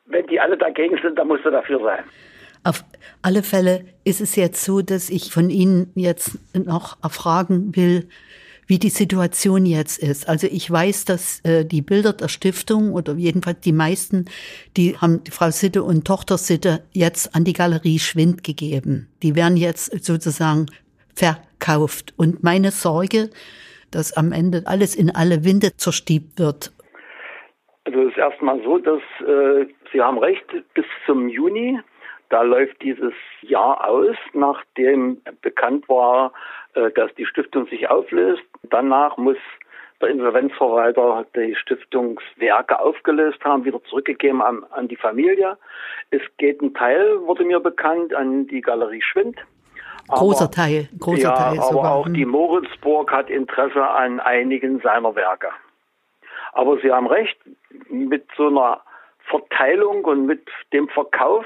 wenn 0.06 0.26
die 0.26 0.40
alle 0.40 0.56
dagegen 0.56 0.98
sind, 1.02 1.18
dann 1.18 1.28
musst 1.28 1.44
du 1.44 1.50
dafür 1.50 1.80
sein. 1.80 2.04
Auf 2.66 2.84
alle 3.22 3.44
Fälle 3.44 3.84
ist 4.02 4.20
es 4.20 4.34
jetzt 4.34 4.64
so, 4.64 4.82
dass 4.82 5.08
ich 5.08 5.30
von 5.30 5.50
Ihnen 5.50 5.92
jetzt 5.94 6.36
noch 6.52 7.00
erfragen 7.00 7.76
will, 7.76 8.08
wie 8.66 8.80
die 8.80 8.88
Situation 8.88 9.66
jetzt 9.66 10.02
ist. 10.02 10.28
Also 10.28 10.48
ich 10.50 10.68
weiß, 10.68 11.04
dass 11.04 11.44
äh, 11.44 11.64
die 11.64 11.80
Bilder 11.80 12.12
der 12.12 12.26
Stiftung 12.26 12.92
oder 12.92 13.14
jedenfalls 13.14 13.60
die 13.60 13.72
meisten, 13.72 14.24
die 14.76 14.98
haben 14.98 15.22
die 15.22 15.30
Frau 15.30 15.50
Sitte 15.50 15.84
und 15.84 16.08
Tochter 16.08 16.38
Sitte 16.38 16.82
jetzt 16.90 17.36
an 17.36 17.44
die 17.44 17.52
Galerie 17.52 18.00
Schwind 18.00 18.42
gegeben. 18.42 19.12
Die 19.22 19.36
werden 19.36 19.56
jetzt 19.56 20.04
sozusagen 20.04 20.66
verkauft. 21.14 22.14
Und 22.16 22.42
meine 22.42 22.72
Sorge, 22.72 23.30
dass 23.92 24.16
am 24.16 24.32
Ende 24.32 24.64
alles 24.66 24.96
in 24.96 25.14
alle 25.14 25.44
Winde 25.44 25.76
zerstiebt 25.76 26.40
wird. 26.40 26.72
Also 27.84 28.00
es 28.00 28.08
ist 28.08 28.18
erstmal 28.18 28.60
so, 28.64 28.78
dass 28.78 29.00
äh, 29.20 29.66
Sie 29.92 30.00
haben 30.00 30.18
recht, 30.18 30.44
bis 30.74 30.84
zum 31.06 31.28
Juni 31.28 31.78
da 32.28 32.42
läuft 32.42 32.82
dieses 32.82 33.14
Jahr 33.42 33.88
aus, 33.88 34.16
nachdem 34.32 35.22
bekannt 35.42 35.88
war, 35.88 36.32
äh, 36.74 36.90
dass 36.92 37.14
die 37.14 37.26
Stiftung 37.26 37.66
sich 37.66 37.88
auflöst. 37.88 38.42
Danach 38.62 39.16
muss 39.16 39.38
der 40.00 40.10
Insolvenzverwalter 40.10 41.24
die 41.34 41.54
Stiftungswerke 41.56 42.78
aufgelöst 42.80 43.42
haben, 43.44 43.64
wieder 43.64 43.82
zurückgegeben 43.84 44.42
an, 44.42 44.64
an 44.70 44.88
die 44.88 44.96
Familie. 44.96 45.56
Es 46.10 46.22
geht 46.36 46.60
ein 46.60 46.74
Teil, 46.74 47.20
wurde 47.22 47.44
mir 47.44 47.60
bekannt, 47.60 48.14
an 48.14 48.46
die 48.46 48.60
Galerie 48.60 49.02
Schwind. 49.02 49.38
Großer 50.08 50.44
aber, 50.44 50.52
Teil, 50.52 50.88
großer 51.00 51.22
ja, 51.22 51.34
Teil. 51.34 51.54
Sogar. 51.56 51.70
Aber 51.70 51.90
auch 51.92 52.06
hm. 52.06 52.14
die 52.14 52.26
Moritzburg 52.26 53.10
hat 53.10 53.30
Interesse 53.30 53.86
an 53.86 54.20
einigen 54.20 54.80
seiner 54.80 55.14
Werke. 55.14 55.48
Aber 56.52 56.78
Sie 56.78 56.90
haben 56.92 57.06
recht, 57.06 57.38
mit 57.88 58.26
so 58.36 58.48
einer 58.48 58.80
Verteilung 59.28 60.04
und 60.04 60.26
mit 60.26 60.48
dem 60.72 60.88
Verkauf 60.88 61.44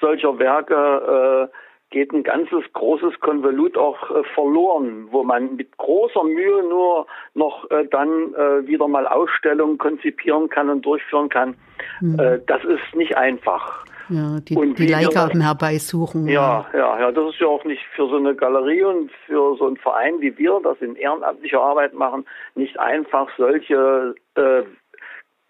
solcher 0.00 0.38
Werke 0.38 1.50
äh, 1.50 1.56
geht 1.90 2.12
ein 2.12 2.24
ganzes 2.24 2.64
großes 2.72 3.20
Konvolut 3.20 3.76
auch 3.76 4.10
äh, 4.10 4.24
verloren, 4.34 5.06
wo 5.10 5.22
man 5.22 5.56
mit 5.56 5.76
großer 5.76 6.24
Mühe 6.24 6.62
nur 6.68 7.06
noch 7.34 7.70
äh, 7.70 7.86
dann 7.90 8.34
äh, 8.34 8.66
wieder 8.66 8.88
mal 8.88 9.06
Ausstellungen 9.06 9.78
konzipieren 9.78 10.48
kann 10.48 10.68
und 10.70 10.84
durchführen 10.84 11.28
kann. 11.28 11.56
Mhm. 12.00 12.18
Äh, 12.18 12.40
das 12.46 12.64
ist 12.64 12.96
nicht 12.96 13.16
einfach. 13.16 13.84
Ja, 14.08 14.38
die, 14.40 14.56
und 14.56 14.78
die 14.78 14.88
Leihgaben 14.88 15.40
herbeisuchen. 15.40 16.28
Ja, 16.28 16.66
ja, 16.74 17.00
ja, 17.00 17.12
das 17.12 17.32
ist 17.32 17.40
ja 17.40 17.46
auch 17.46 17.64
nicht 17.64 17.82
für 17.94 18.06
so 18.08 18.16
eine 18.16 18.34
Galerie 18.34 18.82
und 18.82 19.10
für 19.26 19.56
so 19.56 19.66
einen 19.66 19.78
Verein 19.78 20.20
wie 20.20 20.36
wir, 20.36 20.60
das 20.62 20.76
in 20.80 20.96
ehrenamtlicher 20.96 21.60
Arbeit 21.60 21.94
machen, 21.94 22.26
nicht 22.54 22.78
einfach 22.78 23.28
solche 23.38 24.14
äh, 24.36 24.62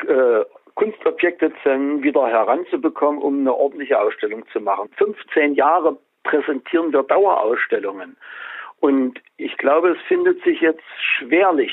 äh, 0.06 0.44
Kunstobjekte 0.74 1.52
wieder 2.02 2.26
heranzubekommen, 2.26 3.20
um 3.20 3.40
eine 3.40 3.54
ordentliche 3.54 4.00
Ausstellung 4.00 4.44
zu 4.52 4.60
machen. 4.60 4.90
15 4.96 5.54
Jahre 5.54 5.96
präsentieren 6.24 6.92
wir 6.92 7.02
Dauerausstellungen. 7.02 8.16
Und 8.80 9.20
ich 9.36 9.56
glaube, 9.56 9.90
es 9.90 9.98
findet 10.08 10.42
sich 10.42 10.60
jetzt 10.60 10.82
schwerlich, 10.98 11.72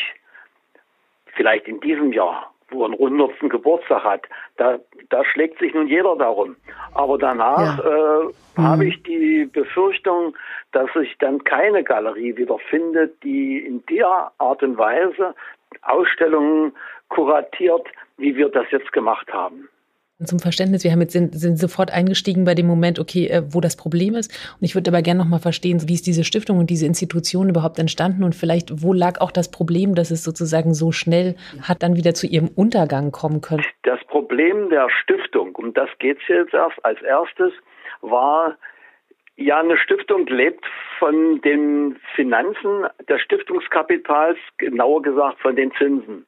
vielleicht 1.35 1.67
in 1.67 1.79
diesem 1.79 2.13
Jahr, 2.13 2.53
wo 2.69 2.83
er 2.83 2.85
einen 2.85 2.93
100. 2.93 3.49
Geburtstag 3.49 4.03
hat, 4.03 4.21
da, 4.57 4.79
da 5.09 5.25
schlägt 5.25 5.59
sich 5.59 5.73
nun 5.73 5.87
jeder 5.87 6.15
darum. 6.15 6.55
Aber 6.93 7.17
danach 7.17 7.83
ja. 7.83 8.21
äh, 8.21 8.23
mhm. 8.55 8.63
habe 8.63 8.85
ich 8.85 9.01
die 9.03 9.45
Befürchtung, 9.45 10.37
dass 10.71 10.91
sich 10.93 11.17
dann 11.19 11.43
keine 11.43 11.83
Galerie 11.83 12.37
wieder 12.37 12.59
findet, 12.69 13.21
die 13.23 13.57
in 13.57 13.83
der 13.87 14.31
Art 14.37 14.63
und 14.63 14.77
Weise 14.77 15.35
Ausstellungen 15.81 16.73
kuratiert, 17.09 17.87
wie 18.21 18.35
wir 18.35 18.49
das 18.49 18.65
jetzt 18.71 18.91
gemacht 18.93 19.31
haben. 19.33 19.67
Zum 20.23 20.37
Verständnis, 20.37 20.83
wir 20.83 20.91
haben 20.91 21.01
jetzt 21.01 21.13
sind, 21.13 21.33
sind 21.33 21.57
sofort 21.57 21.91
eingestiegen 21.91 22.45
bei 22.45 22.53
dem 22.53 22.67
Moment, 22.67 22.99
okay, 22.99 23.27
äh, 23.27 23.41
wo 23.47 23.59
das 23.59 23.75
Problem 23.75 24.13
ist. 24.13 24.31
Und 24.59 24.63
ich 24.63 24.75
würde 24.75 24.91
aber 24.91 25.01
gerne 25.01 25.19
noch 25.19 25.27
mal 25.27 25.39
verstehen, 25.39 25.81
wie 25.87 25.95
ist 25.95 26.05
diese 26.05 26.23
Stiftung 26.23 26.59
und 26.59 26.69
diese 26.69 26.85
Institution 26.85 27.49
überhaupt 27.49 27.79
entstanden 27.79 28.23
und 28.23 28.35
vielleicht, 28.35 28.83
wo 28.83 28.93
lag 28.93 29.19
auch 29.19 29.31
das 29.31 29.49
Problem, 29.49 29.95
dass 29.95 30.11
es 30.11 30.23
sozusagen 30.23 30.75
so 30.75 30.91
schnell 30.91 31.35
hat 31.67 31.81
dann 31.81 31.95
wieder 31.95 32.13
zu 32.13 32.27
ihrem 32.27 32.49
Untergang 32.55 33.11
kommen 33.11 33.41
können? 33.41 33.63
Das 33.81 33.99
Problem 34.05 34.69
der 34.69 34.89
Stiftung, 34.91 35.55
um 35.55 35.73
das 35.73 35.89
geht 35.97 36.19
es 36.21 36.27
jetzt 36.27 36.53
erst 36.53 36.85
als 36.85 37.01
erstes, 37.01 37.51
war, 38.01 38.57
ja, 39.37 39.59
eine 39.59 39.77
Stiftung 39.77 40.27
lebt 40.27 40.65
von 40.99 41.41
den 41.41 41.97
Finanzen 42.15 42.85
des 43.09 43.21
Stiftungskapitals, 43.21 44.37
genauer 44.59 45.01
gesagt 45.01 45.39
von 45.39 45.55
den 45.55 45.71
Zinsen. 45.79 46.27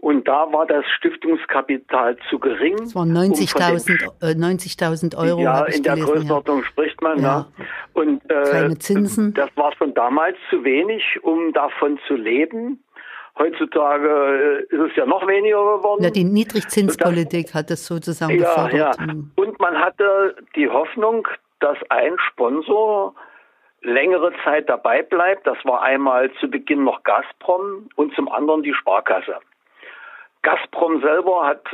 Und 0.00 0.26
da 0.26 0.50
war 0.50 0.66
das 0.66 0.84
Stiftungskapital 0.96 2.16
zu 2.30 2.38
gering. 2.38 2.76
Das 2.78 2.94
waren 2.94 3.12
90.000 3.12 4.34
um 4.34 4.40
90 4.40 4.80
äh, 4.80 5.16
Euro. 5.16 5.40
Ja, 5.40 5.64
in 5.66 5.82
der 5.82 5.94
gelesen, 5.94 6.12
Größenordnung 6.12 6.60
ja. 6.60 6.64
spricht 6.64 7.02
man. 7.02 7.18
Ja. 7.18 7.46
ja. 7.58 7.64
Und 7.92 8.22
äh, 8.30 8.50
keine 8.50 8.78
Zinsen. 8.78 9.34
Das 9.34 9.50
war 9.56 9.72
schon 9.76 9.92
damals 9.92 10.38
zu 10.48 10.64
wenig, 10.64 11.02
um 11.22 11.52
davon 11.52 11.98
zu 12.06 12.14
leben. 12.14 12.82
Heutzutage 13.38 14.66
äh, 14.70 14.74
ist 14.74 14.90
es 14.90 14.96
ja 14.96 15.04
noch 15.04 15.26
weniger 15.26 15.76
geworden. 15.76 16.02
Ja, 16.02 16.10
die 16.10 16.24
Niedrigzinspolitik 16.24 17.46
das, 17.46 17.54
hat 17.54 17.70
es 17.70 17.86
sozusagen 17.86 18.38
ja, 18.38 18.38
gefördert. 18.38 18.98
Ja. 18.98 19.06
Hm. 19.06 19.32
Und 19.36 19.60
man 19.60 19.78
hatte 19.78 20.34
die 20.56 20.68
Hoffnung, 20.68 21.28
dass 21.60 21.76
ein 21.90 22.16
Sponsor 22.30 23.14
längere 23.82 24.32
Zeit 24.44 24.68
dabei 24.70 25.02
bleibt. 25.02 25.46
Das 25.46 25.58
war 25.64 25.82
einmal 25.82 26.30
zu 26.40 26.48
Beginn 26.48 26.84
noch 26.84 27.02
Gazprom 27.02 27.90
und 27.96 28.14
zum 28.14 28.30
anderen 28.30 28.62
die 28.62 28.74
Sparkasse. 28.74 29.36
Gazprom 30.42 31.00
selber 31.00 31.46
hat 31.46 31.64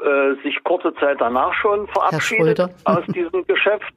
äh, 0.00 0.34
sich 0.42 0.62
kurze 0.64 0.94
Zeit 0.96 1.20
danach 1.20 1.54
schon 1.54 1.86
verabschiedet 1.88 2.60
aus 2.84 3.04
diesem 3.06 3.46
Geschäft. 3.46 3.94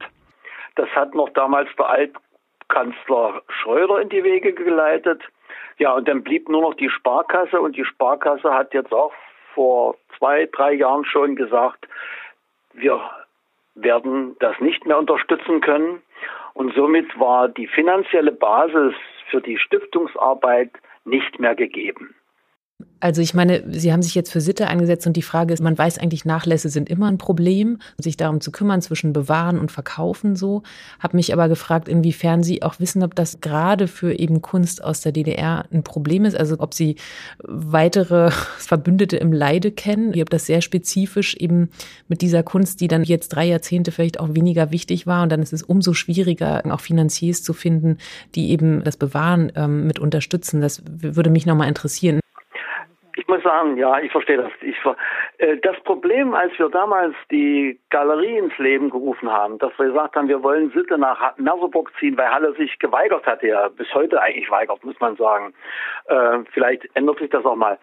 Das 0.76 0.88
hat 0.90 1.14
noch 1.14 1.28
damals 1.30 1.68
der 1.76 1.88
Altkanzler 1.88 3.42
Schröder 3.48 4.00
in 4.00 4.08
die 4.08 4.24
Wege 4.24 4.52
geleitet. 4.52 5.22
Ja, 5.78 5.94
und 5.94 6.08
dann 6.08 6.22
blieb 6.22 6.48
nur 6.48 6.62
noch 6.62 6.74
die 6.74 6.90
Sparkasse 6.90 7.60
und 7.60 7.76
die 7.76 7.84
Sparkasse 7.84 8.52
hat 8.52 8.72
jetzt 8.74 8.92
auch 8.92 9.12
vor 9.54 9.96
zwei, 10.18 10.48
drei 10.52 10.72
Jahren 10.72 11.04
schon 11.04 11.36
gesagt, 11.36 11.88
wir 12.72 13.00
werden 13.74 14.36
das 14.40 14.58
nicht 14.60 14.86
mehr 14.86 14.98
unterstützen 14.98 15.60
können. 15.60 16.02
Und 16.54 16.74
somit 16.74 17.18
war 17.18 17.48
die 17.48 17.66
finanzielle 17.66 18.32
Basis 18.32 18.94
für 19.30 19.40
die 19.40 19.58
Stiftungsarbeit 19.58 20.70
nicht 21.04 21.38
mehr 21.38 21.54
gegeben. 21.54 22.14
Also 23.00 23.22
ich 23.22 23.32
meine, 23.32 23.62
Sie 23.72 23.92
haben 23.92 24.02
sich 24.02 24.14
jetzt 24.14 24.30
für 24.30 24.42
Sitte 24.42 24.66
eingesetzt 24.66 25.06
und 25.06 25.16
die 25.16 25.22
Frage 25.22 25.54
ist, 25.54 25.62
man 25.62 25.76
weiß 25.76 25.98
eigentlich, 25.98 26.26
Nachlässe 26.26 26.68
sind 26.68 26.90
immer 26.90 27.08
ein 27.08 27.16
Problem, 27.16 27.78
sich 27.98 28.18
darum 28.18 28.42
zu 28.42 28.52
kümmern 28.52 28.82
zwischen 28.82 29.14
Bewahren 29.14 29.58
und 29.58 29.72
Verkaufen 29.72 30.36
so. 30.36 30.62
Habe 30.98 31.16
mich 31.16 31.32
aber 31.32 31.48
gefragt, 31.48 31.88
inwiefern 31.88 32.42
Sie 32.42 32.62
auch 32.62 32.78
wissen, 32.78 33.02
ob 33.02 33.14
das 33.14 33.40
gerade 33.40 33.88
für 33.88 34.18
eben 34.18 34.42
Kunst 34.42 34.84
aus 34.84 35.00
der 35.00 35.12
DDR 35.12 35.64
ein 35.72 35.82
Problem 35.82 36.26
ist, 36.26 36.36
also 36.36 36.56
ob 36.58 36.74
Sie 36.74 36.96
weitere 37.42 38.30
Verbündete 38.58 39.16
im 39.16 39.32
Leide 39.32 39.70
kennen, 39.72 40.12
ob 40.20 40.28
das 40.28 40.44
sehr 40.44 40.60
spezifisch 40.60 41.34
eben 41.36 41.70
mit 42.08 42.20
dieser 42.20 42.42
Kunst, 42.42 42.82
die 42.82 42.88
dann 42.88 43.04
jetzt 43.04 43.30
drei 43.30 43.46
Jahrzehnte 43.46 43.92
vielleicht 43.92 44.20
auch 44.20 44.34
weniger 44.34 44.70
wichtig 44.70 45.06
war 45.06 45.22
und 45.22 45.32
dann 45.32 45.42
ist 45.42 45.54
es 45.54 45.62
umso 45.62 45.94
schwieriger, 45.94 46.62
auch 46.68 46.80
Finanziers 46.80 47.42
zu 47.42 47.54
finden, 47.54 47.96
die 48.34 48.50
eben 48.50 48.84
das 48.84 48.98
Bewahren 48.98 49.50
ähm, 49.54 49.86
mit 49.86 49.98
unterstützen. 49.98 50.60
Das 50.60 50.82
würde 50.86 51.30
mich 51.30 51.46
nochmal 51.46 51.68
interessieren 51.68 52.20
muss 53.26 53.42
sagen, 53.42 53.76
ja, 53.76 53.98
ich 54.00 54.12
verstehe 54.12 54.36
das. 54.36 54.52
Ich, 54.60 54.76
äh, 55.38 55.56
das 55.58 55.78
Problem, 55.84 56.34
als 56.34 56.56
wir 56.58 56.68
damals 56.68 57.14
die 57.30 57.78
Galerie 57.90 58.38
ins 58.38 58.56
Leben 58.58 58.90
gerufen 58.90 59.30
haben, 59.30 59.58
dass 59.58 59.76
wir 59.78 59.86
gesagt 59.86 60.16
haben, 60.16 60.28
wir 60.28 60.42
wollen 60.42 60.70
Sitte 60.70 60.98
nach 60.98 61.36
Merseburg 61.38 61.92
ziehen, 61.98 62.16
weil 62.16 62.30
Halle 62.30 62.52
sich 62.54 62.78
geweigert 62.78 63.26
hat, 63.26 63.42
ja 63.42 63.68
bis 63.68 63.92
heute 63.94 64.20
eigentlich 64.20 64.50
weigert, 64.50 64.84
muss 64.84 64.98
man 65.00 65.16
sagen. 65.16 65.54
Äh, 66.06 66.40
vielleicht 66.52 66.88
ändert 66.94 67.18
sich 67.18 67.30
das 67.30 67.44
auch 67.44 67.56
mal. 67.56 67.78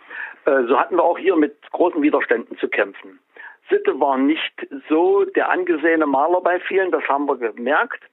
Äh, 0.46 0.64
so 0.68 0.80
hatten 0.80 0.96
wir 0.96 1.04
auch 1.04 1.18
hier 1.18 1.36
mit 1.36 1.56
großen 1.72 2.02
Widerständen 2.02 2.58
zu 2.58 2.68
kämpfen. 2.68 3.20
Sitte 3.70 4.00
war 4.00 4.18
nicht 4.18 4.68
so 4.88 5.26
der 5.26 5.50
angesehene 5.50 6.06
Maler 6.06 6.42
bei 6.42 6.60
vielen, 6.62 6.92
das 6.92 7.04
haben 7.08 7.28
wir 7.28 7.36
gemerkt. 7.36 8.04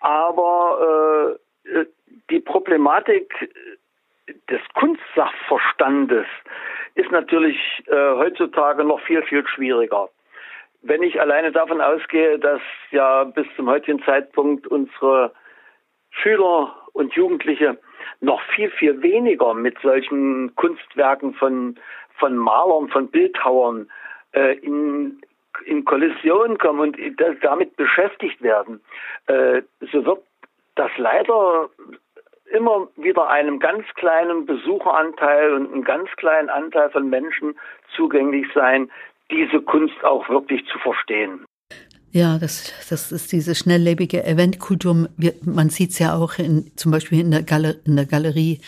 Aber 0.00 1.38
äh, 1.66 1.80
äh, 1.80 1.86
die 2.30 2.40
Problematik 2.40 3.52
des 4.50 4.60
Kunstsachverstandes 4.74 6.26
ist 6.94 7.10
natürlich 7.10 7.58
äh, 7.86 8.12
heutzutage 8.14 8.84
noch 8.84 9.00
viel, 9.00 9.22
viel 9.22 9.46
schwieriger. 9.46 10.08
Wenn 10.82 11.02
ich 11.02 11.20
alleine 11.20 11.52
davon 11.52 11.80
ausgehe, 11.80 12.38
dass 12.38 12.60
ja 12.90 13.24
bis 13.24 13.46
zum 13.56 13.68
heutigen 13.68 14.02
Zeitpunkt 14.04 14.66
unsere 14.66 15.32
Schüler 16.10 16.74
und 16.92 17.14
Jugendliche 17.14 17.78
noch 18.20 18.40
viel, 18.54 18.70
viel 18.70 19.02
weniger 19.02 19.54
mit 19.54 19.78
solchen 19.80 20.54
Kunstwerken 20.56 21.34
von, 21.34 21.78
von 22.18 22.36
Malern, 22.36 22.88
von 22.88 23.08
Bildhauern 23.08 23.90
äh, 24.32 24.56
in, 24.58 25.20
in 25.64 25.84
Kollision 25.84 26.58
kommen 26.58 26.80
und 26.80 26.98
damit 27.42 27.76
beschäftigt 27.76 28.42
werden, 28.42 28.80
äh, 29.26 29.62
so 29.92 30.04
wird 30.04 30.22
das 30.74 30.90
leider 30.96 31.68
immer 32.52 32.88
wieder 32.96 33.28
einem 33.28 33.58
ganz 33.58 33.84
kleinen 33.94 34.46
Besucheranteil 34.46 35.52
und 35.52 35.72
einem 35.72 35.84
ganz 35.84 36.08
kleinen 36.16 36.48
Anteil 36.48 36.90
von 36.90 37.08
Menschen 37.08 37.58
zugänglich 37.94 38.46
sein, 38.54 38.90
diese 39.30 39.60
Kunst 39.60 40.02
auch 40.04 40.28
wirklich 40.28 40.64
zu 40.66 40.78
verstehen. 40.78 41.44
Ja, 42.10 42.38
das, 42.38 42.72
das 42.88 43.12
ist 43.12 43.32
diese 43.32 43.54
schnelllebige 43.54 44.24
Eventkultur. 44.24 45.08
Man 45.42 45.68
sieht 45.68 45.90
es 45.90 45.98
ja 45.98 46.16
auch 46.16 46.38
in, 46.38 46.72
zum 46.74 46.90
Beispiel 46.90 47.20
in 47.20 47.30
der, 47.30 47.44
in 47.84 47.96
der 47.96 48.06
Galerie 48.06 48.60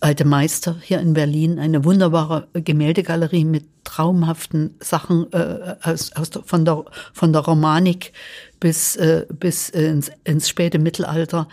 Alte 0.00 0.24
Meister 0.24 0.76
hier 0.82 0.98
in 0.98 1.14
Berlin, 1.14 1.60
eine 1.60 1.84
wunderbare 1.84 2.48
Gemäldegalerie 2.52 3.44
mit 3.44 3.64
traumhaften 3.84 4.74
Sachen 4.80 5.32
äh, 5.32 5.76
aus, 5.82 6.12
aus, 6.16 6.30
von, 6.44 6.64
der, 6.64 6.84
von 7.12 7.32
der 7.32 7.42
Romanik 7.42 8.12
bis, 8.58 8.96
äh, 8.96 9.24
bis 9.32 9.68
ins, 9.68 10.10
ins 10.24 10.48
späte 10.48 10.80
Mittelalter. 10.80 11.46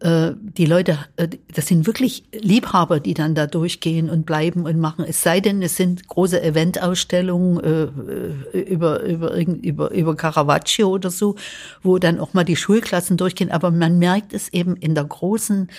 Äh, 0.00 0.32
die 0.36 0.66
Leute, 0.66 0.98
äh, 1.16 1.28
das 1.54 1.68
sind 1.68 1.86
wirklich 1.86 2.24
Liebhaber, 2.32 3.00
die 3.00 3.14
dann 3.14 3.34
da 3.34 3.46
durchgehen 3.46 4.10
und 4.10 4.26
bleiben 4.26 4.66
und 4.66 4.78
machen. 4.78 5.04
Es 5.08 5.22
sei 5.22 5.40
denn, 5.40 5.62
es 5.62 5.76
sind 5.76 6.08
große 6.08 6.42
Eventausstellungen 6.42 7.60
äh, 8.52 8.58
über, 8.58 9.02
über, 9.02 9.34
über, 9.34 9.90
über 9.90 10.16
Caravaggio 10.16 10.88
oder 10.88 11.10
so, 11.10 11.36
wo 11.82 11.98
dann 11.98 12.18
auch 12.18 12.34
mal 12.34 12.44
die 12.44 12.56
Schulklassen 12.56 13.16
durchgehen. 13.16 13.50
Aber 13.50 13.70
man 13.70 13.98
merkt 13.98 14.34
es 14.34 14.52
eben 14.52 14.76
in 14.76 14.94
der 14.94 15.04
großen, 15.04 15.70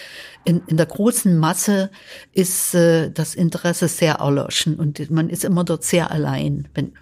in, 0.45 0.61
in 0.68 0.78
der 0.78 0.86
großen 0.86 1.38
Masse 1.38 1.91
ist 2.34 2.74
das 2.74 3.36
Interesse 3.36 3.88
sehr 3.88 4.16
erloschen 4.16 4.76
und 4.76 5.09
man 5.11 5.30
ist 5.30 5.43
immer 5.43 5.63
dort 5.63 5.84
sehr 5.84 6.11
allein. 6.11 6.68
Wenn, 6.74 6.93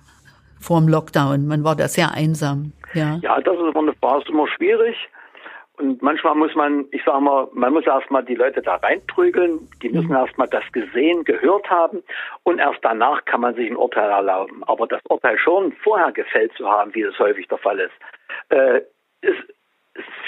vor 0.64 0.80
dem 0.80 0.88
Lockdown. 0.88 1.46
Man 1.46 1.64
war 1.64 1.76
da 1.76 1.88
sehr 1.88 2.14
einsam. 2.14 2.72
Ja, 2.94 3.20
ja 3.22 3.40
das 3.42 3.56
ist 3.56 3.76
immer, 3.76 3.94
war 4.02 4.26
immer 4.28 4.48
schwierig. 4.48 4.96
Und 5.84 6.02
manchmal 6.02 6.34
muss 6.36 6.56
man, 6.56 6.86
ich 6.92 7.04
sage 7.04 7.20
mal, 7.20 7.50
man 7.52 7.74
muss 7.74 7.86
erstmal 7.86 8.24
die 8.24 8.36
Leute 8.36 8.62
da 8.62 8.76
reinprügeln, 8.76 9.68
die 9.82 9.90
müssen 9.90 10.12
mhm. 10.12 10.16
erstmal 10.16 10.48
das 10.48 10.64
gesehen, 10.72 11.26
gehört 11.26 11.70
haben 11.70 12.02
und 12.44 12.60
erst 12.60 12.80
danach 12.84 13.26
kann 13.26 13.42
man 13.42 13.54
sich 13.54 13.70
ein 13.70 13.76
Urteil 13.76 14.10
erlauben. 14.10 14.64
Aber 14.64 14.88
das 14.88 15.02
Urteil 15.10 15.38
schon 15.38 15.74
vorher 15.84 16.14
gefällt 16.14 16.54
zu 16.54 16.70
haben, 16.70 16.96
wie 16.96 17.02
es 17.02 17.20
häufig 17.20 17.50
der 17.50 17.58
Fall 17.58 17.82
ist, 17.82 17.92
äh, 18.48 18.80
ist, 19.20 19.44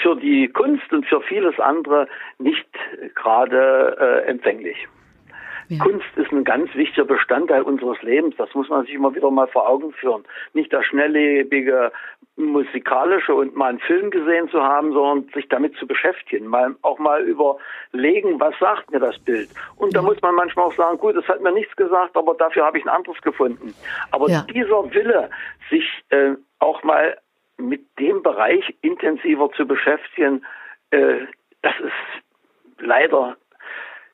für 0.02 0.14
die 0.16 0.48
Kunst 0.48 0.92
und 0.92 1.06
für 1.06 1.22
vieles 1.22 1.58
andere 1.58 2.06
nicht 2.38 2.68
gerade 3.14 3.96
äh, 3.98 4.28
empfänglich. 4.28 4.86
Ja. 5.68 5.82
Kunst 5.82 6.06
ist 6.16 6.30
ein 6.32 6.44
ganz 6.44 6.74
wichtiger 6.74 7.04
Bestandteil 7.04 7.62
unseres 7.62 8.00
Lebens. 8.02 8.34
Das 8.36 8.52
muss 8.54 8.68
man 8.68 8.84
sich 8.84 8.94
immer 8.94 9.14
wieder 9.14 9.30
mal 9.30 9.48
vor 9.48 9.68
Augen 9.68 9.92
führen. 9.92 10.24
Nicht 10.52 10.72
das 10.72 10.84
schnelllebige 10.86 11.92
musikalische 12.36 13.34
und 13.34 13.56
mal 13.56 13.70
einen 13.70 13.80
Film 13.80 14.10
gesehen 14.10 14.48
zu 14.50 14.62
haben, 14.62 14.92
sondern 14.92 15.32
sich 15.32 15.48
damit 15.48 15.74
zu 15.76 15.86
beschäftigen, 15.86 16.46
mal 16.46 16.76
auch 16.82 16.98
mal 16.98 17.22
überlegen, 17.22 18.38
was 18.38 18.54
sagt 18.58 18.90
mir 18.90 19.00
das 19.00 19.18
Bild. 19.18 19.48
Und 19.76 19.96
da 19.96 20.02
muss 20.02 20.20
man 20.20 20.34
manchmal 20.34 20.66
auch 20.66 20.74
sagen, 20.74 20.98
gut, 20.98 21.16
das 21.16 21.26
hat 21.28 21.40
mir 21.40 21.52
nichts 21.52 21.74
gesagt, 21.76 22.16
aber 22.16 22.34
dafür 22.34 22.66
habe 22.66 22.78
ich 22.78 22.84
ein 22.84 22.90
anderes 22.90 23.20
gefunden. 23.22 23.74
Aber 24.10 24.28
ja. 24.28 24.42
dieser 24.52 24.92
Wille, 24.92 25.30
sich 25.70 25.84
äh, 26.10 26.34
auch 26.58 26.82
mal 26.82 27.16
mit 27.56 27.86
dem 27.98 28.22
Bereich 28.22 28.74
intensiver 28.82 29.50
zu 29.52 29.66
beschäftigen, 29.66 30.44
äh, 30.90 31.20
das 31.62 31.74
ist 31.80 32.80
leider 32.80 33.36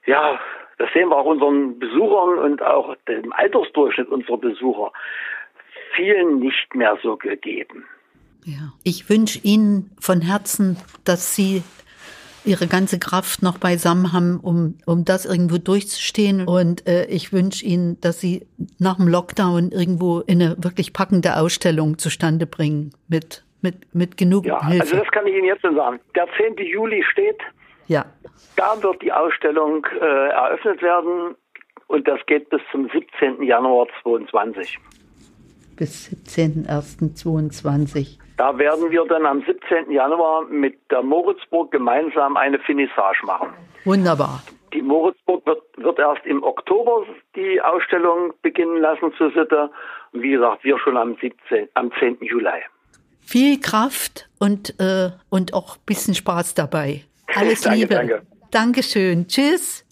ja 0.07 0.39
das 0.83 0.93
sehen 0.93 1.11
wir 1.11 1.17
auch 1.17 1.27
unseren 1.27 1.79
Besuchern 1.79 2.41
und 2.41 2.61
auch 2.61 2.97
dem 3.07 3.33
Altersdurchschnitt 3.33 4.09
unserer 4.09 4.37
Besucher 4.37 4.93
vielen 5.95 6.41
nicht 6.41 6.75
mehr 6.75 6.99
so 7.05 7.17
gegeben. 7.17 7.85
Ja. 8.45 8.73
Ich 8.83 9.09
wünsche 9.09 9.39
Ihnen 9.45 9.93
von 10.01 10.21
Herzen, 10.21 10.77
dass 11.05 11.37
Sie 11.37 11.63
ihre 12.45 12.67
ganze 12.67 12.99
Kraft 12.99 13.45
noch 13.45 13.59
beisammen 13.59 14.13
haben, 14.13 14.41
um, 14.41 14.77
um 14.85 15.05
das 15.05 15.25
irgendwo 15.25 15.59
durchzustehen. 15.59 16.49
Und 16.49 16.89
äh, 16.89 17.05
ich 17.05 17.33
wünsche 17.33 17.65
Ihnen, 17.65 18.01
dass 18.01 18.21
Sie 18.21 18.45
nach 18.81 18.97
dem 18.97 19.07
Lockdown 19.07 19.71
irgendwo 19.71 20.25
eine 20.29 20.57
wirklich 20.59 20.93
packende 20.93 21.37
Ausstellung 21.37 21.99
zustande 21.99 22.49
bringen 22.49 22.91
mit, 23.07 23.45
mit, 23.61 23.95
mit 23.95 24.17
genug 24.17 24.47
ja, 24.47 24.67
Hilfe. 24.67 24.83
Also 24.83 24.97
das 24.97 25.13
kann 25.13 25.29
ich 25.29 25.37
Ihnen 25.37 25.45
jetzt 25.45 25.61
schon 25.61 25.77
sagen. 25.77 26.01
Der 26.17 26.27
10. 26.37 26.57
Juli 26.57 27.05
steht. 27.13 27.39
Ja. 27.87 28.05
Da 28.57 28.83
wird 28.83 29.03
die 29.03 29.13
Ausstellung 29.13 29.87
äh, 30.01 30.29
eröffnet 30.29 30.83
werden 30.83 31.37
und 31.89 32.09
das 32.09 32.21
geht 32.27 32.49
bis 32.51 32.61
zum 32.71 32.89
17. 32.91 33.43
Januar 33.43 33.87
2022. 34.03 34.79
Bis 35.77 36.11
17.01.22. 36.27 38.19
Da 38.37 38.59
werden 38.59 38.91
wir 38.91 39.05
dann 39.05 39.27
am 39.27 39.43
17. 39.45 39.91
Januar 39.91 40.45
mit 40.47 40.79
der 40.91 41.03
Moritzburg 41.03 41.71
gemeinsam 41.71 42.37
eine 42.37 42.59
Finissage 42.59 43.25
machen. 43.25 43.49
Wunderbar. 43.85 44.43
Die 44.73 44.83
Moritzburg 44.83 45.45
wird, 45.47 45.63
wird 45.77 45.99
erst 45.99 46.25
im 46.25 46.43
Oktober 46.43 47.05
die 47.37 47.61
Ausstellung 47.61 48.33
beginnen 48.43 48.81
lassen 48.81 49.13
zu 49.19 49.31
Sitte. 49.31 49.71
Und 50.13 50.23
wie 50.23 50.31
gesagt, 50.31 50.65
wir 50.65 50.79
schon 50.79 50.97
am, 50.97 51.17
17, 51.21 51.69
am 51.75 51.93
10. 51.99 52.19
Juli. 52.23 52.63
Viel 53.21 53.61
Kraft 53.61 54.29
und, 54.39 54.81
äh, 54.81 55.11
und 55.29 55.53
auch 55.53 55.77
ein 55.77 55.83
bisschen 55.85 56.15
Spaß 56.15 56.55
dabei. 56.55 57.05
Alles 57.35 57.61
danke, 57.63 57.79
Liebe. 57.79 57.95
Danke. 57.95 58.23
Dankeschön. 58.51 59.27
Tschüss. 59.27 59.85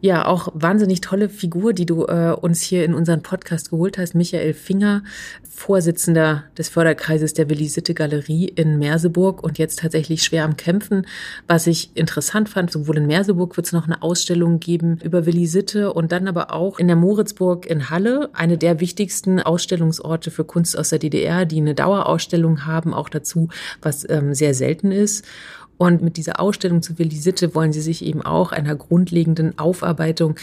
Ja, 0.00 0.26
auch 0.26 0.48
wahnsinnig 0.54 1.02
tolle 1.02 1.28
Figur, 1.28 1.74
die 1.74 1.84
du 1.84 2.06
äh, 2.06 2.34
uns 2.40 2.62
hier 2.62 2.84
in 2.84 2.94
unseren 2.94 3.22
Podcast 3.22 3.70
geholt 3.70 3.98
hast. 3.98 4.14
Michael 4.14 4.54
Finger, 4.54 5.02
Vorsitzender 5.42 6.44
des 6.56 6.70
Förderkreises 6.70 7.34
der 7.34 7.50
Willi-Sitte 7.50 7.92
Galerie 7.92 8.46
in 8.46 8.78
Merseburg 8.78 9.42
und 9.42 9.58
jetzt 9.58 9.80
tatsächlich 9.80 10.22
schwer 10.22 10.44
am 10.44 10.56
Kämpfen. 10.56 11.06
Was 11.48 11.66
ich 11.66 11.90
interessant 11.94 12.48
fand, 12.48 12.72
sowohl 12.72 12.96
in 12.96 13.06
Merseburg 13.06 13.56
wird 13.56 13.66
es 13.66 13.72
noch 13.72 13.84
eine 13.84 14.00
Ausstellung 14.00 14.58
geben 14.58 14.98
über 15.02 15.26
Willi 15.26 15.46
Sitte 15.46 15.92
und 15.92 16.12
dann 16.12 16.28
aber 16.28 16.52
auch 16.52 16.78
in 16.78 16.86
der 16.86 16.96
Moritzburg 16.96 17.66
in 17.66 17.90
Halle, 17.90 18.30
eine 18.32 18.56
der 18.56 18.80
wichtigsten 18.80 19.38
Ausstellungsorte 19.38 20.30
für 20.30 20.44
Kunst 20.44 20.78
aus 20.78 20.88
der 20.88 20.98
DDR, 20.98 21.44
die 21.44 21.58
eine 21.58 21.74
Dauerausstellung 21.74 22.64
haben, 22.64 22.94
auch 22.94 23.10
dazu, 23.10 23.48
was 23.82 24.08
ähm, 24.08 24.32
sehr 24.32 24.54
selten 24.54 24.92
ist. 24.92 25.26
Und 25.82 26.00
mit 26.00 26.16
dieser 26.16 26.38
Ausstellung 26.38 26.80
zu 26.80 27.00
Willi 27.00 27.16
Sitte 27.16 27.56
wollen 27.56 27.72
sie 27.72 27.80
sich 27.80 28.04
eben 28.04 28.22
auch 28.22 28.52
einer 28.52 28.76
grundlegenden 28.76 29.58
Aufarbeitung 29.58 30.36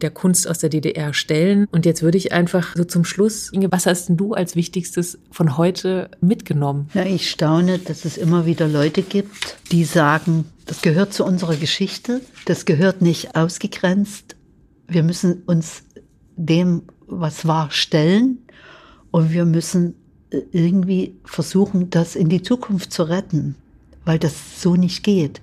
der 0.00 0.10
Kunst 0.10 0.48
aus 0.48 0.58
der 0.58 0.68
DDR 0.68 1.14
stellen. 1.14 1.68
Und 1.70 1.86
jetzt 1.86 2.02
würde 2.02 2.18
ich 2.18 2.32
einfach 2.32 2.74
so 2.74 2.82
zum 2.82 3.04
Schluss, 3.04 3.52
Inge, 3.52 3.70
was 3.70 3.86
hast 3.86 4.08
denn 4.08 4.16
du 4.16 4.34
als 4.34 4.56
Wichtigstes 4.56 5.20
von 5.30 5.56
heute 5.56 6.10
mitgenommen? 6.20 6.90
Ja, 6.92 7.04
ich 7.04 7.30
staune, 7.30 7.78
dass 7.78 8.04
es 8.04 8.16
immer 8.16 8.46
wieder 8.46 8.66
Leute 8.66 9.02
gibt, 9.02 9.58
die 9.70 9.84
sagen, 9.84 10.46
das 10.66 10.82
gehört 10.82 11.12
zu 11.12 11.24
unserer 11.24 11.54
Geschichte, 11.54 12.20
das 12.46 12.64
gehört 12.64 13.00
nicht 13.00 13.36
ausgegrenzt. 13.36 14.34
Wir 14.88 15.04
müssen 15.04 15.44
uns 15.46 15.84
dem, 16.34 16.82
was 17.06 17.46
war, 17.46 17.70
stellen 17.70 18.38
und 19.12 19.32
wir 19.32 19.44
müssen 19.44 19.94
äh, 20.30 20.40
irgendwie 20.50 21.14
versuchen, 21.24 21.90
das 21.90 22.16
in 22.16 22.28
die 22.28 22.42
Zukunft 22.42 22.92
zu 22.92 23.04
retten 23.04 23.54
weil 24.04 24.18
das 24.18 24.62
so 24.62 24.76
nicht 24.76 25.02
geht. 25.02 25.40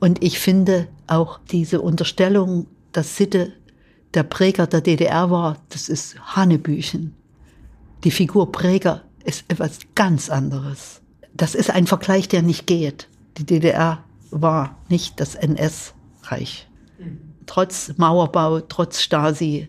Und 0.00 0.22
ich 0.22 0.38
finde 0.38 0.88
auch 1.06 1.38
diese 1.50 1.80
Unterstellung, 1.80 2.66
dass 2.92 3.16
Sitte 3.16 3.52
der 4.14 4.24
Präger 4.24 4.66
der 4.66 4.80
DDR 4.80 5.30
war, 5.30 5.56
das 5.70 5.88
ist 5.88 6.16
Hanebüchen. 6.36 7.14
Die 8.04 8.10
Figur 8.10 8.52
Präger 8.52 9.02
ist 9.24 9.44
etwas 9.48 9.78
ganz 9.94 10.28
anderes. 10.28 11.00
Das 11.34 11.54
ist 11.54 11.70
ein 11.70 11.86
Vergleich, 11.86 12.28
der 12.28 12.42
nicht 12.42 12.66
geht. 12.66 13.08
Die 13.38 13.46
DDR 13.46 14.04
war 14.30 14.76
nicht 14.88 15.20
das 15.20 15.34
NS-Reich. 15.34 16.68
Trotz 17.46 17.92
Mauerbau, 17.96 18.60
trotz 18.60 19.00
Stasi, 19.00 19.68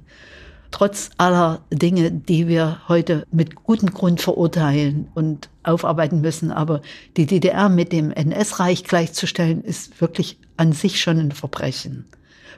trotz 0.73 1.11
aller 1.17 1.61
Dinge, 1.71 2.11
die 2.11 2.47
wir 2.47 2.81
heute 2.87 3.25
mit 3.31 3.55
gutem 3.55 3.91
Grund 3.91 4.21
verurteilen 4.21 5.07
und 5.13 5.49
aufarbeiten 5.61 6.19
müssen. 6.19 6.51
Aber 6.51 6.81
die 7.15 7.27
DDR 7.27 7.69
mit 7.69 7.91
dem 7.93 8.11
NS-Reich 8.11 8.83
gleichzustellen, 8.83 9.63
ist 9.63 10.01
wirklich 10.01 10.39
an 10.57 10.73
sich 10.73 10.99
schon 10.99 11.19
ein 11.19 11.31
Verbrechen. 11.31 12.05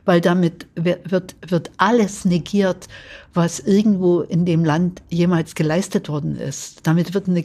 Weil 0.06 0.22
damit 0.22 0.68
wird, 0.76 1.36
wird 1.46 1.72
alles 1.78 2.26
negiert, 2.26 2.88
was 3.34 3.60
irgendwo 3.60 4.22
in 4.22 4.46
dem 4.46 4.64
Land 4.64 5.02
jemals 5.10 5.54
geleistet 5.54 6.08
worden 6.08 6.38
ist. 6.38 6.88
Damit 6.88 7.14
wird 7.14 7.28
eine, 7.28 7.44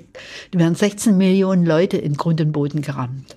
werden 0.52 0.74
16 0.76 1.16
Millionen 1.16 1.66
Leute 1.66 1.96
in 1.96 2.14
Grund 2.14 2.40
und 2.40 2.52
Boden 2.52 2.82
gerammt. 2.82 3.36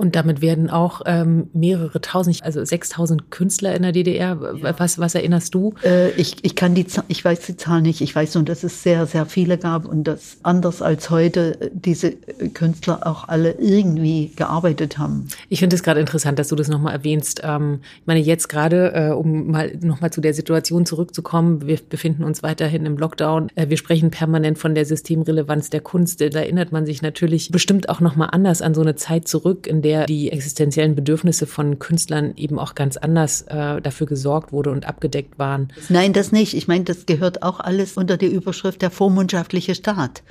Und 0.00 0.16
damit 0.16 0.40
werden 0.40 0.70
auch 0.70 1.02
ähm, 1.04 1.50
mehrere 1.52 2.00
tausend, 2.00 2.42
also 2.42 2.64
6000 2.64 3.30
Künstler 3.30 3.74
in 3.74 3.82
der 3.82 3.92
DDR. 3.92 4.38
Ja. 4.62 4.78
Was, 4.78 4.98
was 4.98 5.14
erinnerst 5.14 5.54
du? 5.54 5.74
Äh, 5.84 6.12
ich, 6.12 6.42
ich 6.42 6.56
kann 6.56 6.74
die, 6.74 6.86
ich 7.08 7.22
weiß 7.22 7.40
die 7.40 7.58
Zahl 7.58 7.82
nicht. 7.82 8.00
Ich 8.00 8.16
weiß 8.16 8.34
nur, 8.34 8.44
dass 8.44 8.64
es 8.64 8.82
sehr, 8.82 9.04
sehr 9.04 9.26
viele 9.26 9.58
gab 9.58 9.84
und 9.84 10.04
dass 10.04 10.38
anders 10.42 10.80
als 10.80 11.10
heute 11.10 11.70
diese 11.74 12.12
Künstler 12.54 13.06
auch 13.06 13.28
alle 13.28 13.52
irgendwie 13.58 14.32
gearbeitet 14.36 14.96
haben. 14.96 15.28
Ich 15.50 15.60
finde 15.60 15.76
es 15.76 15.82
gerade 15.82 16.00
interessant, 16.00 16.38
dass 16.38 16.48
du 16.48 16.56
das 16.56 16.68
nochmal 16.68 16.94
erwähnst. 16.94 17.42
Ähm, 17.44 17.80
ich 18.00 18.06
meine, 18.06 18.20
jetzt 18.20 18.48
gerade, 18.48 18.92
äh, 18.94 19.10
um 19.10 19.50
mal 19.50 19.76
nochmal 19.82 20.10
zu 20.10 20.22
der 20.22 20.32
Situation 20.32 20.86
zurückzukommen, 20.86 21.66
wir 21.66 21.78
befinden 21.90 22.24
uns 22.24 22.42
weiterhin 22.42 22.86
im 22.86 22.96
Lockdown. 22.96 23.50
Äh, 23.54 23.68
wir 23.68 23.76
sprechen 23.76 24.10
permanent 24.10 24.56
von 24.56 24.74
der 24.74 24.86
Systemrelevanz 24.86 25.68
der 25.68 25.82
Kunst. 25.82 26.22
Da 26.22 26.24
erinnert 26.24 26.72
man 26.72 26.86
sich 26.86 27.02
natürlich 27.02 27.50
bestimmt 27.50 27.90
auch 27.90 28.00
nochmal 28.00 28.30
anders 28.32 28.62
an 28.62 28.72
so 28.72 28.80
eine 28.80 28.96
Zeit 28.96 29.28
zurück, 29.28 29.66
in 29.66 29.82
der 29.82 29.89
die 30.06 30.30
existenziellen 30.32 30.94
Bedürfnisse 30.94 31.46
von 31.46 31.78
Künstlern 31.78 32.34
eben 32.36 32.58
auch 32.58 32.74
ganz 32.74 32.96
anders 32.96 33.42
äh, 33.42 33.80
dafür 33.80 34.06
gesorgt 34.06 34.52
wurde 34.52 34.70
und 34.70 34.86
abgedeckt 34.86 35.38
waren. 35.38 35.72
Nein, 35.88 36.12
das 36.12 36.32
nicht. 36.32 36.54
Ich 36.54 36.68
meine, 36.68 36.84
das 36.84 37.06
gehört 37.06 37.42
auch 37.42 37.60
alles 37.60 37.96
unter 37.96 38.16
die 38.16 38.26
Überschrift 38.26 38.82
der 38.82 38.90
vormundschaftliche 38.90 39.74
Staat. 39.74 40.22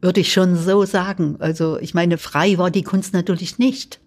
Würde 0.00 0.20
ich 0.20 0.32
schon 0.32 0.56
so 0.56 0.84
sagen. 0.84 1.36
Also 1.38 1.78
ich 1.78 1.94
meine, 1.94 2.18
frei 2.18 2.58
war 2.58 2.70
die 2.70 2.82
Kunst 2.82 3.12
natürlich 3.12 3.58
nicht. 3.58 4.00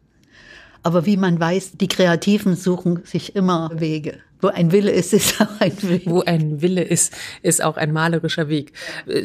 Aber 0.84 1.06
wie 1.06 1.18
man 1.18 1.40
weiß, 1.40 1.74
die 1.74 1.88
Kreativen 1.88 2.56
suchen 2.56 3.02
sich 3.04 3.36
immer 3.36 3.72
Wege. 3.74 4.20
Wo 4.42 4.48
ein 4.48 4.72
Wille 4.72 4.92
ist, 4.92 5.14
ist 5.20 5.42
auch 5.42 5.60
ein 5.60 5.74
Weg. 5.82 6.04
Wo 6.06 6.22
ein 6.22 6.62
Wille 6.62 6.84
ist, 6.84 7.14
ist 7.42 7.64
auch 7.64 7.78
ein 7.78 7.92
malerischer 7.92 8.50
Weg. 8.50 8.74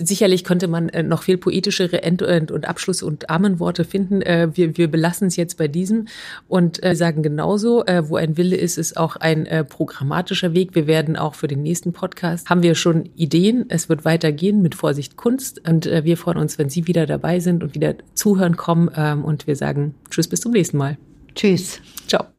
Sicherlich 0.02 0.44
könnte 0.44 0.68
man 0.68 0.88
äh, 0.88 1.02
noch 1.02 1.22
viel 1.22 1.38
poetischere 1.38 2.02
End- 2.02 2.22
und 2.22 2.68
Abschluss- 2.68 3.02
und 3.02 3.30
Amenworte 3.30 3.84
finden. 3.84 4.22
Äh, 4.22 4.48
wir, 4.54 4.76
wir 4.76 4.88
belassen 4.88 5.28
es 5.28 5.36
jetzt 5.36 5.58
bei 5.58 5.68
diesem 5.68 6.08
und 6.48 6.82
äh, 6.84 6.94
sagen 6.94 7.22
genauso, 7.22 7.84
wo 7.84 8.16
ein 8.16 8.36
Wille 8.36 8.56
ist, 8.56 8.78
ist 8.78 8.96
auch 8.96 9.16
ein 9.16 9.46
programmatischer 9.68 10.54
Weg. 10.54 10.74
Wir 10.74 10.86
werden 10.86 11.16
auch 11.16 11.34
für 11.34 11.48
den 11.48 11.62
nächsten 11.62 11.92
Podcast, 11.92 12.48
haben 12.48 12.62
wir 12.62 12.74
schon 12.74 13.10
Ideen. 13.16 13.66
Es 13.68 13.88
wird 13.88 14.04
weitergehen 14.04 14.62
mit 14.62 14.74
Vorsicht 14.74 15.16
Kunst 15.16 15.66
und 15.68 15.86
wir 15.86 16.16
freuen 16.16 16.38
uns, 16.38 16.58
wenn 16.58 16.70
Sie 16.70 16.86
wieder 16.86 17.06
dabei 17.06 17.40
sind 17.40 17.62
und 17.62 17.74
wieder 17.74 17.94
zuhören 18.14 18.56
kommen 18.56 18.90
ähm, 18.96 19.24
und 19.24 19.46
wir 19.46 19.56
sagen 19.56 19.94
Tschüss, 20.10 20.28
bis 20.28 20.40
zum 20.40 20.52
nächsten 20.52 20.78
Mal. 20.78 20.96
Tschüss. 21.34 21.80
Ciao. 22.06 22.33